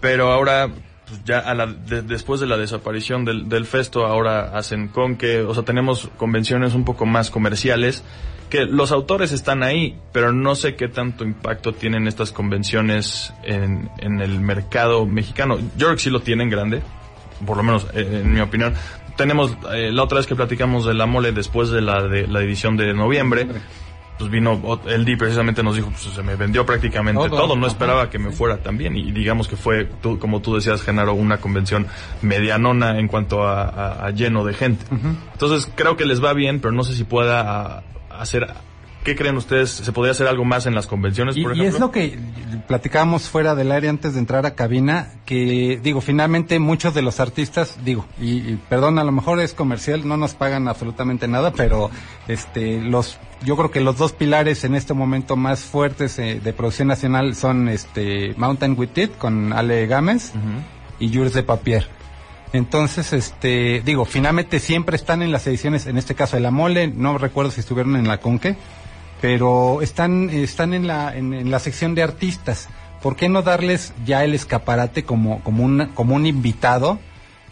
pero, 0.00 0.32
ahora, 0.32 0.70
pues, 1.06 1.24
ya 1.24 1.40
a 1.40 1.54
la, 1.54 1.66
después 1.66 2.40
de 2.40 2.46
la 2.46 2.56
desaparición 2.56 3.24
del, 3.24 3.48
del 3.48 3.66
Festo, 3.66 4.06
ahora 4.06 4.56
hacen 4.56 4.88
con 4.88 5.16
que, 5.16 5.42
o 5.42 5.52
sea, 5.52 5.62
tenemos 5.62 6.08
convenciones 6.16 6.74
un 6.74 6.84
poco 6.84 7.04
más 7.04 7.30
comerciales 7.30 8.02
que 8.48 8.64
los 8.64 8.92
autores 8.92 9.32
están 9.32 9.62
ahí, 9.62 9.98
pero 10.12 10.32
no 10.32 10.54
sé 10.54 10.76
qué 10.76 10.88
tanto 10.88 11.24
impacto 11.24 11.72
tienen 11.72 12.06
estas 12.06 12.32
convenciones 12.32 13.32
en, 13.42 13.90
en 13.98 14.20
el 14.20 14.40
mercado 14.40 15.04
mexicano. 15.06 15.58
Yo 15.76 15.86
creo 15.86 15.94
que 15.94 16.02
sí 16.02 16.10
lo 16.10 16.20
tienen 16.20 16.48
grande, 16.48 16.82
por 17.44 17.56
lo 17.56 17.62
menos 17.62 17.86
eh, 17.92 18.22
en 18.22 18.32
mi 18.32 18.40
opinión, 18.40 18.74
tenemos 19.16 19.56
eh, 19.72 19.90
la 19.92 20.02
otra 20.04 20.18
vez 20.18 20.26
que 20.26 20.36
platicamos 20.36 20.84
de 20.84 20.94
la 20.94 21.06
mole 21.06 21.32
después 21.32 21.70
de 21.70 21.80
la 21.80 22.02
de 22.02 22.26
la 22.26 22.42
edición 22.42 22.76
de 22.76 22.92
noviembre. 22.94 23.46
Pues 24.18 24.30
vino 24.30 24.80
el 24.86 25.04
D 25.04 25.14
precisamente 25.18 25.62
nos 25.62 25.76
dijo, 25.76 25.90
pues 25.90 26.00
se 26.04 26.22
me 26.22 26.36
vendió 26.36 26.64
prácticamente 26.64 27.28
todo, 27.28 27.54
no 27.54 27.66
esperaba 27.66 28.08
que 28.08 28.18
me 28.18 28.30
fuera 28.30 28.56
tan 28.56 28.78
bien 28.78 28.96
y 28.96 29.12
digamos 29.12 29.46
que 29.46 29.56
fue, 29.56 29.90
como 30.18 30.40
tú 30.40 30.54
decías, 30.54 30.80
Genaro, 30.80 31.12
una 31.12 31.36
convención 31.36 31.86
medianona 32.22 32.98
en 32.98 33.08
cuanto 33.08 33.46
a, 33.46 34.10
lleno 34.12 34.42
de 34.42 34.54
gente. 34.54 34.86
Entonces 35.32 35.70
creo 35.74 35.98
que 35.98 36.06
les 36.06 36.24
va 36.24 36.32
bien, 36.32 36.60
pero 36.60 36.72
no 36.72 36.82
sé 36.82 36.94
si 36.94 37.04
pueda 37.04 37.82
hacer 38.08 38.48
¿Qué 39.06 39.14
creen 39.14 39.36
ustedes? 39.36 39.70
¿Se 39.70 39.92
podría 39.92 40.10
hacer 40.10 40.26
algo 40.26 40.44
más 40.44 40.66
en 40.66 40.74
las 40.74 40.88
convenciones, 40.88 41.36
por 41.36 41.52
ejemplo? 41.52 41.62
Y 41.62 41.66
es 41.68 41.78
lo 41.78 41.92
que 41.92 42.18
platicábamos 42.66 43.28
fuera 43.28 43.54
del 43.54 43.70
área 43.70 43.88
antes 43.88 44.14
de 44.14 44.18
entrar 44.18 44.44
a 44.46 44.56
cabina, 44.56 45.12
que 45.24 45.78
digo, 45.80 46.00
finalmente 46.00 46.58
muchos 46.58 46.92
de 46.92 47.02
los 47.02 47.20
artistas, 47.20 47.78
digo, 47.84 48.04
y, 48.20 48.56
perdón, 48.68 48.98
a 48.98 49.04
lo 49.04 49.12
mejor 49.12 49.38
es 49.38 49.54
comercial, 49.54 50.08
no 50.08 50.16
nos 50.16 50.34
pagan 50.34 50.66
absolutamente 50.66 51.28
nada, 51.28 51.52
pero 51.52 51.88
este, 52.26 52.80
los, 52.80 53.20
yo 53.44 53.56
creo 53.56 53.70
que 53.70 53.80
los 53.80 53.96
dos 53.96 54.12
pilares 54.12 54.64
en 54.64 54.74
este 54.74 54.92
momento 54.92 55.36
más 55.36 55.60
fuertes 55.60 56.18
eh, 56.18 56.40
de 56.42 56.52
producción 56.52 56.88
nacional 56.88 57.36
son 57.36 57.68
este, 57.68 58.34
Mountain 58.36 58.74
With 58.76 58.98
It 58.98 59.18
con 59.18 59.52
Ale 59.52 59.86
Gámez 59.86 60.32
y 60.98 61.14
Jules 61.14 61.32
de 61.32 61.44
Papier. 61.44 61.86
Entonces, 62.52 63.12
este, 63.12 63.82
digo, 63.84 64.04
finalmente 64.04 64.58
siempre 64.58 64.96
están 64.96 65.22
en 65.22 65.30
las 65.30 65.46
ediciones, 65.46 65.86
en 65.86 65.96
este 65.96 66.16
caso 66.16 66.34
de 66.34 66.42
la 66.42 66.50
Mole, 66.50 66.88
no 66.88 67.18
recuerdo 67.18 67.52
si 67.52 67.60
estuvieron 67.60 67.94
en 67.94 68.08
la 68.08 68.18
Conque, 68.18 68.56
pero 69.20 69.82
están, 69.82 70.30
están 70.30 70.74
en, 70.74 70.86
la, 70.86 71.16
en, 71.16 71.50
la 71.50 71.58
sección 71.58 71.94
de 71.94 72.02
artistas. 72.02 72.68
¿Por 73.02 73.16
qué 73.16 73.28
no 73.28 73.42
darles 73.42 73.92
ya 74.04 74.24
el 74.24 74.34
escaparate 74.34 75.04
como, 75.04 75.42
como, 75.42 75.64
un, 75.64 75.90
como 75.94 76.14
un 76.14 76.26
invitado? 76.26 76.98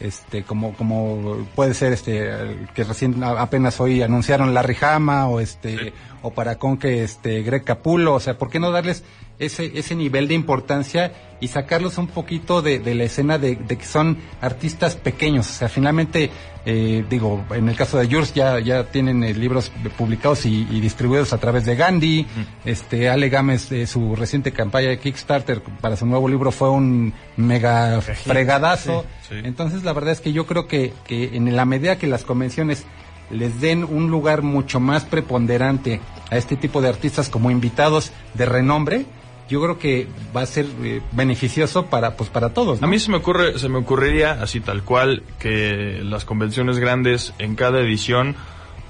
Este, 0.01 0.43
como, 0.43 0.75
como 0.75 1.47
puede 1.55 1.73
ser 1.73 1.93
este, 1.93 2.29
que 2.75 2.83
recién 2.83 3.23
apenas 3.23 3.81
hoy 3.81 4.03
anunciaron 4.03 4.53
Larry 4.53 4.77
Hama 4.81 5.29
o 5.29 5.39
este, 5.39 5.93
o 6.21 6.33
para 6.33 6.59
con 6.59 6.79
que 6.79 7.05
este, 7.05 7.43
Greg 7.43 7.63
Capulo, 7.63 8.15
o 8.15 8.21
sea, 8.21 8.37
¿por 8.37 8.51
qué 8.51 8.59
no 8.59 8.73
darles 8.73 9.05
ese, 9.39 9.73
ese 9.75 9.95
nivel 9.95 10.29
de 10.29 10.35
importancia 10.35 11.13
y 11.41 11.49
sacarlos 11.49 11.99
un 11.99 12.07
poquito 12.07 12.63
de, 12.63 12.79
de 12.79 12.95
la 12.95 13.05
escena 13.05 13.39
de, 13.39 13.57
de, 13.57 13.77
que 13.77 13.85
son 13.85 14.19
artistas 14.41 14.97
pequeños. 14.97 15.49
O 15.49 15.53
sea, 15.53 15.69
finalmente, 15.69 16.31
eh, 16.65 17.05
digo, 17.11 17.45
en 17.51 17.69
el 17.69 17.77
caso 17.77 17.99
de 17.99 18.07
Jules 18.07 18.33
ya, 18.33 18.59
ya 18.61 18.85
tienen 18.85 19.23
eh, 19.23 19.35
libros 19.35 19.71
publicados 19.99 20.47
y, 20.47 20.67
y, 20.71 20.81
distribuidos 20.81 21.33
a 21.33 21.39
través 21.39 21.67
de 21.67 21.77
Gandhi. 21.77 22.23
Mm. 22.23 22.69
Este, 22.69 23.11
Ale 23.11 23.29
Gámez, 23.29 23.71
eh, 23.73 23.87
su 23.87 24.17
reciente 24.17 24.53
campaña 24.53 24.89
de 24.89 24.99
Kickstarter 24.99 25.61
para 25.81 25.97
su 25.97 26.07
nuevo 26.07 26.29
libro 26.29 26.51
fue 26.51 26.71
un 26.71 27.13
mega 27.37 28.01
fregadazo. 28.01 29.05
Sí, 29.23 29.35
sí. 29.35 29.41
Entonces, 29.45 29.85
la 29.85 29.93
verdad 29.93 30.13
es 30.13 30.21
que 30.21 30.33
yo 30.33 30.47
creo 30.47 30.67
que, 30.67 30.93
que 31.07 31.37
en 31.37 31.55
la 31.55 31.65
medida 31.65 31.99
que 31.99 32.07
las 32.07 32.25
convenciones 32.25 32.87
les 33.31 33.61
den 33.61 33.85
un 33.85 34.11
lugar 34.11 34.43
mucho 34.43 34.81
más 34.81 35.05
preponderante 35.05 36.01
a 36.31 36.37
este 36.37 36.57
tipo 36.57 36.81
de 36.81 36.89
artistas 36.89 37.29
como 37.29 37.51
invitados 37.51 38.13
de 38.35 38.47
renombre, 38.47 39.07
yo 39.49 39.63
creo 39.63 39.79
que 39.79 40.07
va 40.35 40.43
a 40.43 40.47
ser 40.47 40.67
eh, 40.83 41.03
beneficioso 41.13 41.87
para 41.87 42.17
pues 42.17 42.31
para 42.31 42.51
todos. 42.51 42.83
A 42.83 42.87
mí 42.87 42.99
se 42.99 43.11
me 43.11 43.19
ocurre 43.19 43.59
se 43.59 43.69
me 43.69 43.79
ocurriría 43.79 44.33
así 44.33 44.61
tal 44.61 44.83
cual 44.83 45.23
que 45.39 46.01
las 46.03 46.25
convenciones 46.25 46.79
grandes 46.79 47.35
en 47.39 47.55
cada 47.55 47.81
edición 47.81 48.37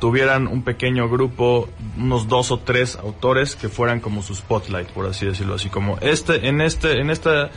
tuvieran 0.00 0.46
un 0.46 0.62
pequeño 0.62 1.08
grupo, 1.08 1.68
unos 1.96 2.28
dos 2.28 2.50
o 2.50 2.58
tres 2.58 2.96
autores 2.96 3.56
que 3.56 3.68
fueran 3.68 4.00
como 4.00 4.22
su 4.22 4.34
spotlight, 4.34 4.88
por 4.88 5.06
así 5.06 5.26
decirlo, 5.26 5.54
así 5.54 5.70
como 5.70 5.98
este 6.00 6.48
en 6.48 6.60
este 6.60 7.00
en 7.00 7.10
esta 7.10 7.50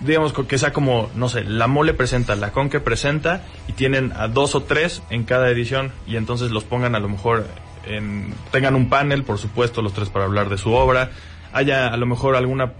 digamos 0.00 0.32
que 0.32 0.58
sea 0.58 0.72
como, 0.72 1.10
no 1.14 1.28
sé, 1.28 1.44
la 1.44 1.66
mole 1.66 1.92
presenta, 1.92 2.36
la 2.36 2.52
conque 2.52 2.80
presenta 2.80 3.44
y 3.66 3.72
tienen 3.72 4.12
a 4.16 4.28
dos 4.28 4.54
o 4.54 4.62
tres 4.62 5.02
en 5.10 5.24
cada 5.24 5.50
edición 5.50 5.92
y 6.06 6.16
entonces 6.16 6.50
los 6.50 6.64
pongan 6.64 6.94
a 6.94 7.00
lo 7.00 7.08
mejor 7.08 7.46
en, 7.84 8.34
tengan 8.52 8.74
un 8.74 8.88
panel, 8.88 9.24
por 9.24 9.38
supuesto, 9.38 9.82
los 9.82 9.92
tres 9.92 10.08
para 10.08 10.24
hablar 10.24 10.48
de 10.48 10.58
su 10.58 10.72
obra, 10.72 11.10
haya 11.52 11.88
a 11.88 11.96
lo 11.96 12.06
mejor 12.06 12.36
alguna, 12.36 12.72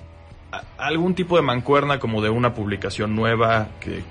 algún 0.77 1.14
tipo 1.14 1.37
de 1.37 1.43
mancuerna 1.43 1.99
como 1.99 2.23
de 2.23 2.31
una 2.31 2.55
publicación 2.55 3.14
nueva 3.14 3.69
que 3.81 4.03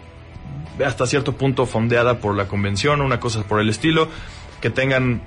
hasta 0.86 1.08
cierto 1.08 1.34
punto 1.34 1.66
fondeada 1.66 2.20
por 2.20 2.36
la 2.36 2.48
convención, 2.48 3.02
una 3.02 3.20
cosa 3.20 3.44
por 3.44 3.60
el 3.60 3.70
estilo, 3.70 4.08
que 4.62 4.70
tengan 4.70 5.22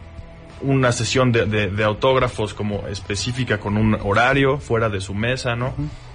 una 0.63 0.93
sesión 0.93 1.33
de, 1.33 1.47
de, 1.47 1.69
de 1.69 1.85
autógrafos 1.85 2.55
como 2.55 2.87
específica 2.87 3.59
con 3.59 3.77
un 3.77 3.95
horario 3.95 4.59
fuera 4.59 4.89
de 4.89 5.01
su 5.01 5.15
mesa, 5.15 5.57
¿no? 5.57 5.69
Uh 5.69 5.83
-huh 5.83 6.11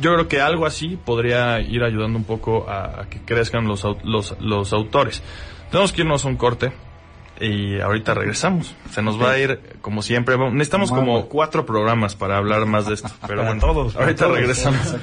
yo 0.00 0.14
creo 0.14 0.28
que 0.28 0.40
algo 0.40 0.66
así 0.66 0.98
podría 1.02 1.60
ir 1.60 1.82
ayudando 1.82 2.18
un 2.18 2.24
poco 2.24 2.68
a, 2.68 3.02
a 3.02 3.08
que 3.08 3.20
crezcan 3.20 3.66
los, 3.66 3.84
los, 4.04 4.36
los, 4.40 4.72
autores. 4.72 5.22
Tenemos 5.70 5.92
que 5.92 6.02
irnos 6.02 6.24
a 6.24 6.28
un 6.28 6.36
corte 6.36 6.72
y 7.42 7.80
ahorita 7.80 8.14
regresamos. 8.14 8.74
Se 8.90 9.02
nos 9.02 9.20
va 9.20 9.32
a 9.32 9.38
ir, 9.38 9.60
como 9.80 10.02
siempre, 10.02 10.38
necesitamos 10.38 10.90
como 10.90 11.28
cuatro 11.28 11.66
programas 11.66 12.14
para 12.14 12.36
hablar 12.36 12.66
más 12.66 12.86
de 12.86 12.94
esto. 12.94 13.10
Pero 13.26 13.44
bueno, 13.44 13.60
todos, 13.60 13.96
ahorita 13.96 14.24
todos, 14.24 14.38
regresamos. 14.38 14.96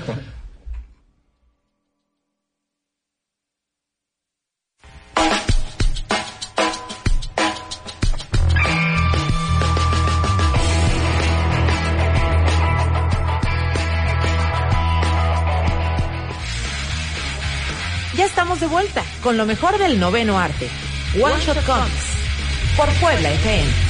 estamos 18.30 18.60
de 18.60 18.68
vuelta 18.68 19.04
con 19.22 19.38
lo 19.38 19.46
mejor 19.46 19.78
del 19.78 20.00
noveno 20.00 20.40
arte. 20.40 20.70
One, 21.16 21.34
One 21.34 21.44
Shot, 21.44 21.56
Shot 21.56 21.66
Comics. 21.66 22.18
Por 22.80 22.88
Puebla 22.94 23.30
FM. 23.30 23.90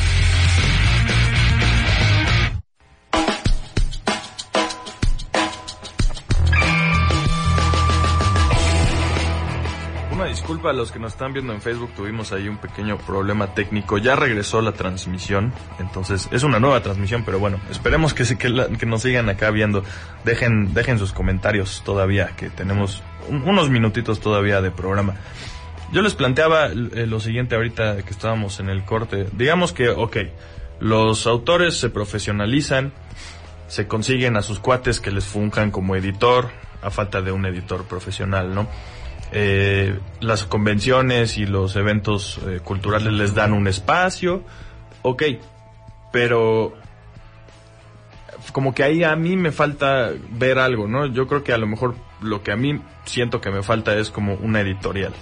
Disculpa 10.50 10.72
a 10.72 10.74
los 10.74 10.92
que 10.92 10.98
nos 10.98 11.14
están 11.14 11.32
viendo 11.32 11.54
en 11.54 11.62
Facebook, 11.62 11.92
tuvimos 11.96 12.32
ahí 12.32 12.48
un 12.48 12.58
pequeño 12.58 12.98
problema 12.98 13.54
técnico. 13.54 14.00
Ya 14.00 14.16
regresó 14.16 14.64
la 14.64 14.72
transmisión, 14.72 15.54
entonces 15.78 16.28
es 16.32 16.42
una 16.42 16.60
nueva 16.60 16.82
transmisión, 16.82 17.24
pero 17.24 17.38
bueno, 17.38 17.60
esperemos 17.70 18.16
que, 18.16 18.24
que, 18.36 18.78
que 18.80 18.86
nos 18.88 19.04
sigan 19.04 19.30
acá 19.30 19.52
viendo. 19.52 19.84
Dejen, 20.26 20.74
dejen 20.74 20.98
sus 20.98 21.14
comentarios 21.14 21.84
todavía, 21.86 22.32
que 22.36 22.50
tenemos 22.50 23.04
unos 23.30 23.70
minutitos 23.70 24.20
todavía 24.22 24.60
de 24.60 24.72
programa. 24.72 25.14
Yo 25.92 26.04
les 26.04 26.14
planteaba 26.14 26.68
eh, 26.68 27.08
lo 27.08 27.20
siguiente 27.20 27.56
ahorita 27.56 28.04
que 28.04 28.12
estábamos 28.12 28.60
en 28.60 28.70
el 28.70 28.84
corte. 28.86 29.28
Digamos 29.34 29.74
que, 29.74 29.90
ok, 29.90 30.18
los 30.80 31.26
autores 31.26 31.78
se 31.78 31.90
profesionalizan, 31.90 32.94
se 33.68 33.88
consiguen 33.88 34.38
a 34.38 34.44
sus 34.44 34.60
cuates 34.60 35.00
que 35.00 35.12
les 35.12 35.26
funjan 35.26 35.72
como 35.72 35.96
editor, 35.96 36.50
a 36.82 36.92
falta 36.92 37.22
de 37.22 37.32
un 37.32 37.46
editor 37.46 37.86
profesional, 37.86 38.54
¿no? 38.54 38.68
Eh, 39.32 40.00
las 40.22 40.46
convenciones 40.46 41.38
y 41.38 41.46
los 41.46 41.76
eventos 41.76 42.40
eh, 42.48 42.60
culturales 42.64 43.14
les 43.14 43.36
dan 43.36 43.54
un 43.54 43.68
espacio, 43.68 44.44
ok, 45.02 45.24
pero 46.12 46.74
como 48.52 48.74
que 48.74 48.84
ahí 48.84 49.04
a 49.04 49.16
mí 49.16 49.38
me 49.38 49.52
falta 49.52 50.12
ver 50.32 50.60
algo, 50.60 50.88
¿no? 50.88 51.06
Yo 51.08 51.28
creo 51.28 51.44
que 51.44 51.54
a 51.54 51.58
lo 51.58 51.68
mejor 51.68 51.96
lo 52.22 52.42
que 52.42 52.52
a 52.52 52.56
mí 52.56 52.82
siento 53.06 53.42
que 53.42 53.52
me 53.52 53.64
falta 53.64 53.96
es 53.96 54.10
como 54.10 54.36
una 54.36 54.62
editorial. 54.62 55.14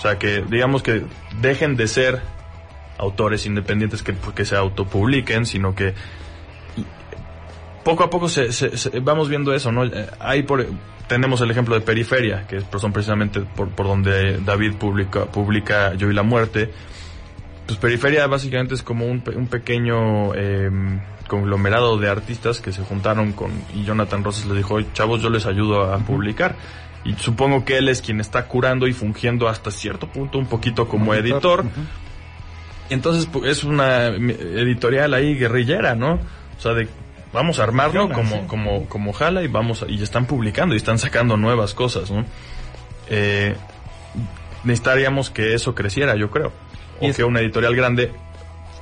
O 0.00 0.02
sea, 0.02 0.18
que 0.18 0.42
digamos 0.48 0.82
que 0.82 1.04
dejen 1.42 1.76
de 1.76 1.86
ser 1.86 2.22
autores 2.96 3.44
independientes 3.44 4.02
que, 4.02 4.14
que 4.34 4.46
se 4.46 4.56
autopubliquen, 4.56 5.44
sino 5.44 5.74
que 5.74 5.92
poco 7.84 8.02
a 8.02 8.08
poco 8.08 8.30
se, 8.30 8.50
se, 8.50 8.78
se, 8.78 8.98
vamos 9.00 9.28
viendo 9.28 9.52
eso, 9.52 9.70
¿no? 9.70 9.82
Hay 10.18 10.44
por, 10.44 10.64
tenemos 11.06 11.42
el 11.42 11.50
ejemplo 11.50 11.74
de 11.74 11.82
Periferia, 11.82 12.46
que 12.46 12.62
son 12.78 12.94
precisamente 12.94 13.40
por, 13.40 13.68
por 13.68 13.88
donde 13.88 14.38
David 14.38 14.76
publica, 14.76 15.26
publica 15.26 15.92
Yo 15.92 16.10
y 16.10 16.14
la 16.14 16.22
Muerte. 16.22 16.70
Pues 17.66 17.78
Periferia 17.78 18.26
básicamente 18.26 18.72
es 18.72 18.82
como 18.82 19.04
un, 19.04 19.22
un 19.36 19.48
pequeño 19.48 20.34
eh, 20.34 20.70
conglomerado 21.28 21.98
de 21.98 22.08
artistas 22.08 22.62
que 22.62 22.72
se 22.72 22.82
juntaron 22.84 23.32
con 23.32 23.50
y 23.74 23.84
Jonathan 23.84 24.24
Rosas 24.24 24.46
les 24.46 24.56
dijo, 24.56 24.80
chavos, 24.94 25.20
yo 25.20 25.28
les 25.28 25.44
ayudo 25.44 25.92
a 25.92 25.98
publicar. 25.98 26.56
Y 27.04 27.14
supongo 27.14 27.64
que 27.64 27.78
él 27.78 27.88
es 27.88 28.02
quien 28.02 28.20
está 28.20 28.46
curando 28.46 28.86
y 28.86 28.92
fungiendo 28.92 29.48
hasta 29.48 29.70
cierto 29.70 30.06
punto 30.08 30.38
un 30.38 30.46
poquito 30.46 30.86
como 30.86 31.14
editor. 31.14 31.60
Uh 31.60 31.64
-huh. 31.64 31.86
Entonces 32.90 33.28
es 33.44 33.64
una 33.64 34.06
editorial 34.08 35.14
ahí 35.14 35.34
guerrillera, 35.34 35.94
¿no? 35.94 36.14
O 36.58 36.60
sea, 36.60 36.74
de 36.74 36.88
vamos 37.32 37.58
a 37.58 37.62
armarlo 37.62 38.10
como, 38.10 38.36
sí. 38.36 38.42
como, 38.46 38.86
como 38.86 39.12
jala 39.12 39.42
y 39.42 39.48
vamos 39.48 39.82
a, 39.82 39.88
y 39.88 40.02
están 40.02 40.26
publicando 40.26 40.74
y 40.74 40.78
están 40.78 40.98
sacando 40.98 41.36
nuevas 41.36 41.74
cosas, 41.74 42.10
¿no? 42.10 42.24
Eh, 43.08 43.54
necesitaríamos 44.64 45.30
que 45.30 45.54
eso 45.54 45.74
creciera, 45.74 46.16
yo 46.16 46.30
creo. 46.30 46.52
O 47.00 47.06
es... 47.06 47.16
que 47.16 47.24
una 47.24 47.40
editorial 47.40 47.74
grande 47.74 48.12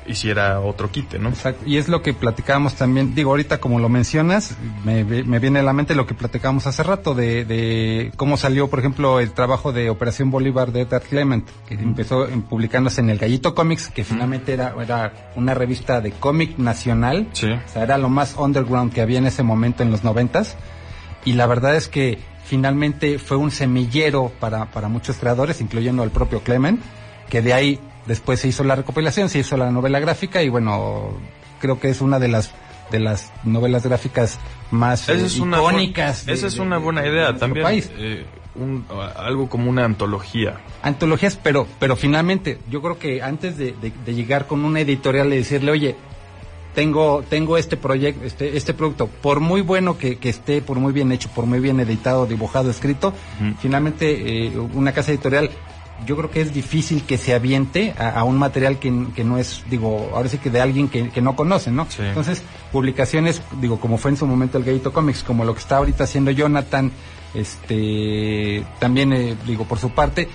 hiciera 0.08 0.60
otro 0.60 0.90
quite, 0.90 1.18
¿no? 1.18 1.28
Exacto. 1.28 1.64
Y 1.66 1.76
es 1.76 1.88
lo 1.88 2.02
que 2.02 2.14
platicábamos 2.14 2.74
también, 2.74 3.14
digo, 3.14 3.30
ahorita 3.30 3.58
como 3.60 3.78
lo 3.78 3.88
mencionas, 3.88 4.56
me, 4.84 5.04
me 5.04 5.38
viene 5.38 5.60
a 5.60 5.62
la 5.62 5.72
mente 5.72 5.94
lo 5.94 6.06
que 6.06 6.14
platicábamos 6.14 6.66
hace 6.66 6.82
rato 6.82 7.14
de, 7.14 7.44
de, 7.44 8.12
cómo 8.16 8.36
salió, 8.36 8.68
por 8.68 8.78
ejemplo, 8.78 9.20
el 9.20 9.32
trabajo 9.32 9.72
de 9.72 9.90
Operación 9.90 10.30
Bolívar 10.30 10.72
de 10.72 10.82
Edgar 10.82 11.02
Clement, 11.02 11.48
que 11.68 11.76
mm. 11.76 11.80
empezó 11.80 12.28
en, 12.28 12.42
publicándose 12.42 13.00
en 13.00 13.10
el 13.10 13.18
Gallito 13.18 13.54
Comics, 13.54 13.88
que 13.88 14.04
finalmente 14.04 14.52
era, 14.54 14.74
era 14.80 15.30
una 15.36 15.54
revista 15.54 16.00
de 16.00 16.12
cómic 16.12 16.58
nacional, 16.58 17.28
sí. 17.32 17.50
o 17.50 17.68
sea, 17.72 17.82
era 17.82 17.98
lo 17.98 18.08
más 18.08 18.34
underground 18.36 18.92
que 18.92 19.00
había 19.00 19.18
en 19.18 19.26
ese 19.26 19.42
momento 19.42 19.82
en 19.82 19.90
los 19.90 20.04
noventas, 20.04 20.56
y 21.24 21.34
la 21.34 21.46
verdad 21.46 21.76
es 21.76 21.88
que 21.88 22.18
finalmente 22.44 23.18
fue 23.18 23.36
un 23.36 23.50
semillero 23.50 24.32
para, 24.40 24.66
para 24.70 24.88
muchos 24.88 25.16
creadores, 25.16 25.60
incluyendo 25.60 26.02
al 26.02 26.10
propio 26.10 26.40
Clement, 26.42 26.80
que 27.28 27.42
de 27.42 27.52
ahí 27.52 27.80
Después 28.08 28.40
se 28.40 28.48
hizo 28.48 28.64
la 28.64 28.74
recopilación, 28.74 29.28
se 29.28 29.38
hizo 29.38 29.56
la 29.58 29.70
novela 29.70 30.00
gráfica 30.00 30.42
y 30.42 30.48
bueno, 30.48 31.12
creo 31.60 31.78
que 31.78 31.90
es 31.90 32.00
una 32.00 32.18
de 32.18 32.28
las 32.28 32.52
de 32.90 32.98
las 33.00 33.30
novelas 33.44 33.84
gráficas 33.84 34.38
más 34.70 35.02
esa 35.10 35.12
es 35.26 35.36
eh, 35.36 35.42
icónicas. 35.42 36.24
Una, 36.24 36.32
esa 36.32 36.46
es 36.46 36.58
una 36.58 36.78
buena 36.78 37.06
idea 37.06 37.36
también. 37.36 37.64
País. 37.64 37.90
Eh, 37.98 38.24
un, 38.54 38.86
algo 39.14 39.48
como 39.50 39.68
una 39.68 39.84
antología. 39.84 40.54
Antologías, 40.82 41.38
pero 41.40 41.66
pero 41.78 41.96
finalmente 41.96 42.58
yo 42.70 42.80
creo 42.80 42.98
que 42.98 43.22
antes 43.22 43.58
de, 43.58 43.74
de, 43.80 43.92
de 44.04 44.14
llegar 44.14 44.46
con 44.46 44.64
una 44.64 44.80
editorial 44.80 45.30
y 45.34 45.36
decirle, 45.36 45.70
oye, 45.70 45.96
tengo 46.74 47.22
tengo 47.28 47.58
este 47.58 47.76
proyecto, 47.76 48.24
este 48.24 48.56
este 48.56 48.72
producto, 48.72 49.06
por 49.06 49.40
muy 49.40 49.60
bueno 49.60 49.98
que, 49.98 50.16
que, 50.16 50.30
esté, 50.30 50.62
por 50.62 50.78
muy 50.78 50.94
bien 50.94 51.12
hecho, 51.12 51.28
por 51.34 51.44
muy 51.44 51.60
bien 51.60 51.78
editado, 51.78 52.24
dibujado, 52.26 52.70
escrito, 52.70 53.08
uh 53.08 53.44
-huh. 53.44 53.56
finalmente 53.58 54.46
eh, 54.46 54.58
una 54.58 54.92
casa 54.92 55.10
editorial 55.10 55.50
yo 56.06 56.16
creo 56.16 56.30
que 56.30 56.40
es 56.40 56.54
difícil 56.54 57.04
que 57.04 57.18
se 57.18 57.34
aviente 57.34 57.94
a, 57.98 58.10
a 58.10 58.24
un 58.24 58.38
material 58.38 58.78
que, 58.78 59.06
que, 59.14 59.24
no 59.24 59.38
es, 59.38 59.64
digo, 59.68 60.10
ahora 60.14 60.28
sí 60.28 60.38
que 60.38 60.50
de 60.50 60.60
alguien 60.60 60.88
que, 60.88 61.10
que 61.10 61.20
no 61.20 61.36
conoce, 61.36 61.70
¿no? 61.70 61.86
Sí. 61.88 62.02
Entonces, 62.02 62.42
publicaciones, 62.72 63.42
digo, 63.60 63.80
como 63.80 63.98
fue 63.98 64.12
en 64.12 64.16
su 64.16 64.26
momento 64.26 64.58
el 64.58 64.64
Gayito 64.64 64.92
Comics, 64.92 65.22
como 65.22 65.44
lo 65.44 65.54
que 65.54 65.60
está 65.60 65.76
ahorita 65.78 66.04
haciendo 66.04 66.30
Jonathan, 66.30 66.92
este, 67.34 68.64
también, 68.78 69.12
eh, 69.12 69.36
digo, 69.46 69.64
por 69.64 69.78
su 69.78 69.90
parte, 69.90 70.28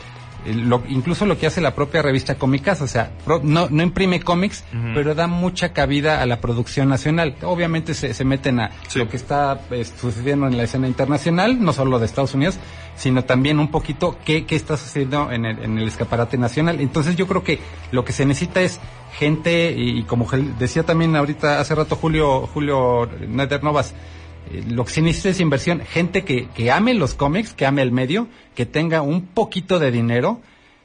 lo- 0.45 0.83
incluso 0.89 1.25
lo 1.25 1.37
que 1.37 1.47
hace 1.47 1.61
la 1.61 1.73
propia 1.75 2.01
revista 2.01 2.35
Cómicas, 2.35 2.81
o 2.81 2.87
sea, 2.87 3.11
pro- 3.25 3.41
no, 3.43 3.67
no 3.69 3.83
imprime 3.83 4.19
cómics, 4.21 4.63
pero 4.93 5.15
da 5.15 5.27
mucha 5.27 5.73
cabida 5.73 6.21
a 6.21 6.25
la 6.25 6.41
producción 6.41 6.89
nacional. 6.89 7.35
Obviamente 7.43 7.93
se, 7.93 8.13
se 8.13 8.25
meten 8.25 8.59
a 8.59 8.71
Sí. 8.87 8.99
lo 8.99 9.07
que 9.09 9.17
está 9.17 9.61
eh, 9.71 9.85
sucediendo 9.85 10.47
en 10.47 10.57
la 10.57 10.63
escena 10.63 10.87
internacional, 10.87 11.63
no 11.63 11.73
solo 11.73 11.99
de 11.99 12.05
Estados 12.05 12.33
Unidos, 12.33 12.57
sino 12.95 13.23
también 13.23 13.59
un 13.59 13.69
poquito 13.71 14.17
qué, 14.25 14.45
qué 14.45 14.55
está 14.55 14.77
sucediendo 14.77 15.31
en 15.31 15.45
el, 15.45 15.59
en 15.63 15.77
el 15.77 15.87
escaparate 15.87 16.37
nacional. 16.37 16.79
Entonces 16.81 17.15
yo 17.15 17.27
creo 17.27 17.43
que 17.43 17.59
lo 17.91 18.03
que 18.05 18.11
se 18.13 18.25
necesita 18.25 18.61
es 18.61 18.79
gente, 19.17 19.71
y, 19.77 19.99
y 19.99 20.03
como 20.03 20.27
decía 20.59 20.83
también 20.83 21.15
ahorita 21.15 21.59
hace 21.59 21.75
rato 21.75 21.95
Julio, 21.95 22.47
Julio 22.47 23.09
Nader 23.27 23.63
Novas, 23.63 23.91
eh, 23.91 23.95
lo 24.69 24.85
que 24.85 24.91
se 24.91 25.01
necesita 25.01 25.29
es 25.29 25.39
inversión, 25.39 25.81
gente 25.81 26.23
que, 26.23 26.47
que 26.49 26.71
ame 26.71 26.93
los 26.93 27.13
cómics, 27.13 27.53
que 27.53 27.65
ame 27.65 27.81
el 27.81 27.91
medio, 27.91 28.27
que 28.55 28.65
tenga 28.65 29.01
un 29.01 29.25
poquito 29.27 29.79
de 29.79 29.91
dinero, 29.91 30.41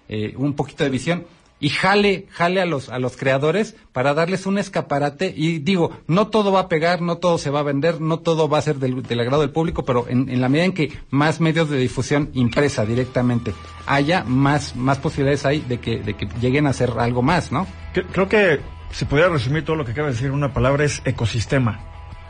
eh, 0.08 0.34
un 0.36 0.54
poquito 0.54 0.84
de 0.84 0.90
visión 0.90 1.26
y 1.60 1.70
jale, 1.70 2.26
jale 2.30 2.60
a 2.60 2.66
los, 2.66 2.88
a 2.88 3.00
los 3.00 3.16
creadores 3.16 3.74
para 3.92 4.14
darles 4.14 4.46
un 4.46 4.58
escaparate 4.58 5.34
y 5.36 5.58
digo, 5.58 5.90
no 6.06 6.28
todo 6.28 6.52
va 6.52 6.60
a 6.60 6.68
pegar, 6.68 7.02
no 7.02 7.16
todo 7.18 7.36
se 7.36 7.50
va 7.50 7.58
a 7.60 7.64
vender, 7.64 8.00
no 8.00 8.20
todo 8.20 8.48
va 8.48 8.58
a 8.58 8.62
ser 8.62 8.76
del, 8.76 9.02
agrado 9.20 9.40
del 9.42 9.50
público, 9.50 9.84
pero 9.84 10.06
en, 10.08 10.40
la 10.40 10.48
medida 10.48 10.66
en 10.66 10.72
que 10.72 10.92
más 11.10 11.40
medios 11.40 11.68
de 11.68 11.76
difusión 11.78 12.30
impresa 12.34 12.86
directamente 12.86 13.52
haya, 13.86 14.22
más, 14.22 14.76
más 14.76 14.98
posibilidades 14.98 15.44
hay 15.46 15.58
de 15.60 15.78
que, 15.80 15.98
de 15.98 16.14
que 16.14 16.28
lleguen 16.40 16.68
a 16.68 16.70
hacer 16.70 16.92
algo 16.96 17.22
más, 17.22 17.50
¿no? 17.50 17.66
Cre- 17.92 18.06
Creo 18.12 18.28
que 18.28 18.60
si 18.92 19.04
pudiera 19.06 19.28
resumir 19.28 19.64
todo 19.64 19.74
lo 19.74 19.84
que 19.84 19.90
acaba 19.90 20.06
de 20.08 20.14
decir 20.14 20.30
una 20.30 20.54
palabra 20.54 20.84
es 20.84 21.02
ecosistema. 21.04 21.80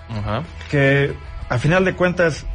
Ajá. 0.09 0.43
Que 0.71 1.15
a 1.49 1.59
final 1.59 1.85
de 1.85 1.95
cuentas 1.95 2.47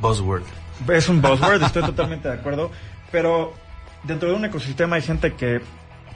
Buzzword. 0.00 0.44
es 0.92 1.08
un 1.08 1.22
buzzword, 1.22 1.62
estoy 1.64 1.82
totalmente 1.82 2.28
de 2.28 2.34
acuerdo, 2.34 2.70
pero 3.10 3.54
dentro 4.04 4.28
de 4.28 4.34
un 4.34 4.44
ecosistema 4.44 4.96
hay 4.96 5.02
gente 5.02 5.34
que 5.34 5.60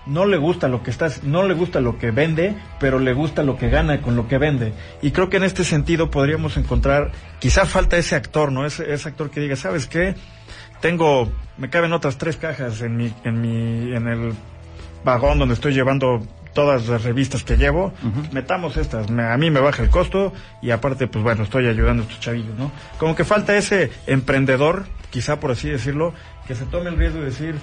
no 0.07 0.25
le 0.25 0.37
gusta 0.37 0.69
lo 0.69 0.83
que 0.83 0.91
estás, 0.91 1.25
no 1.25 1.43
le 1.43 1.55
gusta 1.55 1.81
lo 1.81 1.99
que 1.99 2.13
vende, 2.13 2.55
pero 2.79 2.99
le 2.99 3.13
gusta 3.13 3.43
lo 3.43 3.59
que 3.59 3.69
gana 3.69 4.01
con 4.01 4.15
lo 4.15 4.29
que 4.29 4.39
vende. 4.39 4.73
Y 5.03 5.11
creo 5.11 5.29
que 5.29 5.37
en 5.37 5.43
este 5.43 5.65
sentido 5.65 6.11
podríamos 6.11 6.57
encontrar, 6.57 7.11
quizá 7.41 7.67
falta 7.67 7.97
ese 7.97 8.15
actor, 8.15 8.53
¿no? 8.53 8.65
Ese, 8.65 8.93
ese 8.93 9.09
actor 9.09 9.31
que 9.31 9.41
diga, 9.41 9.57
¿sabes 9.57 9.87
qué? 9.87 10.15
Tengo, 10.81 11.31
me 11.59 11.71
caben 11.71 11.93
otras 11.93 12.19
tres 12.19 12.37
cajas 12.37 12.81
en 12.83 12.97
mi, 12.97 13.13
en 13.25 13.41
mi, 13.41 13.97
en 13.97 14.07
el 14.07 14.33
vagón 15.05 15.39
donde 15.39 15.55
estoy 15.55 15.75
llevando 15.75 16.23
todas 16.57 16.89
las 16.89 17.05
revistas 17.05 17.45
que 17.45 17.57
llevo, 17.57 17.93
metamos 18.33 18.77
estas, 18.77 19.09
me- 19.11 19.23
a 19.23 19.37
mí 19.37 19.51
me 19.51 19.61
baja 19.61 19.83
el 19.85 19.91
costo 19.91 20.33
y 20.63 20.71
aparte, 20.73 21.07
pues 21.07 21.23
bueno, 21.23 21.45
estoy 21.45 21.69
ayudando 21.69 22.03
a 22.03 22.07
estos 22.07 22.19
chavillos, 22.21 22.57
¿no? 22.59 22.73
Como 22.99 23.15
que 23.15 23.25
falta 23.25 23.55
ese 23.57 23.93
emprendedor, 24.09 24.87
quizá 25.11 25.39
por 25.39 25.51
así 25.53 25.69
decirlo, 25.69 26.15
que 26.49 26.55
se 26.55 26.65
tome 26.65 26.89
el 26.91 26.97
riesgo 26.97 27.21
de 27.21 27.27
decir, 27.27 27.55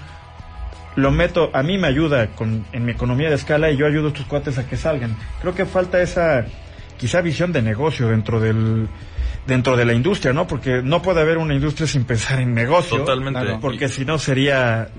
lo 0.96 1.10
meto, 1.12 1.50
a 1.54 1.64
mí 1.64 1.78
me 1.78 1.88
ayuda 1.88 2.28
con, 2.36 2.66
en 2.72 2.86
mi 2.86 2.92
economía 2.92 3.30
de 3.30 3.36
escala 3.36 3.72
y 3.72 3.78
yo 3.78 3.88
ayudo 3.88 4.06
a 4.06 4.10
estos 4.10 4.26
cuates 4.28 4.58
a 4.60 4.68
que 4.70 4.78
salgan. 4.78 5.18
Creo 5.42 5.56
que 5.56 5.66
falta 5.66 6.00
esa, 6.02 6.46
quizá 7.00 7.20
visión 7.22 7.52
de 7.52 7.64
negocio 7.64 8.10
dentro 8.10 8.40
del, 8.40 8.88
dentro 9.48 9.76
de 9.76 9.86
la 9.86 9.94
industria, 9.94 10.34
¿no? 10.34 10.46
Porque 10.46 10.82
no 10.84 11.02
puede 11.02 11.22
haber 11.22 11.40
una 11.40 11.56
industria 11.56 11.88
sin 11.88 12.04
pensar 12.06 12.40
en 12.40 12.54
negocio. 12.54 12.98
Totalmente. 13.00 13.40
Claro. 13.42 13.60
Porque 13.60 13.90
si 13.90 14.06
no 14.06 14.20
sería, 14.20 14.90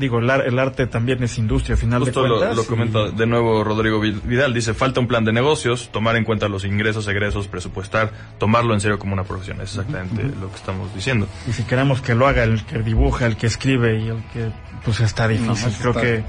digo, 0.00 0.18
el, 0.18 0.28
ar- 0.30 0.44
el 0.46 0.58
arte 0.58 0.86
también 0.88 1.22
es 1.22 1.38
industria, 1.38 1.74
a 1.74 1.76
final 1.78 2.00
Justo 2.02 2.22
de 2.24 2.28
lo, 2.28 2.36
cuentas. 2.38 2.56
lo 2.56 2.66
comenta 2.66 3.10
de 3.10 3.26
nuevo 3.26 3.62
Rodrigo 3.62 4.00
Vi- 4.00 4.20
Vidal. 4.24 4.52
Dice, 4.52 4.74
falta 4.74 4.98
un 4.98 5.06
plan 5.06 5.24
de 5.24 5.32
negocios, 5.32 5.90
tomar 5.92 6.16
en 6.16 6.24
cuenta 6.24 6.48
los 6.48 6.64
ingresos, 6.64 7.06
egresos, 7.06 7.46
presupuestar, 7.46 8.10
tomarlo 8.38 8.74
en 8.74 8.80
serio 8.80 8.98
como 8.98 9.12
una 9.12 9.22
profesión. 9.24 9.60
Es 9.60 9.70
exactamente 9.76 10.22
lo 10.40 10.48
que 10.50 10.56
estamos 10.56 10.92
diciendo. 10.94 11.28
Y 11.46 11.52
si 11.52 11.62
queremos 11.62 12.00
que 12.00 12.14
lo 12.16 12.26
haga 12.26 12.42
el 12.42 12.64
que 12.64 12.78
dibuja, 12.78 13.26
el 13.26 13.36
que 13.36 13.46
escribe 13.46 14.00
y 14.00 14.08
el 14.08 14.22
que, 14.32 14.50
pues 14.84 14.98
está 15.00 15.28
difícil. 15.28 15.72
creo 15.78 15.90
está- 15.90 16.00
que 16.02 16.24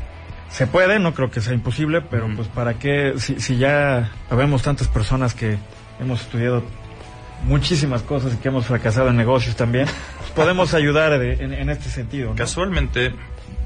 se 0.50 0.68
puede, 0.68 1.00
no 1.00 1.14
creo 1.14 1.32
que 1.32 1.40
sea 1.42 1.54
imposible, 1.54 2.02
pero 2.02 2.28
pues 2.36 2.50
para 2.50 2.74
qué, 2.76 3.14
si, 3.18 3.40
si 3.40 3.58
ya 3.58 4.12
habemos 4.30 4.62
tantas 4.62 4.90
personas 4.90 5.34
que 5.34 5.58
hemos 6.00 6.22
estudiado 6.22 6.62
muchísimas 7.46 8.02
cosas 8.04 8.34
y 8.34 8.38
que 8.38 8.50
hemos 8.50 8.66
fracasado 8.66 9.10
en 9.10 9.18
negocios 9.18 9.56
también, 9.56 9.88
pues 10.20 10.30
podemos 10.32 10.74
ayudar 10.76 11.18
de- 11.18 11.34
en, 11.44 11.54
en 11.54 11.70
este 11.70 11.90
sentido. 11.90 12.30
¿no? 12.32 12.36
Casualmente, 12.36 13.14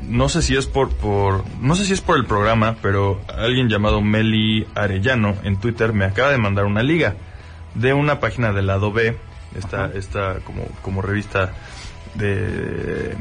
no 0.03 0.29
sé 0.29 0.41
si 0.41 0.55
es 0.55 0.67
por, 0.67 0.89
por, 0.95 1.43
no 1.61 1.75
sé 1.75 1.85
si 1.85 1.93
es 1.93 2.01
por 2.01 2.17
el 2.17 2.25
programa, 2.25 2.75
pero 2.81 3.21
alguien 3.27 3.69
llamado 3.69 4.01
Meli 4.01 4.67
Arellano 4.75 5.35
en 5.43 5.59
Twitter 5.59 5.93
me 5.93 6.05
acaba 6.05 6.31
de 6.31 6.37
mandar 6.37 6.65
una 6.65 6.83
liga 6.83 7.15
de 7.73 7.93
una 7.93 8.19
página 8.19 8.53
del 8.53 8.67
lado 8.67 8.91
B, 8.91 9.17
esta, 9.57 9.91
esta 9.93 10.39
como, 10.45 10.63
como 10.81 11.01
revista 11.01 11.53
de, 12.15 13.15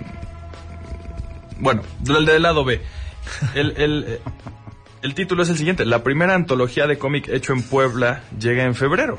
bueno, 1.59 1.83
del, 2.01 2.27
del 2.27 2.43
lado 2.43 2.65
B. 2.65 2.81
El, 3.55 3.75
el, 3.77 4.21
el 5.03 5.15
título 5.15 5.43
es 5.43 5.49
el 5.49 5.57
siguiente, 5.57 5.85
la 5.85 6.03
primera 6.03 6.35
antología 6.35 6.87
de 6.87 6.99
cómic 6.99 7.29
hecho 7.29 7.53
en 7.53 7.63
Puebla 7.63 8.23
llega 8.39 8.65
en 8.65 8.75
febrero. 8.75 9.19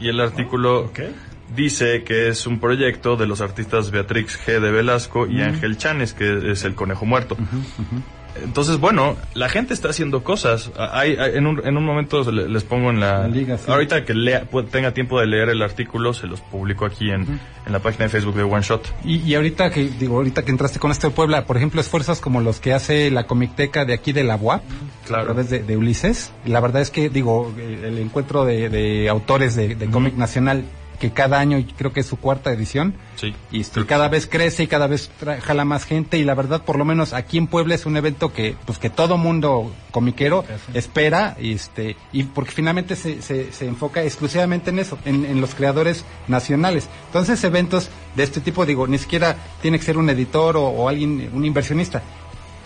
Y 0.00 0.08
el 0.08 0.20
artículo 0.20 0.86
Ok. 0.86 1.00
Dice 1.54 2.02
que 2.04 2.28
es 2.28 2.46
un 2.46 2.60
proyecto 2.60 3.16
de 3.16 3.26
los 3.26 3.40
artistas 3.40 3.90
Beatrix 3.90 4.38
G. 4.46 4.60
de 4.60 4.70
Velasco 4.70 5.26
y 5.26 5.40
Ángel 5.42 5.76
Chanes, 5.76 6.12
que 6.14 6.50
es 6.52 6.64
el 6.64 6.74
conejo 6.74 7.04
muerto. 7.06 7.36
Entonces, 8.44 8.78
bueno, 8.78 9.16
la 9.34 9.48
gente 9.48 9.74
está 9.74 9.88
haciendo 9.90 10.22
cosas. 10.22 10.70
Hay, 10.78 11.16
hay- 11.16 11.36
en, 11.36 11.46
un, 11.48 11.66
en 11.66 11.76
un 11.76 11.84
momento 11.84 12.30
les 12.30 12.62
pongo 12.62 12.90
en 12.90 13.00
la... 13.00 13.22
La 13.22 13.28
liga, 13.28 13.58
sí. 13.58 13.64
Ahorita 13.68 14.04
que 14.04 14.14
lea, 14.14 14.44
tenga 14.70 14.94
tiempo 14.94 15.18
de 15.20 15.26
leer 15.26 15.48
el 15.48 15.60
artículo, 15.62 16.14
se 16.14 16.28
los 16.28 16.40
publico 16.40 16.86
aquí 16.86 17.10
en, 17.10 17.22
en 17.66 17.72
la 17.72 17.80
página 17.80 18.04
de 18.04 18.08
Facebook 18.10 18.36
de 18.36 18.44
One 18.44 18.62
Shot. 18.62 18.94
Y, 19.04 19.16
y 19.16 19.34
ahorita 19.34 19.70
que 19.70 19.82
digo, 19.98 20.16
ahorita 20.16 20.44
que 20.44 20.52
entraste 20.52 20.78
con 20.78 20.92
esto 20.92 21.08
de 21.08 21.14
Puebla, 21.14 21.44
por 21.44 21.56
ejemplo, 21.56 21.80
esfuerzos 21.80 22.20
como 22.20 22.40
los 22.40 22.60
que 22.60 22.72
hace 22.72 23.10
la 23.10 23.26
Comicteca 23.26 23.84
de 23.84 23.94
aquí 23.94 24.12
de 24.12 24.22
la 24.22 24.36
UAP, 24.36 24.62
Claro. 25.06 25.22
a 25.22 25.26
través 25.26 25.50
de, 25.50 25.64
de 25.64 25.76
Ulises. 25.76 26.32
La 26.46 26.60
verdad 26.60 26.82
es 26.82 26.90
que 26.90 27.10
digo, 27.10 27.52
el 27.58 27.98
encuentro 27.98 28.44
de, 28.44 28.68
de 28.70 29.08
autores 29.08 29.56
de, 29.56 29.74
de 29.74 29.86
cómic 29.90 30.14
nacional 30.14 30.62
que 31.00 31.10
cada 31.10 31.40
año 31.40 31.58
y 31.58 31.64
creo 31.64 31.92
que 31.92 32.00
es 32.00 32.06
su 32.06 32.16
cuarta 32.18 32.52
edición 32.52 32.94
Sí. 33.16 33.34
y 33.50 33.60
este, 33.62 33.84
cada 33.86 34.08
vez 34.08 34.26
crece 34.28 34.62
y 34.62 34.66
cada 34.68 34.86
vez 34.86 35.10
tra- 35.20 35.40
jala 35.40 35.64
más 35.64 35.84
gente 35.84 36.16
y 36.18 36.24
la 36.24 36.34
verdad 36.34 36.62
por 36.62 36.78
lo 36.78 36.84
menos 36.84 37.12
aquí 37.12 37.38
en 37.38 37.48
Puebla 37.48 37.74
es 37.74 37.86
un 37.86 37.96
evento 37.96 38.32
que 38.32 38.54
pues 38.66 38.78
que 38.78 38.88
todo 38.90 39.18
mundo 39.18 39.72
comiquero 39.90 40.44
espera 40.74 41.36
y 41.40 41.54
este 41.54 41.96
y 42.12 42.22
porque 42.24 42.52
finalmente 42.52 42.94
se, 42.96 43.20
se, 43.22 43.52
se 43.52 43.66
enfoca 43.66 44.02
exclusivamente 44.04 44.70
en 44.70 44.78
eso 44.78 44.96
en, 45.04 45.24
en 45.24 45.40
los 45.40 45.54
creadores 45.54 46.04
nacionales. 46.28 46.88
Entonces 47.06 47.42
eventos 47.44 47.90
de 48.14 48.22
este 48.22 48.40
tipo 48.40 48.64
digo 48.66 48.86
ni 48.86 48.98
siquiera 48.98 49.36
tiene 49.62 49.78
que 49.78 49.84
ser 49.84 49.98
un 49.98 50.08
editor 50.10 50.56
o, 50.56 50.64
o 50.66 50.88
alguien 50.88 51.30
un 51.32 51.44
inversionista. 51.44 52.02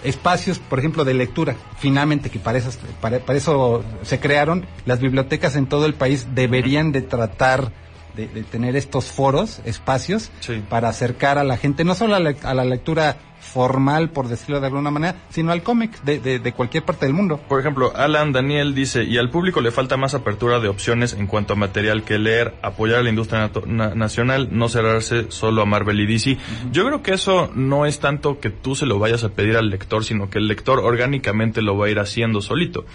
Espacios, 0.02 0.58
por 0.58 0.78
ejemplo, 0.78 1.02
de 1.06 1.14
lectura, 1.14 1.56
finalmente, 1.78 2.28
que 2.28 2.38
para 2.38 2.58
eso, 2.58 2.70
para, 3.00 3.20
para 3.20 3.38
eso 3.38 3.82
se 4.02 4.20
crearon, 4.20 4.66
las 4.84 5.00
bibliotecas 5.00 5.56
en 5.56 5.64
todo 5.64 5.86
el 5.86 5.94
país 5.94 6.26
deberían 6.34 6.92
de 6.92 7.00
tratar 7.00 7.72
de, 8.16 8.28
de 8.28 8.42
tener 8.42 8.76
estos 8.76 9.06
foros, 9.06 9.60
espacios, 9.64 10.30
Sí. 10.40 10.62
para 10.68 10.88
acercar 10.88 11.38
a 11.38 11.44
la 11.44 11.56
gente, 11.56 11.84
no 11.84 11.94
solo 11.94 12.14
a 12.14 12.20
la, 12.20 12.34
a 12.42 12.54
la 12.54 12.64
lectura 12.64 13.16
formal, 13.40 14.08
por 14.10 14.28
decirlo 14.28 14.58
de 14.58 14.66
alguna 14.68 14.90
manera, 14.90 15.16
sino 15.28 15.52
al 15.52 15.62
cómic 15.62 16.02
de, 16.02 16.18
de, 16.18 16.38
de 16.38 16.52
cualquier 16.52 16.82
parte 16.84 17.04
del 17.04 17.14
mundo. 17.14 17.38
Por 17.46 17.60
ejemplo, 17.60 17.92
Alan 17.94 18.32
Daniel 18.32 18.74
dice, 18.74 19.04
y 19.04 19.18
al 19.18 19.28
público 19.30 19.60
le 19.60 19.70
falta 19.70 19.96
más 19.98 20.14
apertura 20.14 20.60
de 20.60 20.68
opciones 20.68 21.12
en 21.12 21.26
cuanto 21.26 21.52
a 21.52 21.56
material 21.56 22.04
que 22.04 22.18
leer, 22.18 22.54
apoyar 22.62 23.00
a 23.00 23.02
la 23.02 23.10
industria 23.10 23.40
nato- 23.40 23.64
na- 23.66 23.94
nacional, 23.94 24.48
no 24.50 24.68
cerrarse 24.70 25.26
solo 25.30 25.60
a 25.62 25.66
Marvel 25.66 26.00
y 26.00 26.06
DC. 26.06 26.38
Yo 26.72 26.86
creo 26.86 27.02
que 27.02 27.12
eso 27.12 27.50
no 27.54 27.84
es 27.84 28.00
tanto 28.00 28.40
que 28.40 28.48
tú 28.50 28.74
se 28.74 28.86
lo 28.86 28.98
vayas 28.98 29.24
a 29.24 29.28
pedir 29.28 29.56
al 29.58 29.68
lector, 29.68 30.04
sino 30.04 30.30
que 30.30 30.38
el 30.38 30.48
lector 30.48 30.78
orgánicamente 30.80 31.60
lo 31.60 31.76
va 31.76 31.86
a 31.86 31.90
ir 31.90 31.98
haciendo 31.98 32.40
solito. 32.40 32.86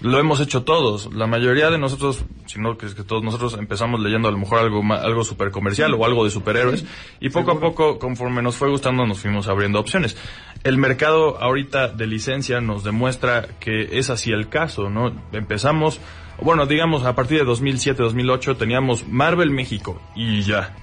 Lo 0.00 0.18
hemos 0.18 0.40
hecho 0.40 0.62
todos. 0.62 1.12
La 1.12 1.26
mayoría 1.26 1.70
de 1.70 1.76
nosotros, 1.76 2.24
si 2.46 2.58
no 2.58 2.78
que 2.78 2.86
es 2.86 2.94
que 2.94 3.02
todos 3.02 3.22
nosotros 3.22 3.54
empezamos 3.58 4.00
leyendo 4.00 4.28
a 4.28 4.32
lo 4.32 4.38
mejor 4.38 4.60
algo 4.60 4.82
algo 4.94 5.24
super 5.24 5.50
comercial 5.50 5.92
o 5.94 6.04
algo 6.04 6.24
de 6.24 6.30
superhéroes 6.30 6.84
y 7.20 7.28
poco 7.28 7.52
a 7.52 7.60
poco 7.60 7.98
conforme 7.98 8.40
nos 8.42 8.56
fue 8.56 8.70
gustando 8.70 9.06
nos 9.06 9.20
fuimos 9.20 9.46
abriendo 9.48 9.78
opciones. 9.78 10.16
El 10.64 10.78
mercado 10.78 11.42
ahorita 11.42 11.88
de 11.88 12.06
licencia 12.06 12.60
nos 12.60 12.82
demuestra 12.82 13.46
que 13.60 13.98
es 13.98 14.08
así 14.08 14.30
el 14.30 14.48
caso, 14.48 14.88
¿no? 14.88 15.12
Empezamos 15.32 16.00
bueno, 16.42 16.64
digamos 16.64 17.04
a 17.04 17.14
partir 17.14 17.38
de 17.38 17.44
2007, 17.44 18.02
2008 18.02 18.56
teníamos 18.56 19.06
Marvel 19.06 19.50
México 19.50 20.00
y 20.14 20.40
ya. 20.42 20.74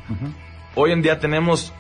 Hoy 0.76 0.92
en 0.92 1.02
día 1.02 1.20
tenemos 1.20 1.74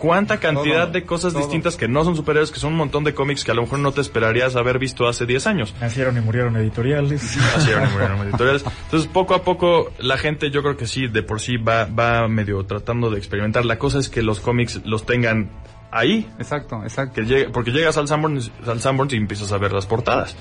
cuánta 0.00 0.40
cantidad 0.40 0.84
Todo, 0.84 0.92
de 0.92 1.04
cosas 1.04 1.32
todo. 1.32 1.42
distintas 1.42 1.76
que 1.76 1.86
no 1.86 2.02
son 2.04 2.16
superhéroes, 2.16 2.50
que 2.50 2.58
son 2.58 2.72
un 2.72 2.78
montón 2.78 3.04
de 3.04 3.12
cómics 3.12 3.44
que 3.44 3.50
a 3.50 3.54
lo 3.54 3.62
mejor 3.62 3.78
no 3.80 3.92
te 3.92 4.00
esperarías 4.00 4.56
haber 4.56 4.78
visto 4.78 5.06
hace 5.06 5.26
10 5.26 5.46
años. 5.46 5.74
Nacieron 5.80 6.16
y 6.16 6.20
murieron 6.20 6.56
editoriales. 6.56 7.36
Así 7.56 7.70
eran, 7.70 7.92
murieron 7.92 8.18
editoriales. 8.26 8.64
Entonces, 8.84 9.08
poco 9.12 9.34
a 9.34 9.42
poco, 9.44 9.92
la 9.98 10.16
gente, 10.16 10.50
yo 10.50 10.62
creo 10.62 10.76
que 10.76 10.86
sí, 10.86 11.06
de 11.06 11.22
por 11.22 11.40
sí 11.40 11.56
va, 11.58 11.84
va 11.84 12.26
medio 12.28 12.64
tratando 12.64 13.10
de 13.10 13.18
experimentar. 13.18 13.64
La 13.64 13.78
cosa 13.78 13.98
es 13.98 14.08
que 14.08 14.22
los 14.22 14.40
cómics 14.40 14.80
los 14.84 15.04
tengan 15.04 15.50
ahí, 15.92 16.28
Exacto, 16.38 16.80
exacto. 16.84 17.14
que 17.14 17.26
llegue, 17.26 17.48
porque 17.50 17.72
llegas 17.72 17.96
al 17.96 18.06
Sanborns, 18.08 18.50
al 18.66 18.80
Sanborns 18.80 19.12
y 19.12 19.16
empiezas 19.16 19.52
a 19.52 19.58
ver 19.58 19.72
las 19.72 19.86
portadas. 19.86 20.36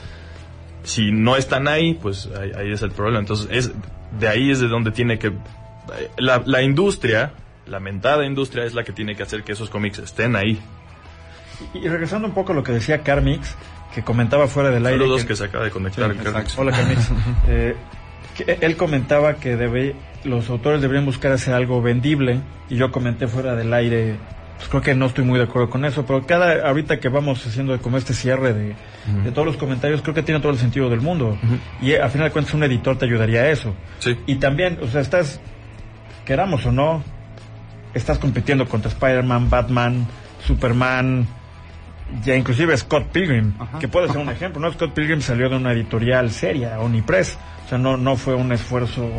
Si 0.84 1.12
no 1.12 1.36
están 1.36 1.68
ahí, 1.68 1.96
pues 1.96 2.30
ahí, 2.40 2.52
ahí 2.58 2.72
es 2.72 2.82
el 2.84 2.92
problema. 2.92 3.20
Entonces, 3.20 3.48
es, 3.52 3.72
de 4.20 4.28
ahí 4.28 4.52
es 4.52 4.60
de 4.60 4.68
donde 4.68 4.92
tiene 4.92 5.20
que, 5.20 5.34
la, 6.18 6.42
la 6.46 6.62
industria, 6.62 7.34
la 7.70 7.80
mentada 7.80 8.26
industria 8.26 8.66
es 8.66 8.74
la 8.74 8.84
que 8.84 8.92
tiene 8.92 9.16
que 9.16 9.24
hacer 9.24 9.44
que 9.44 9.54
esos 9.54 9.70
cómics 9.70 10.00
estén 10.00 10.36
ahí. 10.36 10.60
Y, 11.74 11.88
regresando 11.88 12.28
un 12.28 12.34
poco 12.34 12.54
a 12.54 12.56
lo 12.56 12.64
que 12.64 12.72
decía 12.72 13.04
Carmix, 13.04 13.56
que 13.94 14.02
comentaba 14.02 14.48
fuera 14.48 14.70
del 14.70 14.86
aire. 14.86 15.00
Saludos 15.00 15.26
que, 15.26 15.36
se 15.36 15.46
acaba 15.46 15.66
de 15.66 15.72
conectar. 15.72 16.14
Hola 16.58 16.72
Carmix. 16.72 17.12
eh, 17.48 17.76
él 18.62 18.78
comentaba 18.78 19.36
que 19.36 19.56
debe, 19.58 19.96
los 20.24 20.50
autores 20.50 20.82
deberían 20.82 21.06
buscar 21.06 21.32
hacer 21.32 21.54
algo 21.54 21.82
vendible 21.82 22.42
y 22.70 22.78
yo 22.78 22.92
comenté 22.92 23.28
fuera 23.28 23.56
del 23.56 23.74
aire 23.74 24.18
pues 24.60 24.68
creo 24.68 24.82
que 24.82 24.94
no 24.94 25.06
estoy 25.06 25.24
muy 25.24 25.38
de 25.38 25.46
acuerdo 25.46 25.70
con 25.70 25.86
eso, 25.86 26.06
pero 26.06 26.26
cada 26.26 26.68
ahorita 26.68 27.00
que 27.00 27.08
vamos 27.08 27.48
haciendo 27.48 27.82
como 27.82 27.98
este 27.98 28.14
cierre 28.14 28.54
de, 28.54 28.76
de 29.24 29.32
todos 29.32 29.46
los 29.46 29.56
comentarios, 29.56 30.02
creo 30.02 30.14
que 30.14 30.22
tiene 30.22 30.42
todo 30.42 30.52
el 30.52 30.58
sentido 30.58 30.90
del 30.90 31.00
mundo. 31.00 31.38
Y 31.82 31.94
a 31.94 32.10
final 32.10 32.28
de 32.28 32.34
cuentas 32.34 32.54
un 32.54 32.64
editor 32.64 32.98
te 32.98 33.06
ayudaría 33.06 33.44
a 33.44 33.50
eso. 33.50 33.74
Sí. 34.00 34.18
Y 34.26 34.36
también, 34.36 34.78
o 34.82 34.88
sea, 34.88 35.00
estás, 35.00 35.40
queramos 36.26 36.66
o 36.66 36.74
no, 36.74 37.02
estás 37.94 38.18
compitiendo 38.18 38.68
contra 38.68 38.90
Spider-Man, 38.90 39.50
Batman, 39.50 40.08
Superman, 40.46 41.28
ya 42.24 42.36
inclusive 42.36 42.76
Scott 42.78 43.08
Pilgrim, 43.12 43.54
que 43.80 43.88
puede 43.88 44.08
ser 44.08 44.18
un 44.18 44.30
ejemplo, 44.30 44.62
¿no? 44.62 44.72
Scott 44.72 44.94
Pilgrim 44.94 45.22
salió 45.22 45.50
de 45.50 45.56
una 45.58 45.72
editorial 45.72 46.32
seria, 46.32 46.80
Onipress, 46.80 47.38
o 47.66 47.70
sea, 47.70 47.78
no, 47.78 47.98
no 47.98 48.16
fue 48.16 48.36
un 48.36 48.52
esfuerzo 48.52 49.10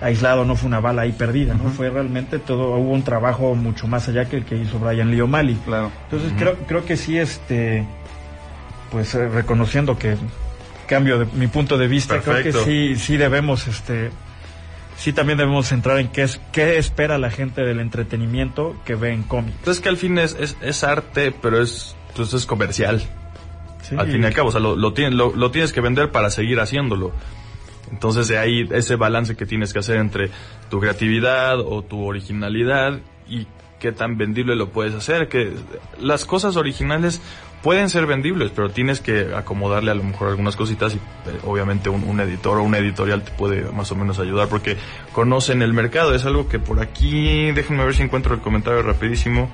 aislado, 0.00 0.44
no 0.44 0.56
fue 0.56 0.66
una 0.66 0.80
bala 0.80 1.02
ahí 1.02 1.12
perdida, 1.12 1.54
¿no? 1.54 1.70
Fue 1.70 1.90
realmente 1.90 2.38
todo, 2.38 2.76
hubo 2.76 2.90
un 2.90 3.02
trabajo 3.02 3.54
mucho 3.54 3.86
más 3.86 4.08
allá 4.08 4.26
que 4.26 4.36
el 4.36 4.44
que 4.44 4.56
hizo 4.56 4.78
Brian 4.78 5.10
Lee 5.10 5.20
O'Malley. 5.20 5.56
Claro. 5.64 5.90
Entonces 6.04 6.32
creo, 6.36 6.56
creo 6.66 6.84
que 6.84 6.96
sí, 6.96 7.18
este, 7.18 7.86
pues 8.90 9.14
eh, 9.14 9.28
reconociendo 9.28 9.96
que 9.98 10.16
cambio 10.88 11.18
de 11.18 11.26
mi 11.34 11.46
punto 11.46 11.78
de 11.78 11.88
vista, 11.88 12.20
creo 12.20 12.42
que 12.42 12.52
sí, 12.52 12.96
sí 12.96 13.16
debemos, 13.16 13.66
este, 13.66 14.10
sí 14.96 15.12
también 15.12 15.38
debemos 15.38 15.68
centrar 15.68 15.98
en 15.98 16.08
qué 16.08 16.22
es, 16.22 16.40
qué 16.52 16.78
espera 16.78 17.18
la 17.18 17.30
gente 17.30 17.62
del 17.62 17.80
entretenimiento 17.80 18.76
que 18.84 18.94
ve 18.94 19.12
en 19.12 19.22
cómics. 19.22 19.56
Entonces 19.58 19.82
que 19.82 19.88
al 19.88 19.96
fin 19.96 20.18
es, 20.18 20.36
es, 20.60 20.84
arte, 20.84 21.32
pero 21.32 21.60
es, 21.62 21.96
pues 22.16 22.32
es 22.34 22.46
comercial. 22.46 23.02
Al 23.98 24.10
fin 24.10 24.22
y 24.22 24.26
al 24.26 24.32
cabo, 24.32 24.48
o 24.48 24.50
sea, 24.50 24.60
lo, 24.60 24.76
lo, 24.76 24.92
lo 25.36 25.50
tienes 25.50 25.72
que 25.72 25.80
vender 25.80 26.10
para 26.10 26.30
seguir 26.30 26.58
haciéndolo. 26.58 27.12
Entonces 27.90 28.28
de 28.28 28.38
ahí 28.38 28.66
ese 28.72 28.96
balance 28.96 29.36
que 29.36 29.46
tienes 29.46 29.72
que 29.72 29.78
hacer 29.78 29.96
entre 29.96 30.30
tu 30.70 30.80
creatividad 30.80 31.60
o 31.60 31.82
tu 31.82 32.02
originalidad 32.02 32.98
y 33.28 33.46
qué 33.78 33.92
tan 33.92 34.16
vendible 34.16 34.56
lo 34.56 34.70
puedes 34.70 34.94
hacer, 34.94 35.28
que 35.28 35.52
las 35.98 36.24
cosas 36.24 36.56
originales 36.56 37.20
pueden 37.62 37.88
ser 37.88 38.06
vendibles, 38.06 38.52
pero 38.54 38.70
tienes 38.70 39.00
que 39.00 39.34
acomodarle 39.34 39.90
a 39.90 39.94
lo 39.94 40.04
mejor 40.04 40.28
algunas 40.28 40.54
cositas 40.54 40.94
y 40.94 40.98
eh, 40.98 41.00
obviamente 41.44 41.88
un, 41.88 42.04
un, 42.04 42.20
editor 42.20 42.58
o 42.58 42.62
una 42.62 42.76
editorial 42.76 43.22
te 43.22 43.30
puede 43.32 43.70
más 43.72 43.90
o 43.90 43.96
menos 43.96 44.18
ayudar 44.18 44.48
porque 44.48 44.76
conocen 45.12 45.62
el 45.62 45.72
mercado. 45.72 46.14
Es 46.14 46.26
algo 46.26 46.46
que 46.46 46.58
por 46.58 46.80
aquí, 46.80 47.52
déjenme 47.52 47.84
ver 47.84 47.94
si 47.94 48.02
encuentro 48.02 48.34
el 48.34 48.42
comentario 48.42 48.82
rapidísimo. 48.82 49.50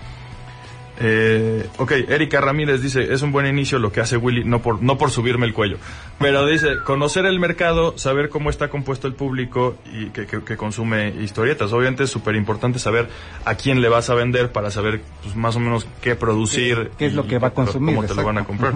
Eh, 1.03 1.67
ok, 1.79 1.93
Erika 2.09 2.43
Ramírez 2.43 2.83
dice, 2.83 3.11
es 3.11 3.23
un 3.23 3.33
buen 3.33 3.47
inicio 3.47 3.79
lo 3.79 3.91
que 3.91 4.03
hace 4.03 4.19
Willy, 4.19 4.45
no 4.45 4.61
por, 4.61 4.83
no 4.83 4.99
por 4.99 5.11
subirme 5.11 5.47
el 5.47 5.55
cuello, 5.55 5.79
pero 6.19 6.45
dice, 6.45 6.77
conocer 6.85 7.25
el 7.25 7.41
mercado, 7.41 7.97
saber 7.97 8.29
cómo 8.29 8.51
está 8.51 8.69
compuesto 8.69 9.07
el 9.07 9.15
público 9.15 9.77
y 9.91 10.11
que, 10.11 10.27
que, 10.27 10.57
consume 10.59 11.09
historietas. 11.09 11.73
Obviamente 11.73 12.05
es 12.05 12.11
súper 12.11 12.35
importante 12.35 12.79
saber 12.79 13.09
a 13.47 13.55
quién 13.55 13.81
le 13.81 13.89
vas 13.89 14.11
a 14.11 14.15
vender 14.15 14.53
para 14.53 14.71
saber 14.71 15.01
pues, 15.23 15.35
más 15.37 15.57
o 15.57 15.61
menos 15.61 15.87
qué 16.03 16.17
producir. 16.17 16.91
¿Qué, 16.99 17.07
es 17.07 17.15
lo 17.15 17.27
que 17.27 17.39
va 17.39 17.49
a 17.49 17.55
consumir? 17.55 17.95
Cómo 17.95 18.07
te 18.07 18.15
lo 18.15 18.23
van 18.23 18.37
a 18.37 18.45
comprar. 18.45 18.75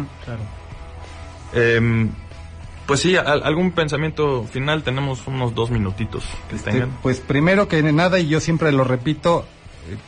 Eh, 1.52 2.08
pues 2.86 3.00
sí, 3.00 3.16
algún 3.16 3.72
pensamiento 3.72 4.44
final, 4.44 4.82
tenemos 4.82 5.26
unos 5.26 5.54
dos 5.54 5.70
minutitos 5.70 6.24
que 6.50 6.56
este, 6.56 6.86
Pues 7.02 7.20
primero 7.20 7.66
que 7.66 7.82
nada, 7.82 8.18
y 8.18 8.28
yo 8.28 8.40
siempre 8.40 8.72
lo 8.72 8.84
repito, 8.84 9.46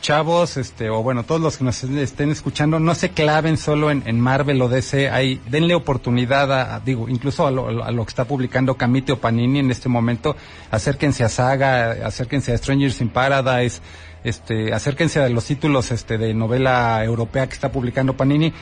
chavos, 0.01 0.57
este, 0.57 0.89
o 0.89 1.03
bueno, 1.03 1.23
todos 1.23 1.41
los 1.41 1.57
que 1.57 1.63
nos 1.63 1.83
estén 1.83 2.31
escuchando, 2.31 2.79
no 2.79 2.95
se 2.95 3.09
claven 3.09 3.57
solo 3.57 3.91
en, 3.91 4.19
Marvel 4.19 4.61
o 4.61 4.69
DC, 4.69 5.09
hay, 5.09 5.41
denle 5.49 5.75
oportunidad 5.75 6.51
a, 6.51 6.79
digo, 6.79 7.07
incluso 7.09 7.45
a 7.47 7.51
lo, 7.51 7.83
a 7.83 7.91
lo, 7.91 8.05
que 8.05 8.09
está 8.09 8.25
publicando 8.25 8.75
Camite 8.75 9.11
o 9.11 9.19
Panini 9.19 9.59
en 9.59 9.71
este 9.71 9.89
momento, 9.89 10.35
acérquense 10.71 11.23
a 11.23 11.29
Saga, 11.29 12.05
acérquense 12.05 12.53
a 12.53 12.57
Strangers 12.57 13.01
in 13.01 13.09
Paradise, 13.09 13.81
este, 14.23 14.73
acérquense 14.73 15.19
a 15.19 15.29
los 15.29 15.45
títulos, 15.45 15.91
este, 15.91 16.17
de 16.17 16.33
novela 16.33 17.03
europea 17.03 17.47
que 17.47 17.53
está 17.53 17.71
publicando 17.71 18.17
Panini, 18.17 18.53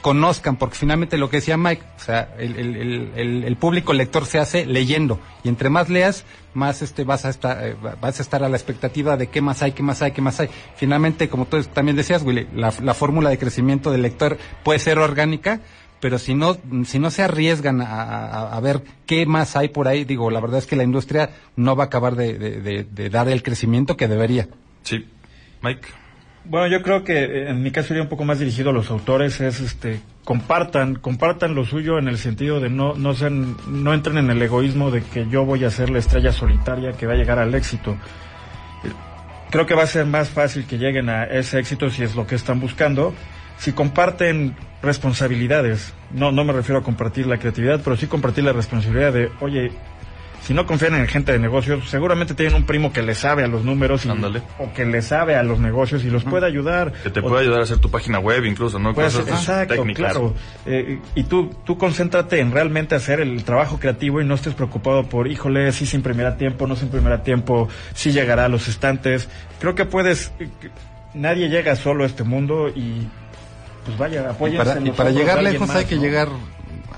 conozcan, 0.00 0.56
porque 0.56 0.76
finalmente 0.76 1.18
lo 1.18 1.28
que 1.28 1.38
decía 1.38 1.56
Mike, 1.56 1.82
o 1.96 2.00
sea, 2.00 2.34
el, 2.38 2.56
el, 2.56 3.44
el, 3.44 3.56
público 3.56 3.92
lector 3.92 4.26
se 4.26 4.38
hace 4.38 4.66
leyendo, 4.66 5.20
y 5.42 5.48
entre 5.48 5.70
más 5.70 5.88
leas, 5.88 6.24
más 6.54 6.82
este 6.82 7.04
vas 7.04 7.24
a 7.24 7.30
estar, 7.30 7.66
eh, 7.66 7.76
vas 8.00 8.18
a 8.18 8.22
estar 8.22 8.44
a 8.44 8.48
la 8.48 8.56
expectativa 8.56 9.16
de 9.16 9.28
qué 9.28 9.40
más 9.40 9.62
hay, 9.62 9.72
qué 9.72 9.82
más 9.82 10.02
hay, 10.02 10.12
qué 10.12 10.22
más 10.22 10.40
hay. 10.40 10.48
Finalmente, 10.76 11.28
como 11.28 11.46
tú 11.46 11.62
también 11.64 11.96
decías, 11.96 12.22
Willy, 12.22 12.48
la, 12.54 12.72
la 12.82 12.94
fórmula 12.94 13.30
de 13.30 13.38
crecimiento 13.38 13.90
del 13.90 14.02
lector 14.02 14.38
puede 14.62 14.78
ser 14.78 14.98
orgánica, 14.98 15.60
pero 16.00 16.18
si 16.18 16.34
no, 16.34 16.56
si 16.84 16.98
no 16.98 17.10
se 17.10 17.22
arriesgan 17.22 17.80
a, 17.80 18.50
a, 18.50 18.60
ver 18.60 18.82
qué 19.06 19.26
más 19.26 19.56
hay 19.56 19.68
por 19.68 19.88
ahí, 19.88 20.04
digo, 20.04 20.30
la 20.30 20.40
verdad 20.40 20.58
es 20.58 20.66
que 20.66 20.76
la 20.76 20.84
industria 20.84 21.30
no 21.56 21.74
va 21.74 21.84
a 21.84 21.86
acabar 21.86 22.14
de, 22.14 22.38
de, 22.38 22.84
de 22.84 23.10
dar 23.10 23.28
el 23.28 23.42
crecimiento 23.42 23.96
que 23.96 24.06
debería. 24.06 24.48
Sí. 24.82 25.04
Mike. 25.60 25.88
Bueno, 26.48 26.66
yo 26.66 26.82
creo 26.82 27.04
que 27.04 27.24
eh, 27.24 27.50
en 27.50 27.62
mi 27.62 27.70
caso 27.70 27.92
iría 27.92 28.02
un 28.02 28.08
poco 28.08 28.24
más 28.24 28.38
dirigido 28.38 28.70
a 28.70 28.72
los 28.72 28.90
autores, 28.90 29.38
es 29.42 29.60
este 29.60 30.00
compartan, 30.24 30.94
compartan 30.94 31.54
lo 31.54 31.66
suyo 31.66 31.98
en 31.98 32.08
el 32.08 32.16
sentido 32.16 32.58
de 32.58 32.70
no 32.70 32.94
no 32.94 33.14
sean 33.14 33.54
no 33.66 33.92
entren 33.92 34.16
en 34.16 34.30
el 34.30 34.40
egoísmo 34.40 34.90
de 34.90 35.02
que 35.02 35.28
yo 35.28 35.44
voy 35.44 35.64
a 35.64 35.70
ser 35.70 35.90
la 35.90 35.98
estrella 35.98 36.32
solitaria 36.32 36.92
que 36.92 37.06
va 37.06 37.12
a 37.12 37.16
llegar 37.16 37.38
al 37.38 37.54
éxito. 37.54 37.98
Creo 39.50 39.66
que 39.66 39.74
va 39.74 39.82
a 39.82 39.86
ser 39.86 40.06
más 40.06 40.30
fácil 40.30 40.66
que 40.66 40.78
lleguen 40.78 41.10
a 41.10 41.24
ese 41.24 41.58
éxito 41.58 41.90
si 41.90 42.02
es 42.02 42.14
lo 42.14 42.26
que 42.26 42.34
están 42.34 42.60
buscando, 42.60 43.12
si 43.58 43.72
comparten 43.72 44.56
responsabilidades. 44.82 45.92
No 46.12 46.32
no 46.32 46.44
me 46.44 46.54
refiero 46.54 46.80
a 46.80 46.82
compartir 46.82 47.26
la 47.26 47.36
creatividad, 47.36 47.82
pero 47.84 47.94
sí 47.96 48.06
compartir 48.06 48.44
la 48.44 48.54
responsabilidad 48.54 49.12
de, 49.12 49.30
"Oye, 49.40 49.70
si 50.48 50.54
no 50.54 50.64
confían 50.64 50.94
en 50.94 51.06
gente 51.06 51.30
de 51.30 51.38
negocios, 51.38 51.90
seguramente 51.90 52.32
tienen 52.32 52.54
un 52.54 52.64
primo 52.64 52.90
que 52.90 53.02
le 53.02 53.14
sabe 53.14 53.44
a 53.44 53.48
los 53.48 53.64
números 53.64 54.06
o 54.58 54.72
que 54.72 54.86
le 54.86 55.02
sabe 55.02 55.36
a 55.36 55.42
los 55.42 55.60
negocios 55.60 56.06
y 56.06 56.10
los 56.10 56.24
puede 56.24 56.46
ayudar. 56.46 56.90
Que 57.02 57.10
te 57.10 57.20
puede 57.20 57.42
ayudar 57.42 57.60
a 57.60 57.64
hacer 57.64 57.76
tu 57.76 57.90
página 57.90 58.18
web 58.18 58.46
incluso, 58.46 58.78
¿no? 58.78 58.94
Cosas 58.94 59.28
exacto, 59.28 59.84
claro. 59.94 60.32
Eh, 60.64 61.00
y 61.14 61.24
tú, 61.24 61.50
tú 61.66 61.76
concéntrate 61.76 62.40
en 62.40 62.50
realmente 62.50 62.94
hacer 62.94 63.20
el 63.20 63.44
trabajo 63.44 63.78
creativo 63.78 64.22
y 64.22 64.24
no 64.24 64.36
estés 64.36 64.54
preocupado 64.54 65.06
por, 65.06 65.30
híjole, 65.30 65.70
si 65.72 65.84
se 65.84 65.98
imprimirá 65.98 66.38
tiempo, 66.38 66.66
no 66.66 66.76
se 66.76 66.86
imprimirá 66.86 67.22
tiempo, 67.22 67.68
si 67.92 68.12
llegará 68.12 68.46
a 68.46 68.48
los 68.48 68.68
estantes. 68.68 69.28
Creo 69.60 69.74
que 69.74 69.84
puedes, 69.84 70.32
eh, 70.40 70.48
nadie 71.12 71.50
llega 71.50 71.76
solo 71.76 72.04
a 72.04 72.06
este 72.06 72.24
mundo 72.24 72.70
y 72.70 73.06
pues 73.84 73.98
vaya, 73.98 74.30
apóyense. 74.30 74.80
Y 74.82 74.92
para, 74.92 75.10
llegar 75.10 75.42
lejos 75.42 75.68
hay 75.68 75.84
que 75.84 75.98
llegar 75.98 76.28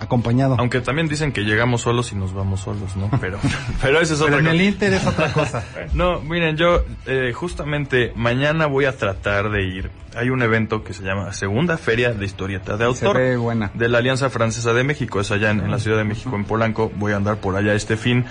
acompañado. 0.01 0.57
Aunque 0.59 0.81
también 0.81 1.09
dicen 1.09 1.33
que 1.33 1.43
llegamos 1.43 1.83
solos 1.83 2.13
y 2.13 2.17
nos 2.17 2.33
vamos 2.33 2.61
solos, 2.61 2.97
¿no? 2.97 3.11
Pero, 3.21 3.39
pero 3.83 4.01
eso 4.01 4.15
es 4.15 4.21
otra 4.21 4.39
cosa. 4.39 4.51
en 4.51 4.55
el 4.55 4.63
Inter 4.63 4.93
es 4.95 5.07
otra 5.07 5.33
cosa. 5.33 5.65
no, 5.95 6.21
miren, 6.21 6.57
yo 6.57 6.85
eh, 7.07 7.33
justamente 7.35 8.13
mañana 8.17 8.67
voy 8.67 8.87
a 8.87 8.97
tratar 8.97 9.51
de 9.51 9.63
ir. 9.63 9.91
Hay 10.17 10.31
un 10.31 10.43
evento 10.43 10.83
que 10.83 10.93
se 10.93 11.05
llama 11.05 11.33
Segunda 11.33 11.77
Feria 11.77 12.13
de 12.13 12.25
Historieta 12.25 12.77
de 12.77 12.85
Autor. 12.85 13.37
buena. 13.37 13.71
De 13.75 13.89
la 13.89 13.99
Alianza 13.99 14.29
Francesa 14.31 14.73
de 14.73 14.83
México. 14.83 15.21
Es 15.21 15.31
allá 15.31 15.51
en 15.51 15.71
la 15.71 15.79
Ciudad 15.79 15.99
de 15.99 16.05
México, 16.05 16.35
en 16.35 16.45
Polanco. 16.45 16.91
Voy 16.97 17.13
a 17.13 17.17
andar 17.17 17.37
por 17.37 17.55
allá 17.55 17.75
este 17.75 17.97
fin. 17.97 18.25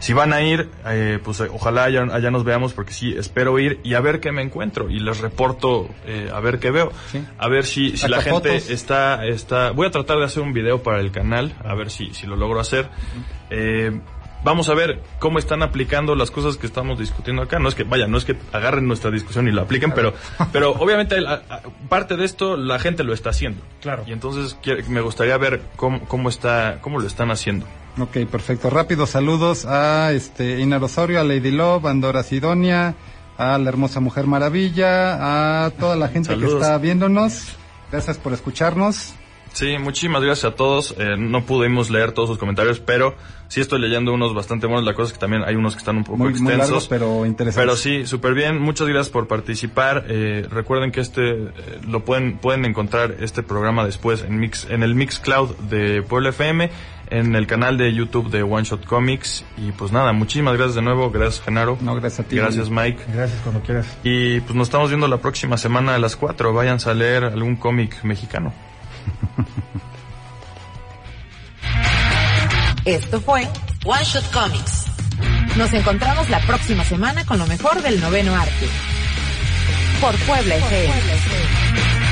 Si 0.00 0.14
van 0.14 0.32
a 0.32 0.40
ir, 0.40 0.70
eh, 0.86 1.18
pues 1.22 1.40
eh, 1.40 1.48
ojalá 1.52 1.84
allá, 1.84 2.30
nos 2.30 2.42
veamos 2.42 2.72
porque 2.72 2.92
sí, 2.92 3.14
espero 3.16 3.58
ir 3.58 3.80
y 3.84 3.94
a 3.94 4.00
ver 4.00 4.18
qué 4.20 4.32
me 4.32 4.40
encuentro 4.42 4.88
y 4.88 4.98
les 4.98 5.20
reporto 5.20 5.90
eh, 6.06 6.30
a 6.34 6.40
ver 6.40 6.58
qué 6.58 6.70
veo. 6.70 6.90
A 7.38 7.48
ver 7.48 7.66
si, 7.66 7.98
si 7.98 8.08
la 8.08 8.22
gente 8.22 8.56
está, 8.56 9.26
está... 9.26 9.72
Voy 9.72 9.86
a 9.86 9.90
tratar 9.90 10.18
de 10.18 10.24
hacer 10.24 10.42
un 10.42 10.54
video 10.54 10.82
para 10.82 11.00
el 11.00 11.12
canal, 11.12 11.54
a 11.62 11.74
ver 11.74 11.90
si, 11.90 12.14
si 12.14 12.26
lo 12.26 12.36
logro 12.36 12.60
hacer. 12.60 12.88
vamos 14.42 14.70
a 14.70 14.74
ver 14.74 15.02
cómo 15.18 15.38
están 15.38 15.62
aplicando 15.62 16.14
las 16.14 16.30
cosas 16.30 16.56
que 16.56 16.66
estamos 16.66 16.98
discutiendo 16.98 17.42
acá. 17.42 17.58
No 17.58 17.68
es 17.68 17.74
que, 17.74 17.84
vaya, 17.84 18.06
no 18.06 18.16
es 18.16 18.24
que 18.24 18.36
agarren 18.52 18.88
nuestra 18.88 19.10
discusión 19.10 19.48
y 19.48 19.52
la 19.52 19.62
apliquen, 19.62 19.92
pero, 19.92 20.14
pero 20.50 20.70
obviamente 20.70 21.16
parte 21.90 22.16
de 22.16 22.24
esto 22.24 22.56
la 22.56 22.78
gente 22.78 23.04
lo 23.04 23.12
está 23.12 23.30
haciendo. 23.30 23.60
Claro. 23.82 24.04
Y 24.06 24.12
entonces 24.12 24.56
me 24.88 25.02
gustaría 25.02 25.36
ver 25.36 25.60
cómo, 25.76 26.00
cómo 26.08 26.30
está, 26.30 26.78
cómo 26.80 27.00
lo 27.00 27.06
están 27.06 27.30
haciendo. 27.30 27.66
Ok, 27.98 28.18
perfecto. 28.30 28.70
Rápido 28.70 29.06
saludos 29.06 29.66
a 29.66 30.12
este 30.12 30.60
Ina 30.60 30.78
Rosario, 30.78 31.20
a 31.20 31.24
Lady 31.24 31.50
Love, 31.50 31.86
a 31.86 31.90
Andora 31.90 32.22
Sidonia, 32.22 32.94
a 33.36 33.58
la 33.58 33.68
hermosa 33.68 34.00
Mujer 34.00 34.26
Maravilla, 34.26 35.64
a 35.66 35.70
toda 35.70 35.96
la 35.96 36.08
gente 36.08 36.36
que 36.36 36.46
está 36.46 36.78
viéndonos. 36.78 37.56
Gracias 37.90 38.18
por 38.18 38.32
escucharnos. 38.32 39.14
Sí, 39.52 39.78
muchísimas 39.78 40.22
gracias 40.22 40.52
a 40.52 40.54
todos. 40.54 40.94
Eh, 40.96 41.16
no 41.18 41.42
pudimos 41.44 41.90
leer 41.90 42.12
todos 42.12 42.28
sus 42.28 42.38
comentarios, 42.38 42.78
pero 42.78 43.16
sí 43.48 43.60
estoy 43.60 43.80
leyendo 43.80 44.12
unos 44.14 44.32
bastante 44.32 44.68
buenos. 44.68 44.84
La 44.84 44.94
cosa 44.94 45.08
es 45.08 45.12
que 45.14 45.18
también 45.18 45.42
hay 45.44 45.56
unos 45.56 45.74
que 45.74 45.78
están 45.80 45.96
un 45.96 46.04
poco 46.04 46.18
Muy, 46.18 46.28
muy 46.28 46.38
extensos. 46.38 46.60
largos, 46.68 46.86
pero 46.88 47.26
interesantes. 47.26 47.56
Pero 47.56 47.76
sí, 47.76 48.06
súper 48.06 48.34
bien. 48.34 48.60
Muchas 48.60 48.86
gracias 48.86 49.08
por 49.08 49.26
participar. 49.26 50.04
Eh, 50.08 50.46
recuerden 50.48 50.92
que 50.92 51.00
este 51.00 51.30
eh, 51.32 51.50
lo 51.84 52.04
pueden 52.04 52.38
pueden 52.38 52.64
encontrar 52.64 53.16
este 53.18 53.42
programa 53.42 53.84
después 53.84 54.22
en 54.22 54.38
mix 54.38 54.68
en 54.70 54.84
el 54.84 54.94
Mixcloud 54.94 55.56
de 55.68 56.02
Puebla 56.02 56.28
FM, 56.28 56.70
en 57.10 57.34
el 57.34 57.46
canal 57.46 57.76
de 57.76 57.92
YouTube 57.92 58.30
de 58.30 58.42
One 58.42 58.64
Shot 58.64 58.86
Comics 58.86 59.44
y 59.56 59.72
pues 59.72 59.92
nada, 59.92 60.12
muchísimas 60.12 60.54
gracias 60.54 60.76
de 60.76 60.82
nuevo. 60.82 61.10
Gracias 61.10 61.44
Genaro. 61.44 61.76
No, 61.80 61.94
gracias 61.94 62.20
a 62.26 62.28
ti. 62.28 62.36
Gracias 62.36 62.70
Mike. 62.70 63.04
Gracias 63.12 63.40
cuando 63.42 63.60
quieras. 63.62 63.86
Y 64.02 64.40
pues 64.40 64.54
nos 64.54 64.68
estamos 64.68 64.88
viendo 64.88 65.08
la 65.08 65.18
próxima 65.18 65.58
semana 65.58 65.94
a 65.96 65.98
las 65.98 66.16
4. 66.16 66.52
Váyanse 66.52 66.90
a 66.90 66.94
leer 66.94 67.24
algún 67.24 67.56
cómic 67.56 68.02
mexicano. 68.04 68.52
Esto 72.84 73.20
fue 73.20 73.46
One 73.84 74.04
Shot 74.04 74.30
Comics. 74.32 74.86
Nos 75.56 75.72
encontramos 75.72 76.30
la 76.30 76.40
próxima 76.40 76.84
semana 76.84 77.24
con 77.26 77.38
lo 77.38 77.46
mejor 77.46 77.82
del 77.82 78.00
noveno 78.00 78.34
arte. 78.34 78.68
Por 80.00 80.14
Puebla 80.26 80.56
FM. 80.56 82.09